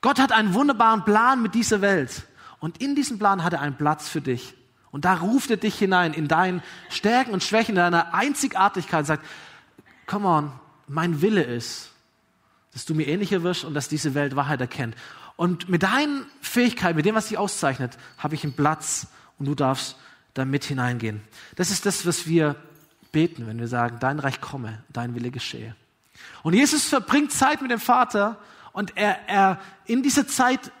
Gott 0.00 0.18
hat 0.18 0.32
einen 0.32 0.54
wunderbaren 0.54 1.04
Plan 1.04 1.40
mit 1.40 1.54
dieser 1.54 1.80
Welt. 1.80 2.26
Und 2.58 2.82
in 2.82 2.96
diesem 2.96 3.20
Plan 3.20 3.44
hat 3.44 3.52
er 3.52 3.60
einen 3.60 3.76
Platz 3.76 4.08
für 4.08 4.20
dich. 4.20 4.54
Und 4.96 5.04
da 5.04 5.12
ruft 5.12 5.50
er 5.50 5.58
dich 5.58 5.78
hinein 5.78 6.14
in 6.14 6.26
deinen 6.26 6.62
Stärken 6.88 7.32
und 7.32 7.44
Schwächen, 7.44 7.72
in 7.72 7.76
deiner 7.76 8.14
Einzigartigkeit 8.14 9.00
und 9.00 9.04
sagt, 9.04 9.26
come 10.06 10.26
on, 10.26 10.52
mein 10.88 11.20
Wille 11.20 11.42
ist, 11.42 11.90
dass 12.72 12.86
du 12.86 12.94
mir 12.94 13.06
ähnlicher 13.06 13.42
wirst 13.42 13.66
und 13.66 13.74
dass 13.74 13.90
diese 13.90 14.14
Welt 14.14 14.36
Wahrheit 14.36 14.62
erkennt. 14.62 14.96
Und 15.36 15.68
mit 15.68 15.82
deinen 15.82 16.24
Fähigkeiten, 16.40 16.96
mit 16.96 17.04
dem, 17.04 17.14
was 17.14 17.28
dich 17.28 17.36
auszeichnet, 17.36 17.98
habe 18.16 18.36
ich 18.36 18.42
einen 18.42 18.54
Platz 18.54 19.08
und 19.38 19.44
du 19.44 19.54
darfst 19.54 19.98
da 20.32 20.46
mit 20.46 20.64
hineingehen. 20.64 21.20
Das 21.56 21.70
ist 21.70 21.84
das, 21.84 22.06
was 22.06 22.26
wir 22.26 22.56
beten, 23.12 23.46
wenn 23.46 23.58
wir 23.58 23.68
sagen, 23.68 23.98
dein 24.00 24.18
Reich 24.18 24.40
komme, 24.40 24.82
dein 24.88 25.14
Wille 25.14 25.30
geschehe. 25.30 25.76
Und 26.42 26.54
Jesus 26.54 26.84
verbringt 26.84 27.32
Zeit 27.32 27.60
mit 27.60 27.70
dem 27.70 27.80
Vater 27.80 28.38
und 28.72 28.96
er, 28.96 29.28
er 29.28 29.60
in 29.84 30.02
dieser 30.02 30.26
Zeit 30.26 30.72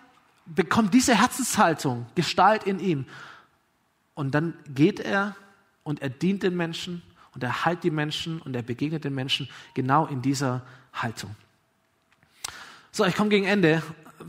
bekommt 0.46 0.94
diese 0.94 1.14
Herzenshaltung 1.14 2.06
Gestalt 2.14 2.64
in 2.64 2.80
ihm. 2.80 3.04
Und 4.16 4.34
dann 4.34 4.54
geht 4.68 4.98
er 4.98 5.36
und 5.84 6.02
er 6.02 6.08
dient 6.08 6.42
den 6.42 6.56
Menschen 6.56 7.02
und 7.32 7.44
er 7.44 7.64
heilt 7.64 7.84
die 7.84 7.92
Menschen 7.92 8.40
und 8.40 8.56
er 8.56 8.62
begegnet 8.62 9.04
den 9.04 9.14
Menschen 9.14 9.48
genau 9.74 10.06
in 10.06 10.22
dieser 10.22 10.62
Haltung. 10.92 11.36
So, 12.90 13.04
ich 13.04 13.14
komme 13.14 13.30
gegen 13.30 13.46
Ende 13.46 13.80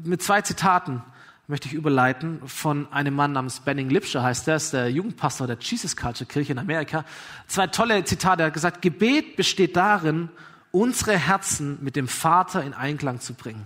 mit 0.04 0.21
zwei 0.21 0.41
Zitaten 0.41 1.02
möchte 1.47 1.69
ich 1.69 1.73
überleiten 1.73 2.41
von 2.45 2.91
einem 2.91 3.15
Mann 3.15 3.32
namens 3.32 3.62
Benning 3.62 3.89
Lipscher, 3.89 4.21
heißt 4.21 4.47
der, 4.47 4.58
ist 4.58 4.73
der 4.73 4.91
Jugendpastor 4.91 5.47
der 5.47 5.58
Jesus 5.60 5.95
Culture 5.95 6.28
Kirche 6.28 6.52
in 6.52 6.60
Amerika. 6.60 7.06
Zwei 7.47 7.67
tolle 7.67 8.04
Zitate. 8.04 8.43
Er 8.43 8.47
hat 8.47 8.54
gesagt, 8.54 8.82
Gebet 8.82 9.38
besteht 9.38 9.78
darin, 9.78 10.30
unsere 10.71 11.17
Herzen 11.17 11.78
mit 11.82 11.95
dem 11.95 12.10
Vater 12.10 12.63
in 12.63 12.73
Einklang 12.73 13.21
zu 13.21 13.34
bringen. 13.34 13.65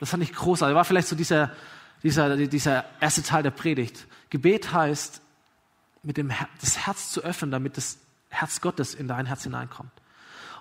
Das 0.00 0.10
fand 0.10 0.22
ich 0.22 0.32
großartig. 0.32 0.74
War 0.74 0.86
vielleicht 0.86 1.08
so 1.08 1.16
dieser, 1.16 1.52
dieser, 2.02 2.36
dieser 2.36 2.84
erste 3.00 3.22
Teil 3.22 3.42
der 3.42 3.50
Predigt. 3.50 4.06
Gebet 4.30 4.72
heißt, 4.72 5.20
mit 6.02 6.16
dem 6.16 6.30
Her 6.30 6.48
das 6.60 6.78
Herz 6.86 7.10
zu 7.10 7.22
öffnen, 7.22 7.50
damit 7.50 7.76
das 7.76 7.98
Herz 8.28 8.60
Gottes 8.60 8.94
in 8.94 9.08
dein 9.08 9.26
Herz 9.26 9.42
hineinkommt. 9.44 9.90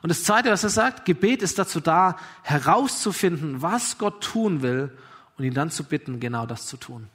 Und 0.02 0.10
das 0.10 0.24
Zweite, 0.24 0.52
was 0.52 0.64
er 0.64 0.70
sagt, 0.70 1.06
Gebet 1.06 1.42
ist 1.42 1.58
dazu 1.60 1.80
da, 1.80 2.18
herauszufinden, 2.44 3.62
was 3.62 3.98
Gott 3.98 4.24
tun 4.24 4.62
will 4.62 4.96
und 5.38 5.44
ihn 5.44 5.54
dann 5.54 5.72
zu 5.72 5.84
bitten, 5.84 6.20
genau 6.20 6.46
das 6.46 6.68
zu 6.68 6.78
tun. 6.78 7.10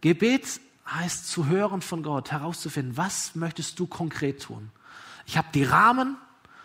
Gebet 0.00 0.60
heißt 0.86 1.28
zu 1.28 1.46
hören 1.46 1.80
von 1.80 2.02
Gott, 2.02 2.30
herauszufinden, 2.30 2.96
was 2.96 3.34
möchtest 3.34 3.78
du 3.78 3.86
konkret 3.86 4.42
tun. 4.42 4.70
Ich 5.26 5.38
habe 5.38 5.48
die 5.54 5.64
Rahmen, 5.64 6.16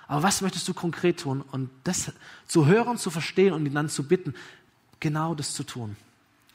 aber 0.07 0.23
was 0.23 0.41
möchtest 0.41 0.67
du 0.67 0.73
konkret 0.73 1.21
tun? 1.21 1.41
Und 1.41 1.69
das 1.85 2.11
zu 2.47 2.65
hören, 2.65 2.97
zu 2.97 3.11
verstehen 3.11 3.53
und 3.53 3.65
ihn 3.65 3.73
dann 3.73 3.89
zu 3.89 4.03
bitten, 4.03 4.33
genau 4.99 5.35
das 5.35 5.53
zu 5.53 5.63
tun. 5.63 5.95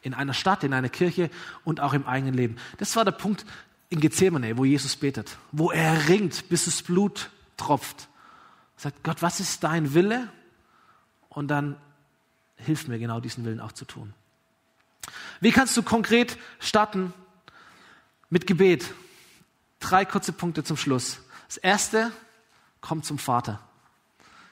In 0.05 0.15
einer 0.15 0.35
Stadt, 0.35 0.63
in 0.63 0.73
einer 0.73 0.89
Kirche 0.89 1.31
und 1.65 1.81
auch 1.81 1.93
im 1.93 2.07
eigenen 2.07 2.35
Leben. 2.35 2.57
Das 2.79 2.95
war 2.95 3.05
der 3.05 3.13
Punkt 3.13 3.45
in 3.89 4.01
Gethsemane, 4.01 4.57
wo 4.57 4.65
Jesus 4.65 4.97
betet, 4.97 5.37
wo 5.51 5.71
er 5.71 6.09
ringt, 6.09 6.49
bis 6.49 6.67
das 6.67 6.83
Blut 6.83 7.31
tropft. 7.57 8.09
Er 8.77 8.83
sagt 8.83 9.03
Gott, 9.03 9.23
was 9.23 9.41
ist 9.41 9.65
dein 9.65 9.95
Wille? 9.95 10.29
Und 11.29 11.49
dann 11.49 11.77
hilf 12.57 12.87
mir 12.87 12.99
genau 12.99 13.21
diesen 13.21 13.45
Willen 13.45 13.61
auch 13.61 13.73
zu 13.73 13.85
tun. 13.85 14.15
Wie 15.41 15.51
kannst 15.51 15.77
du 15.77 15.83
konkret 15.83 16.39
starten 16.61 17.13
mit 18.31 18.47
Gebet? 18.47 18.93
Drei 19.81 20.05
kurze 20.05 20.33
Punkte 20.33 20.65
zum 20.65 20.77
Schluss. 20.77 21.21
Das 21.49 21.57
erste, 21.57 22.13
komm 22.81 23.03
zum 23.03 23.19
Vater. 23.19 23.61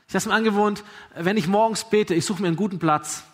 Ich 0.09 0.15
habe 0.15 0.19
es 0.19 0.27
mir 0.27 0.35
angewohnt, 0.35 0.85
wenn 1.15 1.37
ich 1.37 1.49
morgens 1.49 1.89
bete, 1.89 2.15
ich 2.15 2.27
suche 2.27 2.43
mir 2.43 2.49
einen 2.49 2.57
guten 2.57 2.79
Platz. 2.79 3.25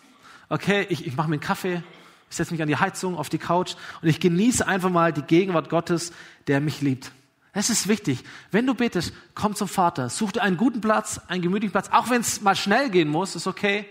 Okay, 0.47 0.85
ich, 0.89 1.05
ich 1.05 1.15
mache 1.15 1.27
mir 1.27 1.35
einen 1.35 1.41
Kaffee, 1.41 1.83
ich 2.29 2.35
setze 2.35 2.53
mich 2.53 2.61
an 2.61 2.67
die 2.67 2.77
Heizung, 2.77 3.17
auf 3.17 3.29
die 3.29 3.37
Couch 3.37 3.75
und 4.01 4.07
ich 4.07 4.19
genieße 4.19 4.67
einfach 4.67 4.89
mal 4.89 5.11
die 5.13 5.23
Gegenwart 5.23 5.69
Gottes, 5.69 6.11
der 6.47 6.61
mich 6.61 6.81
liebt. 6.81 7.11
Es 7.53 7.69
ist 7.69 7.87
wichtig. 7.87 8.23
Wenn 8.51 8.67
du 8.67 8.75
betest, 8.75 9.13
komm 9.33 9.55
zum 9.55 9.67
Vater. 9.67 10.09
Such 10.09 10.33
dir 10.33 10.43
einen 10.43 10.57
guten 10.57 10.81
Platz, 10.81 11.19
einen 11.27 11.41
gemütlichen 11.41 11.71
Platz. 11.71 11.89
Auch 11.91 12.09
wenn 12.09 12.21
es 12.21 12.41
mal 12.41 12.55
schnell 12.55 12.89
gehen 12.89 13.09
muss, 13.09 13.35
ist 13.35 13.47
okay 13.47 13.87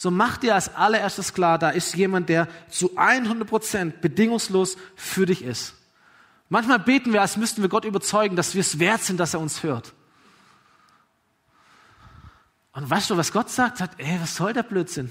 so 0.00 0.12
mach 0.12 0.36
dir 0.36 0.54
als 0.54 0.74
allererstes 0.76 1.34
klar, 1.34 1.58
da 1.58 1.70
ist 1.70 1.96
jemand, 1.96 2.28
der 2.28 2.46
zu 2.70 2.96
100 2.96 3.46
Prozent 3.46 4.00
bedingungslos 4.00 4.76
für 4.94 5.26
dich 5.26 5.42
ist. 5.42 5.74
Manchmal 6.48 6.78
beten 6.78 7.12
wir, 7.12 7.20
als 7.20 7.36
müssten 7.36 7.62
wir 7.62 7.68
Gott 7.68 7.84
überzeugen, 7.84 8.36
dass 8.36 8.54
wir 8.54 8.60
es 8.60 8.78
wert 8.78 9.02
sind, 9.02 9.18
dass 9.18 9.34
er 9.34 9.40
uns 9.40 9.64
hört. 9.64 9.92
Und 12.72 12.88
weißt 12.88 13.10
du, 13.10 13.16
was 13.16 13.32
Gott 13.32 13.50
sagt? 13.50 13.78
Sagt, 13.78 14.00
ey, 14.00 14.18
was 14.22 14.36
soll 14.36 14.52
der 14.52 14.62
Blödsinn? 14.62 15.10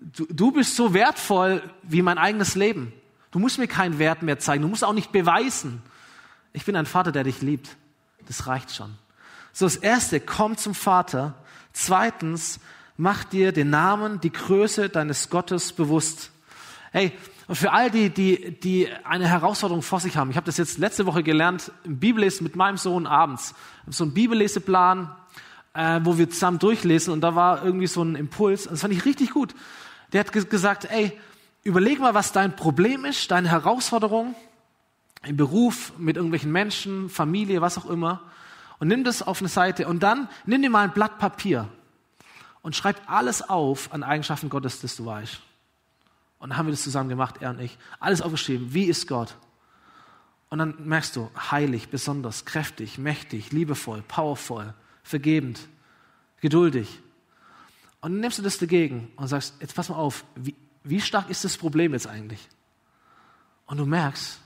Du, 0.00 0.26
du 0.26 0.52
bist 0.52 0.76
so 0.76 0.94
wertvoll 0.94 1.62
wie 1.82 2.02
mein 2.02 2.18
eigenes 2.18 2.54
Leben. 2.54 2.92
Du 3.30 3.38
musst 3.38 3.58
mir 3.58 3.68
keinen 3.68 3.98
Wert 3.98 4.22
mehr 4.22 4.38
zeigen. 4.38 4.62
Du 4.62 4.68
musst 4.68 4.84
auch 4.84 4.92
nicht 4.92 5.12
beweisen. 5.12 5.82
Ich 6.52 6.64
bin 6.64 6.76
ein 6.76 6.86
Vater, 6.86 7.12
der 7.12 7.24
dich 7.24 7.42
liebt. 7.42 7.76
Das 8.26 8.46
reicht 8.46 8.74
schon. 8.74 8.94
So, 9.52 9.66
das 9.66 9.76
erste, 9.76 10.20
komm 10.20 10.56
zum 10.56 10.74
Vater. 10.74 11.34
Zweitens, 11.72 12.60
mach 12.96 13.24
dir 13.24 13.52
den 13.52 13.70
Namen, 13.70 14.20
die 14.20 14.32
Größe 14.32 14.88
deines 14.88 15.30
Gottes 15.30 15.72
bewusst. 15.72 16.30
Hey, 16.92 17.12
und 17.48 17.56
für 17.56 17.72
all 17.72 17.90
die, 17.90 18.10
die, 18.10 18.58
die 18.60 18.88
eine 19.04 19.26
Herausforderung 19.26 19.82
vor 19.82 20.00
sich 20.00 20.16
haben, 20.16 20.30
ich 20.30 20.36
habe 20.36 20.46
das 20.46 20.58
jetzt 20.58 20.78
letzte 20.78 21.06
Woche 21.06 21.22
gelernt, 21.22 21.72
im 21.84 21.98
Bibellesen 21.98 22.44
mit 22.44 22.56
meinem 22.56 22.76
Sohn 22.76 23.06
abends. 23.06 23.54
So 23.88 24.04
ein 24.04 24.12
Bibelleseplan, 24.12 25.10
äh, 25.72 26.00
wo 26.02 26.18
wir 26.18 26.28
zusammen 26.28 26.58
durchlesen 26.58 27.12
und 27.12 27.22
da 27.22 27.34
war 27.34 27.64
irgendwie 27.64 27.86
so 27.86 28.02
ein 28.02 28.16
Impuls 28.16 28.66
und 28.66 28.72
das 28.72 28.82
fand 28.82 28.92
ich 28.92 29.04
richtig 29.04 29.30
gut. 29.30 29.54
Der 30.12 30.20
hat 30.20 30.32
gesagt, 30.32 30.86
ey, 30.90 31.18
überleg 31.62 32.00
mal, 32.00 32.14
was 32.14 32.32
dein 32.32 32.56
Problem 32.56 33.04
ist, 33.04 33.30
deine 33.30 33.50
Herausforderung 33.50 34.34
im 35.24 35.36
Beruf, 35.36 35.92
mit 35.98 36.16
irgendwelchen 36.16 36.52
Menschen, 36.52 37.10
Familie, 37.10 37.60
was 37.60 37.78
auch 37.78 37.86
immer 37.86 38.22
und 38.78 38.88
nimm 38.88 39.04
das 39.04 39.22
auf 39.22 39.40
eine 39.40 39.48
Seite 39.48 39.88
und 39.88 40.02
dann 40.02 40.28
nimm 40.46 40.62
dir 40.62 40.70
mal 40.70 40.84
ein 40.84 40.92
Blatt 40.92 41.18
Papier 41.18 41.68
und 42.62 42.76
schreibt 42.76 43.08
alles 43.08 43.42
auf 43.42 43.92
an 43.92 44.02
Eigenschaften 44.02 44.48
Gottes, 44.48 44.80
das 44.80 44.96
du 44.96 45.06
weißt. 45.06 45.40
Und 46.38 46.50
dann 46.50 46.58
haben 46.58 46.66
wir 46.66 46.72
das 46.72 46.84
zusammen 46.84 47.08
gemacht, 47.08 47.36
er 47.40 47.50
und 47.50 47.60
ich. 47.60 47.76
Alles 47.98 48.22
aufgeschrieben. 48.22 48.72
Wie 48.72 48.84
ist 48.84 49.08
Gott? 49.08 49.36
Und 50.50 50.58
dann 50.58 50.74
merkst 50.84 51.16
du, 51.16 51.30
heilig, 51.50 51.88
besonders, 51.88 52.44
kräftig, 52.44 52.96
mächtig, 52.96 53.52
liebevoll, 53.52 54.02
powervoll, 54.06 54.72
vergebend, 55.02 55.60
geduldig. 56.40 57.00
Und 58.00 58.12
dann 58.12 58.20
nimmst 58.20 58.38
du 58.38 58.42
das 58.42 58.58
dagegen 58.58 59.10
und 59.16 59.26
sagst, 59.28 59.54
jetzt 59.60 59.74
pass 59.74 59.88
mal 59.88 59.96
auf, 59.96 60.24
wie, 60.36 60.54
wie 60.84 61.00
stark 61.00 61.30
ist 61.30 61.44
das 61.44 61.56
Problem 61.56 61.92
jetzt 61.92 62.06
eigentlich? 62.06 62.48
Und 63.66 63.78
du 63.78 63.86
merkst, 63.86 64.40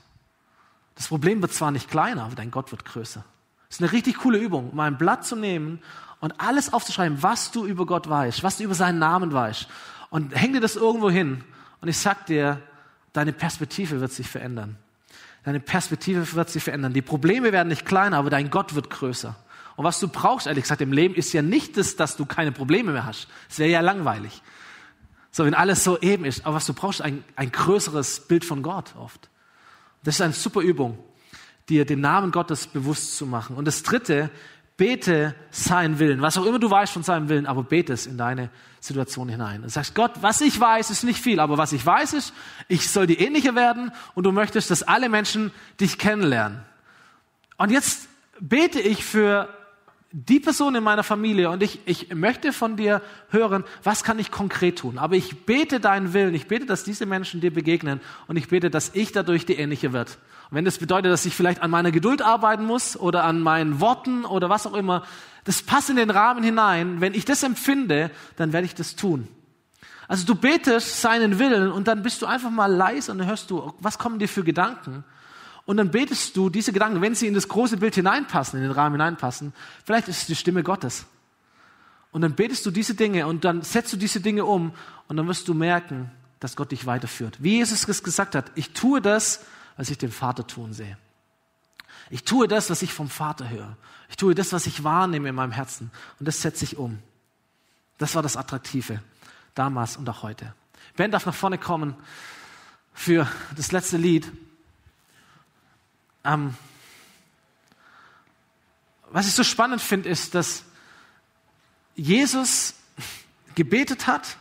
das 0.95 1.07
Problem 1.07 1.41
wird 1.41 1.53
zwar 1.53 1.71
nicht 1.71 1.89
kleiner, 1.89 2.23
aber 2.23 2.35
dein 2.35 2.51
Gott 2.51 2.71
wird 2.71 2.85
größer. 2.85 3.23
Das 3.67 3.77
ist 3.77 3.81
eine 3.81 3.91
richtig 3.91 4.17
coole 4.17 4.37
Übung, 4.37 4.75
mal 4.75 4.85
ein 4.85 4.97
Blatt 4.97 5.25
zu 5.25 5.35
nehmen 5.35 5.79
und 6.19 6.39
alles 6.39 6.71
aufzuschreiben, 6.71 7.21
was 7.23 7.51
du 7.51 7.65
über 7.65 7.85
Gott 7.85 8.07
weißt, 8.07 8.43
was 8.43 8.57
du 8.57 8.63
über 8.63 8.75
seinen 8.75 8.99
Namen 8.99 9.33
weißt. 9.33 9.67
Und 10.09 10.35
häng 10.35 10.53
dir 10.53 10.61
das 10.61 10.75
irgendwo 10.75 11.09
hin. 11.09 11.43
Und 11.81 11.87
ich 11.87 11.97
sag 11.97 12.27
dir, 12.27 12.61
deine 13.13 13.33
Perspektive 13.33 13.99
wird 13.99 14.11
sich 14.11 14.29
verändern. 14.29 14.77
Deine 15.43 15.59
Perspektive 15.59 16.33
wird 16.33 16.49
sich 16.49 16.63
verändern. 16.63 16.93
Die 16.93 17.01
Probleme 17.01 17.51
werden 17.51 17.67
nicht 17.67 17.85
kleiner, 17.85 18.17
aber 18.17 18.29
dein 18.29 18.49
Gott 18.49 18.75
wird 18.75 18.89
größer. 18.89 19.35
Und 19.75 19.85
was 19.85 19.99
du 19.99 20.07
brauchst, 20.07 20.47
ehrlich 20.47 20.63
gesagt, 20.63 20.81
im 20.81 20.93
Leben 20.93 21.15
ist 21.15 21.33
ja 21.33 21.41
nicht 21.41 21.77
das, 21.77 21.95
dass 21.95 22.15
du 22.15 22.25
keine 22.25 22.51
Probleme 22.51 22.91
mehr 22.91 23.05
hast. 23.05 23.27
Das 23.49 23.59
wäre 23.59 23.69
ja 23.69 23.81
langweilig. 23.81 24.41
So, 25.31 25.45
wenn 25.45 25.55
alles 25.55 25.83
so 25.83 25.99
eben 25.99 26.25
ist. 26.25 26.45
Aber 26.45 26.55
was 26.55 26.65
du 26.65 26.73
brauchst, 26.73 27.01
ein, 27.01 27.23
ein 27.35 27.51
größeres 27.51 28.21
Bild 28.27 28.45
von 28.45 28.61
Gott 28.61 28.95
oft. 28.95 29.29
Das 30.03 30.15
ist 30.15 30.21
eine 30.21 30.33
super 30.33 30.61
Übung, 30.61 30.99
dir 31.69 31.85
den 31.85 32.01
Namen 32.01 32.31
Gottes 32.31 32.67
bewusst 32.67 33.17
zu 33.17 33.25
machen. 33.25 33.55
Und 33.55 33.65
das 33.65 33.81
dritte, 33.81 34.29
bete 34.77 35.35
seinen 35.49 35.97
Willen. 35.97 36.21
Was 36.21 36.37
auch 36.37 36.45
immer 36.45 36.59
du 36.59 36.69
weißt 36.69 36.93
von 36.93 37.03
seinem 37.03 37.29
Willen, 37.29 37.45
aber 37.45 37.63
bete 37.63 37.93
es 37.93 38.05
in 38.05 38.17
deine 38.17 38.49
Situation 38.79 39.29
hinein. 39.29 39.63
Und 39.63 39.69
sagst, 39.69 39.95
Gott, 39.95 40.11
was 40.21 40.41
ich 40.41 40.59
weiß, 40.59 40.89
ist 40.89 41.03
nicht 41.03 41.19
viel, 41.19 41.39
aber 41.39 41.57
was 41.57 41.73
ich 41.73 41.85
weiß 41.85 42.13
ist, 42.13 42.33
ich 42.67 42.89
soll 42.89 43.07
dir 43.07 43.19
ähnlicher 43.19 43.55
werden 43.55 43.91
und 44.13 44.25
du 44.25 44.31
möchtest, 44.31 44.71
dass 44.71 44.83
alle 44.83 45.09
Menschen 45.09 45.51
dich 45.79 45.97
kennenlernen. 45.97 46.61
Und 47.57 47.71
jetzt 47.71 48.09
bete 48.39 48.79
ich 48.79 49.05
für 49.05 49.47
die 50.15 50.39
Person 50.39 50.75
in 50.75 50.83
meiner 50.83 51.01
Familie 51.01 51.49
und 51.49 51.63
ich, 51.63 51.79
ich 51.85 52.13
möchte 52.13 52.53
von 52.53 52.77
dir 52.77 53.01
hören, 53.29 53.63
was 53.81 54.03
kann 54.03 54.19
ich 54.19 54.29
konkret 54.29 54.77
tun? 54.77 54.99
Aber 54.99 55.15
ich 55.15 55.47
bete 55.47 55.79
deinen 55.79 56.13
Willen, 56.13 56.35
ich 56.35 56.47
bete, 56.47 56.67
dass 56.67 56.83
diese 56.83 57.07
Menschen 57.07 57.41
dir 57.41 57.51
begegnen 57.51 57.99
und 58.27 58.37
ich 58.37 58.47
bete, 58.47 58.69
dass 58.69 58.91
ich 58.93 59.11
dadurch 59.11 59.47
die 59.47 59.55
ähnliche 59.55 59.91
wird. 59.91 60.19
Und 60.51 60.57
wenn 60.57 60.65
das 60.65 60.77
bedeutet, 60.77 61.11
dass 61.11 61.25
ich 61.25 61.35
vielleicht 61.35 61.63
an 61.63 61.71
meiner 61.71 61.91
Geduld 61.91 62.21
arbeiten 62.21 62.63
muss 62.63 62.95
oder 62.95 63.23
an 63.23 63.41
meinen 63.41 63.79
Worten 63.79 64.23
oder 64.23 64.49
was 64.49 64.67
auch 64.67 64.75
immer, 64.75 65.03
das 65.45 65.63
passt 65.63 65.89
in 65.89 65.95
den 65.95 66.11
Rahmen 66.11 66.43
hinein. 66.43 67.01
Wenn 67.01 67.15
ich 67.15 67.25
das 67.25 67.41
empfinde, 67.41 68.11
dann 68.35 68.53
werde 68.53 68.65
ich 68.65 68.75
das 68.75 68.95
tun. 68.95 69.27
Also 70.07 70.27
du 70.27 70.35
betest 70.35 71.01
seinen 71.01 71.39
Willen 71.39 71.71
und 71.71 71.87
dann 71.87 72.03
bist 72.03 72.21
du 72.21 72.27
einfach 72.27 72.51
mal 72.51 72.71
leise 72.71 73.11
und 73.11 73.17
dann 73.17 73.27
hörst 73.27 73.49
du, 73.49 73.73
was 73.79 73.97
kommen 73.97 74.19
dir 74.19 74.29
für 74.29 74.43
Gedanken? 74.43 75.03
Und 75.65 75.77
dann 75.77 75.91
betest 75.91 76.35
du 76.35 76.49
diese 76.49 76.73
Gedanken, 76.73 77.01
wenn 77.01 77.15
sie 77.15 77.27
in 77.27 77.33
das 77.33 77.47
große 77.47 77.77
Bild 77.77 77.95
hineinpassen, 77.95 78.59
in 78.59 78.63
den 78.63 78.71
Rahmen 78.71 78.95
hineinpassen, 78.95 79.53
vielleicht 79.85 80.07
ist 80.09 80.21
es 80.21 80.27
die 80.27 80.35
Stimme 80.35 80.63
Gottes. 80.63 81.05
Und 82.11 82.21
dann 82.21 82.35
betest 82.35 82.65
du 82.65 82.71
diese 82.71 82.95
Dinge 82.95 83.27
und 83.27 83.45
dann 83.45 83.61
setzt 83.61 83.93
du 83.93 83.97
diese 83.97 84.19
Dinge 84.19 84.45
um 84.45 84.73
und 85.07 85.17
dann 85.17 85.27
wirst 85.27 85.47
du 85.47 85.53
merken, 85.53 86.11
dass 86.39 86.55
Gott 86.55 86.71
dich 86.71 86.85
weiterführt. 86.85 87.37
Wie 87.41 87.57
Jesus 87.57 87.87
es 87.87 88.03
gesagt 88.03 88.35
hat, 88.35 88.51
ich 88.55 88.71
tue 88.73 89.01
das, 89.01 89.45
was 89.77 89.89
ich 89.89 89.97
den 89.97 90.11
Vater 90.11 90.45
tun 90.45 90.73
sehe. 90.73 90.97
Ich 92.09 92.23
tue 92.23 92.47
das, 92.47 92.69
was 92.69 92.81
ich 92.81 92.93
vom 92.93 93.09
Vater 93.09 93.49
höre. 93.49 93.77
Ich 94.09 94.17
tue 94.17 94.35
das, 94.35 94.53
was 94.53 94.67
ich 94.67 94.83
wahrnehme 94.83 95.29
in 95.29 95.35
meinem 95.35 95.53
Herzen. 95.53 95.89
Und 96.19 96.27
das 96.27 96.41
setze 96.41 96.65
ich 96.65 96.77
um. 96.77 96.99
Das 97.97 98.13
war 98.13 98.21
das 98.21 98.37
Attraktive 98.37 99.01
damals 99.55 99.97
und 99.97 100.07
auch 100.09 100.21
heute. 100.21 100.53
Ben 100.95 101.09
darf 101.09 101.25
nach 101.25 101.33
vorne 101.33 101.57
kommen 101.57 101.95
für 102.93 103.27
das 103.55 103.71
letzte 103.71 103.97
Lied. 103.97 104.31
Ähm, 106.23 106.55
was 109.11 109.27
ich 109.27 109.33
so 109.33 109.43
spannend 109.43 109.81
finde, 109.81 110.09
ist, 110.09 110.33
dass 110.33 110.63
Jesus 111.95 112.73
gebetet 113.55 114.07
hat. 114.07 114.37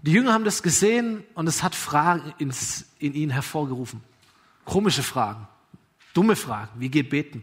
Die 0.00 0.12
Jünger 0.12 0.32
haben 0.32 0.44
das 0.44 0.62
gesehen 0.62 1.24
und 1.34 1.46
es 1.48 1.62
hat 1.62 1.74
Fragen 1.74 2.34
ins, 2.38 2.84
in 2.98 3.14
ihnen 3.14 3.30
hervorgerufen. 3.30 4.02
Komische 4.64 5.02
Fragen, 5.02 5.48
dumme 6.12 6.36
Fragen. 6.36 6.70
Wie 6.78 6.88
geht 6.88 7.10
beten? 7.10 7.42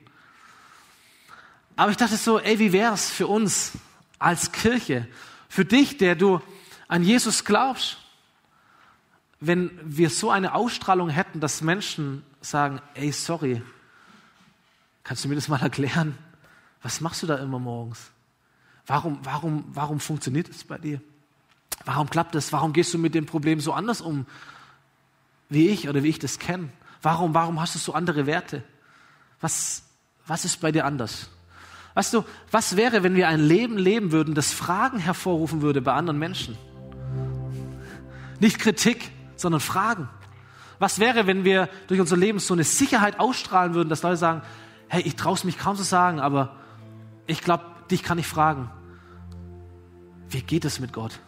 Aber 1.75 1.91
ich 1.91 1.97
dachte 1.97 2.15
so, 2.15 2.39
ey, 2.39 2.59
wie 2.59 2.71
wäre 2.71 2.93
es 2.93 3.09
für 3.09 3.27
uns 3.27 3.73
als 4.19 4.51
Kirche, 4.51 5.07
für 5.49 5.65
dich, 5.65 5.97
der 5.97 6.15
du 6.15 6.41
an 6.87 7.03
Jesus 7.03 7.43
glaubst, 7.43 7.97
wenn 9.39 9.71
wir 9.83 10.09
so 10.09 10.31
eine 10.31 10.53
Ausstrahlung 10.53 11.09
hätten, 11.09 11.39
dass 11.39 11.61
Menschen 11.61 12.23
sagen, 12.41 12.81
ey, 12.93 13.11
sorry, 13.11 13.61
kannst 15.03 15.23
du 15.23 15.29
mir 15.29 15.35
das 15.35 15.47
mal 15.47 15.61
erklären? 15.61 16.17
Was 16.81 17.01
machst 17.01 17.23
du 17.23 17.27
da 17.27 17.37
immer 17.37 17.59
morgens? 17.59 18.11
Warum, 18.87 19.19
warum, 19.23 19.65
warum 19.69 19.99
funktioniert 19.99 20.49
es 20.49 20.63
bei 20.63 20.77
dir? 20.77 21.01
Warum 21.85 22.09
klappt 22.09 22.35
es? 22.35 22.53
Warum 22.53 22.73
gehst 22.73 22.93
du 22.93 22.97
mit 22.97 23.15
dem 23.15 23.25
Problem 23.25 23.59
so 23.59 23.73
anders 23.73 24.01
um, 24.01 24.25
wie 25.49 25.69
ich 25.69 25.89
oder 25.89 26.03
wie 26.03 26.09
ich 26.09 26.19
das 26.19 26.39
kenne? 26.39 26.69
Warum, 27.01 27.33
warum 27.33 27.59
hast 27.59 27.75
du 27.75 27.79
so 27.79 27.93
andere 27.93 28.25
Werte? 28.25 28.63
Was, 29.41 29.83
was 30.25 30.45
ist 30.45 30.61
bei 30.61 30.71
dir 30.71 30.85
anders? 30.85 31.29
Weißt 31.93 32.13
du, 32.13 32.23
was 32.51 32.75
wäre, 32.75 33.03
wenn 33.03 33.15
wir 33.15 33.27
ein 33.27 33.39
Leben 33.39 33.77
leben 33.77 34.11
würden, 34.11 34.35
das 34.35 34.53
Fragen 34.53 34.99
hervorrufen 34.99 35.61
würde 35.61 35.81
bei 35.81 35.93
anderen 35.93 36.19
Menschen? 36.19 36.57
Nicht 38.39 38.59
Kritik, 38.59 39.11
sondern 39.45 39.61
Fragen. 39.61 40.09
Was 40.79 40.97
wäre, 40.97 41.27
wenn 41.27 41.43
wir 41.43 41.69
durch 41.85 41.99
unser 41.99 42.17
Leben 42.17 42.39
so 42.39 42.55
eine 42.55 42.63
Sicherheit 42.63 43.19
ausstrahlen 43.19 43.75
würden, 43.75 43.89
dass 43.89 44.01
Leute 44.01 44.17
sagen, 44.17 44.41
hey, 44.87 45.03
ich 45.03 45.15
traue 45.15 45.35
es 45.35 45.43
mich 45.43 45.59
kaum 45.59 45.75
zu 45.75 45.83
sagen, 45.83 46.19
aber 46.19 46.55
ich 47.27 47.41
glaube, 47.41 47.63
dich 47.91 48.01
kann 48.01 48.17
ich 48.17 48.25
fragen. 48.25 48.71
Wie 50.29 50.41
geht 50.41 50.65
es 50.65 50.79
mit 50.79 50.93
Gott? 50.93 51.19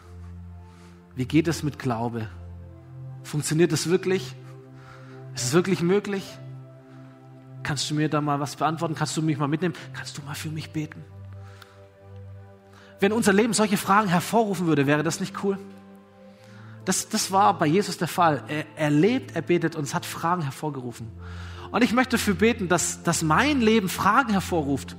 Wie 1.14 1.26
geht 1.26 1.46
es 1.46 1.62
mit 1.62 1.78
Glaube? 1.78 2.28
Funktioniert 3.22 3.72
es 3.72 3.88
wirklich? 3.88 4.34
Ist 5.36 5.44
es 5.44 5.52
wirklich 5.52 5.80
möglich? 5.80 6.24
Kannst 7.62 7.88
du 7.88 7.94
mir 7.94 8.08
da 8.08 8.20
mal 8.20 8.40
was 8.40 8.56
beantworten? 8.56 8.96
Kannst 8.96 9.16
du 9.16 9.22
mich 9.22 9.38
mal 9.38 9.46
mitnehmen? 9.46 9.74
Kannst 9.92 10.18
du 10.18 10.22
mal 10.22 10.34
für 10.34 10.48
mich 10.48 10.72
beten? 10.72 11.04
Wenn 12.98 13.12
unser 13.12 13.32
Leben 13.32 13.52
solche 13.52 13.76
Fragen 13.76 14.08
hervorrufen 14.08 14.66
würde, 14.66 14.88
wäre 14.88 15.04
das 15.04 15.20
nicht 15.20 15.44
cool? 15.44 15.56
Das, 16.88 17.06
das 17.10 17.30
war 17.30 17.52
bei 17.58 17.66
Jesus 17.66 17.98
der 17.98 18.08
Fall. 18.08 18.42
Er, 18.48 18.64
er 18.74 18.88
lebt, 18.88 19.36
er 19.36 19.42
betet 19.42 19.76
und 19.76 19.84
es 19.84 19.94
hat 19.94 20.06
Fragen 20.06 20.40
hervorgerufen. 20.40 21.06
Und 21.70 21.84
ich 21.84 21.92
möchte 21.92 22.16
dafür 22.16 22.32
beten, 22.32 22.68
dass, 22.68 23.02
dass 23.02 23.20
mein 23.20 23.60
Leben 23.60 23.90
Fragen 23.90 24.32
hervorruft. 24.32 24.96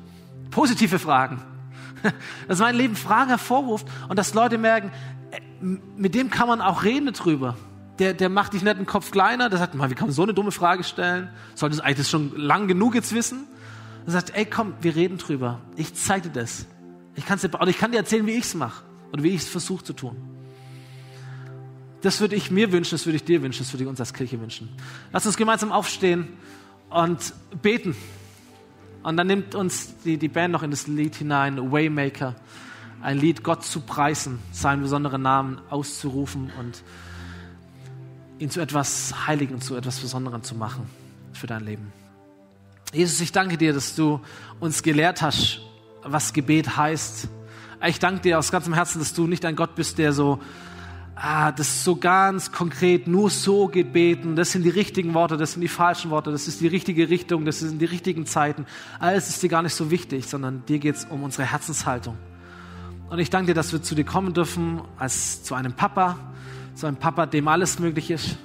Positive 0.51 0.99
Fragen. 0.99 1.41
Dass 2.47 2.59
mein 2.59 2.75
Leben 2.75 2.95
Fragen 2.95 3.29
hervorruft 3.29 3.87
und 4.07 4.17
dass 4.17 4.33
Leute 4.35 4.57
merken, 4.59 4.91
äh, 5.31 5.41
mit 5.97 6.13
dem 6.13 6.29
kann 6.29 6.47
man 6.47 6.61
auch 6.61 6.83
reden 6.83 7.11
drüber. 7.11 7.57
Der, 7.97 8.13
der 8.13 8.29
macht 8.29 8.53
dich 8.53 8.61
nicht 8.61 8.77
den 8.77 8.85
Kopf 8.85 9.09
kleiner, 9.09 9.49
der 9.49 9.57
sagt, 9.57 9.73
wie 9.73 9.95
kann 9.95 10.07
man 10.07 10.13
so 10.13 10.23
eine 10.23 10.35
dumme 10.35 10.51
Frage 10.51 10.83
stellen? 10.83 11.29
Solltest 11.55 11.81
du 11.81 11.85
eigentlich 11.85 11.97
das 11.97 12.09
schon 12.09 12.37
lang 12.37 12.67
genug 12.67 12.93
jetzt 12.93 13.13
wissen? 13.13 13.47
Er 14.05 14.11
sagt, 14.11 14.35
ey, 14.35 14.45
komm, 14.45 14.75
wir 14.79 14.95
reden 14.95 15.17
drüber. 15.17 15.59
Ich 15.75 15.95
zeige 15.95 16.29
dir 16.29 16.41
das. 16.41 16.67
Ich, 17.15 17.25
kann's 17.25 17.41
dir, 17.41 17.49
ich 17.67 17.77
kann 17.79 17.91
dir 17.91 17.97
erzählen, 17.97 18.27
wie 18.27 18.33
ich 18.33 18.45
es 18.45 18.53
mache 18.53 18.83
oder 19.11 19.23
wie 19.23 19.29
ich 19.29 19.41
es 19.41 19.49
versuche 19.49 19.83
zu 19.83 19.93
tun. 19.93 20.38
Das 22.01 22.21
würde 22.21 22.35
ich 22.35 22.49
mir 22.49 22.71
wünschen, 22.71 22.91
das 22.91 23.05
würde 23.05 23.17
ich 23.17 23.23
dir 23.23 23.41
wünschen, 23.41 23.63
das 23.63 23.73
würde 23.73 23.83
ich 23.83 23.89
uns 23.89 23.99
als 23.99 24.13
Kirche 24.13 24.39
wünschen. 24.39 24.69
Lass 25.11 25.25
uns 25.25 25.35
gemeinsam 25.35 25.71
aufstehen 25.71 26.29
und 26.89 27.33
beten. 27.61 27.95
Und 29.03 29.17
dann 29.17 29.27
nimmt 29.27 29.55
uns 29.55 29.95
die, 30.03 30.17
die 30.17 30.27
Band 30.27 30.51
noch 30.51 30.63
in 30.63 30.71
das 30.71 30.87
Lied 30.87 31.15
hinein, 31.15 31.71
Waymaker. 31.71 32.35
Ein 33.01 33.17
Lied, 33.17 33.43
Gott 33.43 33.63
zu 33.63 33.81
preisen, 33.81 34.39
seinen 34.51 34.81
besonderen 34.81 35.21
Namen 35.21 35.61
auszurufen 35.69 36.51
und 36.59 36.83
ihn 38.39 38.49
zu 38.49 38.59
etwas 38.59 39.27
Heiligen, 39.27 39.61
zu 39.61 39.75
etwas 39.75 39.99
Besonderem 39.99 40.43
zu 40.43 40.55
machen 40.55 40.85
für 41.33 41.47
dein 41.47 41.63
Leben. 41.63 41.93
Jesus, 42.93 43.21
ich 43.21 43.31
danke 43.31 43.57
dir, 43.57 43.73
dass 43.73 43.95
du 43.95 44.19
uns 44.59 44.83
gelehrt 44.83 45.21
hast, 45.21 45.61
was 46.03 46.33
Gebet 46.33 46.75
heißt. 46.75 47.29
Ich 47.87 47.99
danke 47.99 48.21
dir 48.21 48.39
aus 48.39 48.51
ganzem 48.51 48.73
Herzen, 48.73 48.99
dass 48.99 49.13
du 49.13 49.27
nicht 49.27 49.45
ein 49.45 49.55
Gott 49.55 49.75
bist, 49.75 49.97
der 49.97 50.11
so 50.11 50.39
ah, 51.21 51.51
das 51.51 51.67
ist 51.67 51.83
so 51.83 51.95
ganz 51.95 52.51
konkret, 52.51 53.07
nur 53.07 53.29
so 53.29 53.67
gebeten, 53.67 54.35
das 54.35 54.51
sind 54.51 54.63
die 54.63 54.69
richtigen 54.69 55.13
Worte, 55.13 55.37
das 55.37 55.53
sind 55.53 55.61
die 55.61 55.67
falschen 55.67 56.11
Worte, 56.11 56.31
das 56.31 56.47
ist 56.47 56.61
die 56.61 56.67
richtige 56.67 57.09
Richtung, 57.09 57.45
das 57.45 57.59
sind 57.59 57.79
die 57.79 57.85
richtigen 57.85 58.25
Zeiten. 58.25 58.65
Alles 58.99 59.29
ist 59.29 59.43
dir 59.43 59.49
gar 59.49 59.61
nicht 59.61 59.75
so 59.75 59.91
wichtig, 59.91 60.27
sondern 60.27 60.65
dir 60.65 60.79
geht 60.79 60.95
es 60.95 61.05
um 61.05 61.23
unsere 61.23 61.45
Herzenshaltung. 61.45 62.17
Und 63.09 63.19
ich 63.19 63.29
danke 63.29 63.47
dir, 63.47 63.53
dass 63.53 63.73
wir 63.73 63.81
zu 63.81 63.95
dir 63.95 64.05
kommen 64.05 64.33
dürfen 64.33 64.81
als 64.97 65.43
zu 65.43 65.55
einem 65.55 65.73
Papa, 65.73 66.17
zu 66.75 66.87
einem 66.87 66.97
Papa, 66.97 67.25
dem 67.25 67.47
alles 67.47 67.79
möglich 67.79 68.11
ist. 68.11 68.37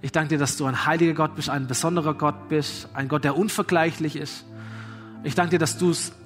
Ich 0.00 0.12
danke 0.12 0.30
dir, 0.30 0.38
dass 0.38 0.56
du 0.56 0.66
ein 0.66 0.86
heiliger 0.86 1.14
Gott 1.14 1.34
bist, 1.34 1.50
ein 1.50 1.66
besonderer 1.66 2.14
Gott 2.14 2.48
bist, 2.48 2.88
ein 2.94 3.08
Gott, 3.08 3.24
der 3.24 3.36
unvergleichlich 3.36 4.16
ist. 4.16 4.44
Ich 5.24 5.34
danke 5.34 5.52
dir, 5.52 5.58
dass, 5.58 5.76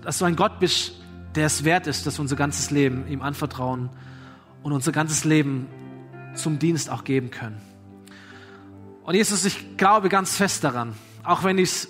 dass 0.03 0.18
du 0.18 0.24
ein 0.24 0.36
Gott 0.36 0.61
bist, 0.61 0.93
der 1.34 1.47
es 1.47 1.64
wert 1.64 1.86
ist, 1.86 2.07
dass 2.07 2.18
wir 2.18 2.22
unser 2.22 2.36
ganzes 2.36 2.70
Leben 2.70 3.07
ihm 3.09 3.22
anvertrauen 3.22 3.88
und 4.62 4.72
unser 4.72 4.93
ganzes 4.93 5.24
Leben 5.24 5.66
zum 6.35 6.59
Dienst 6.59 6.91
auch 6.91 7.05
geben 7.05 7.31
können. 7.31 7.61
Und 9.05 9.14
Jesus, 9.14 9.45
ich 9.45 9.76
glaube 9.76 10.09
ganz 10.09 10.37
fest 10.37 10.62
daran, 10.64 10.95
auch 11.24 11.43
wenn 11.45 11.59
ich 11.59 11.70
es 11.70 11.89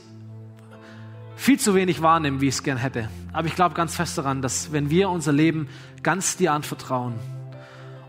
viel 1.37 1.59
zu 1.59 1.75
wenig 1.75 2.03
wahrnehme, 2.03 2.41
wie 2.41 2.49
ich 2.49 2.55
es 2.55 2.63
gern 2.63 2.79
hätte. 2.79 3.09
Aber 3.33 3.47
ich 3.47 3.55
glaube 3.55 3.75
ganz 3.75 3.95
fest 3.95 4.19
daran, 4.19 4.43
dass 4.43 4.73
wenn 4.73 4.91
wir 4.91 5.09
unser 5.09 5.33
Leben 5.33 5.69
ganz 6.03 6.37
dir 6.37 6.53
anvertrauen 6.53 7.15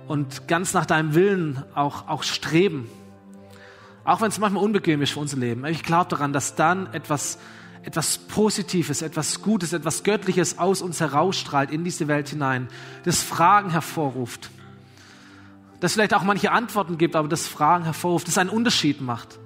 und 0.07 0.47
ganz 0.47 0.73
nach 0.73 0.85
deinem 0.85 1.15
Willen 1.15 1.63
auch, 1.73 2.07
auch 2.07 2.23
streben. 2.23 2.89
Auch 4.03 4.21
wenn 4.21 4.29
es 4.29 4.39
manchmal 4.39 4.63
unbequem 4.63 5.01
ist 5.01 5.11
für 5.11 5.19
unser 5.19 5.37
Leben. 5.37 5.65
Ich 5.65 5.83
glaube 5.83 6.09
daran, 6.09 6.33
dass 6.33 6.55
dann 6.55 6.91
etwas, 6.93 7.37
etwas 7.83 8.17
Positives, 8.17 9.01
etwas 9.01 9.41
Gutes, 9.41 9.73
etwas 9.73 10.03
Göttliches 10.03 10.57
aus 10.57 10.81
uns 10.81 10.99
herausstrahlt 10.99 11.71
in 11.71 11.83
diese 11.83 12.07
Welt 12.07 12.29
hinein, 12.29 12.67
das 13.03 13.21
Fragen 13.21 13.69
hervorruft. 13.69 14.49
Das 15.81 15.93
vielleicht 15.93 16.13
auch 16.13 16.23
manche 16.23 16.51
Antworten 16.51 16.97
gibt, 16.97 17.15
aber 17.15 17.27
das 17.27 17.47
Fragen 17.47 17.83
hervorruft, 17.83 18.27
das 18.27 18.37
einen 18.37 18.51
Unterschied 18.51 19.01
macht. 19.01 19.39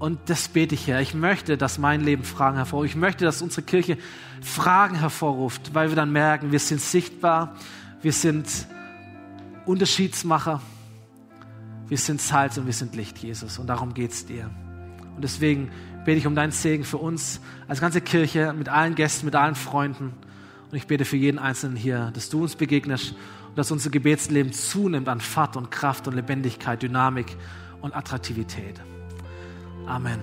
Und 0.00 0.18
das 0.26 0.48
bete 0.48 0.74
ich 0.74 0.86
her. 0.86 1.00
Ich 1.00 1.14
möchte, 1.14 1.56
dass 1.56 1.78
mein 1.78 2.02
Leben 2.02 2.24
Fragen 2.24 2.56
hervorruft. 2.56 2.90
Ich 2.90 2.96
möchte, 2.96 3.24
dass 3.24 3.42
unsere 3.42 3.62
Kirche 3.62 3.96
Fragen 4.42 4.96
hervorruft, 4.96 5.72
weil 5.72 5.88
wir 5.88 5.96
dann 5.96 6.12
merken, 6.12 6.50
wir 6.52 6.58
sind 6.58 6.80
sichtbar, 6.80 7.54
wir 8.02 8.12
sind 8.12 8.48
Unterschiedsmacher, 9.66 10.60
wir 11.88 11.98
sind 11.98 12.20
Salz 12.20 12.58
und 12.58 12.66
wir 12.66 12.72
sind 12.72 12.96
Licht, 12.96 13.18
Jesus. 13.18 13.58
Und 13.58 13.68
darum 13.68 13.94
geht 13.94 14.12
es 14.12 14.26
dir. 14.26 14.50
Und 15.14 15.22
deswegen 15.22 15.70
bete 16.04 16.18
ich 16.18 16.26
um 16.26 16.34
deinen 16.34 16.52
Segen 16.52 16.84
für 16.84 16.98
uns 16.98 17.40
als 17.68 17.80
ganze 17.80 18.00
Kirche, 18.00 18.52
mit 18.52 18.68
allen 18.68 18.96
Gästen, 18.96 19.26
mit 19.26 19.36
allen 19.36 19.54
Freunden. 19.54 20.12
Und 20.70 20.76
ich 20.76 20.88
bete 20.88 21.04
für 21.04 21.16
jeden 21.16 21.38
Einzelnen 21.38 21.76
hier, 21.76 22.10
dass 22.14 22.28
du 22.30 22.42
uns 22.42 22.56
begegnest 22.56 23.14
dass 23.58 23.72
unser 23.72 23.90
Gebetsleben 23.90 24.52
zunimmt 24.52 25.08
an 25.08 25.20
Fahrt 25.20 25.56
und 25.56 25.72
Kraft 25.72 26.06
und 26.06 26.14
Lebendigkeit, 26.14 26.80
Dynamik 26.80 27.36
und 27.80 27.92
Attraktivität. 27.92 28.80
Amen. 29.84 30.20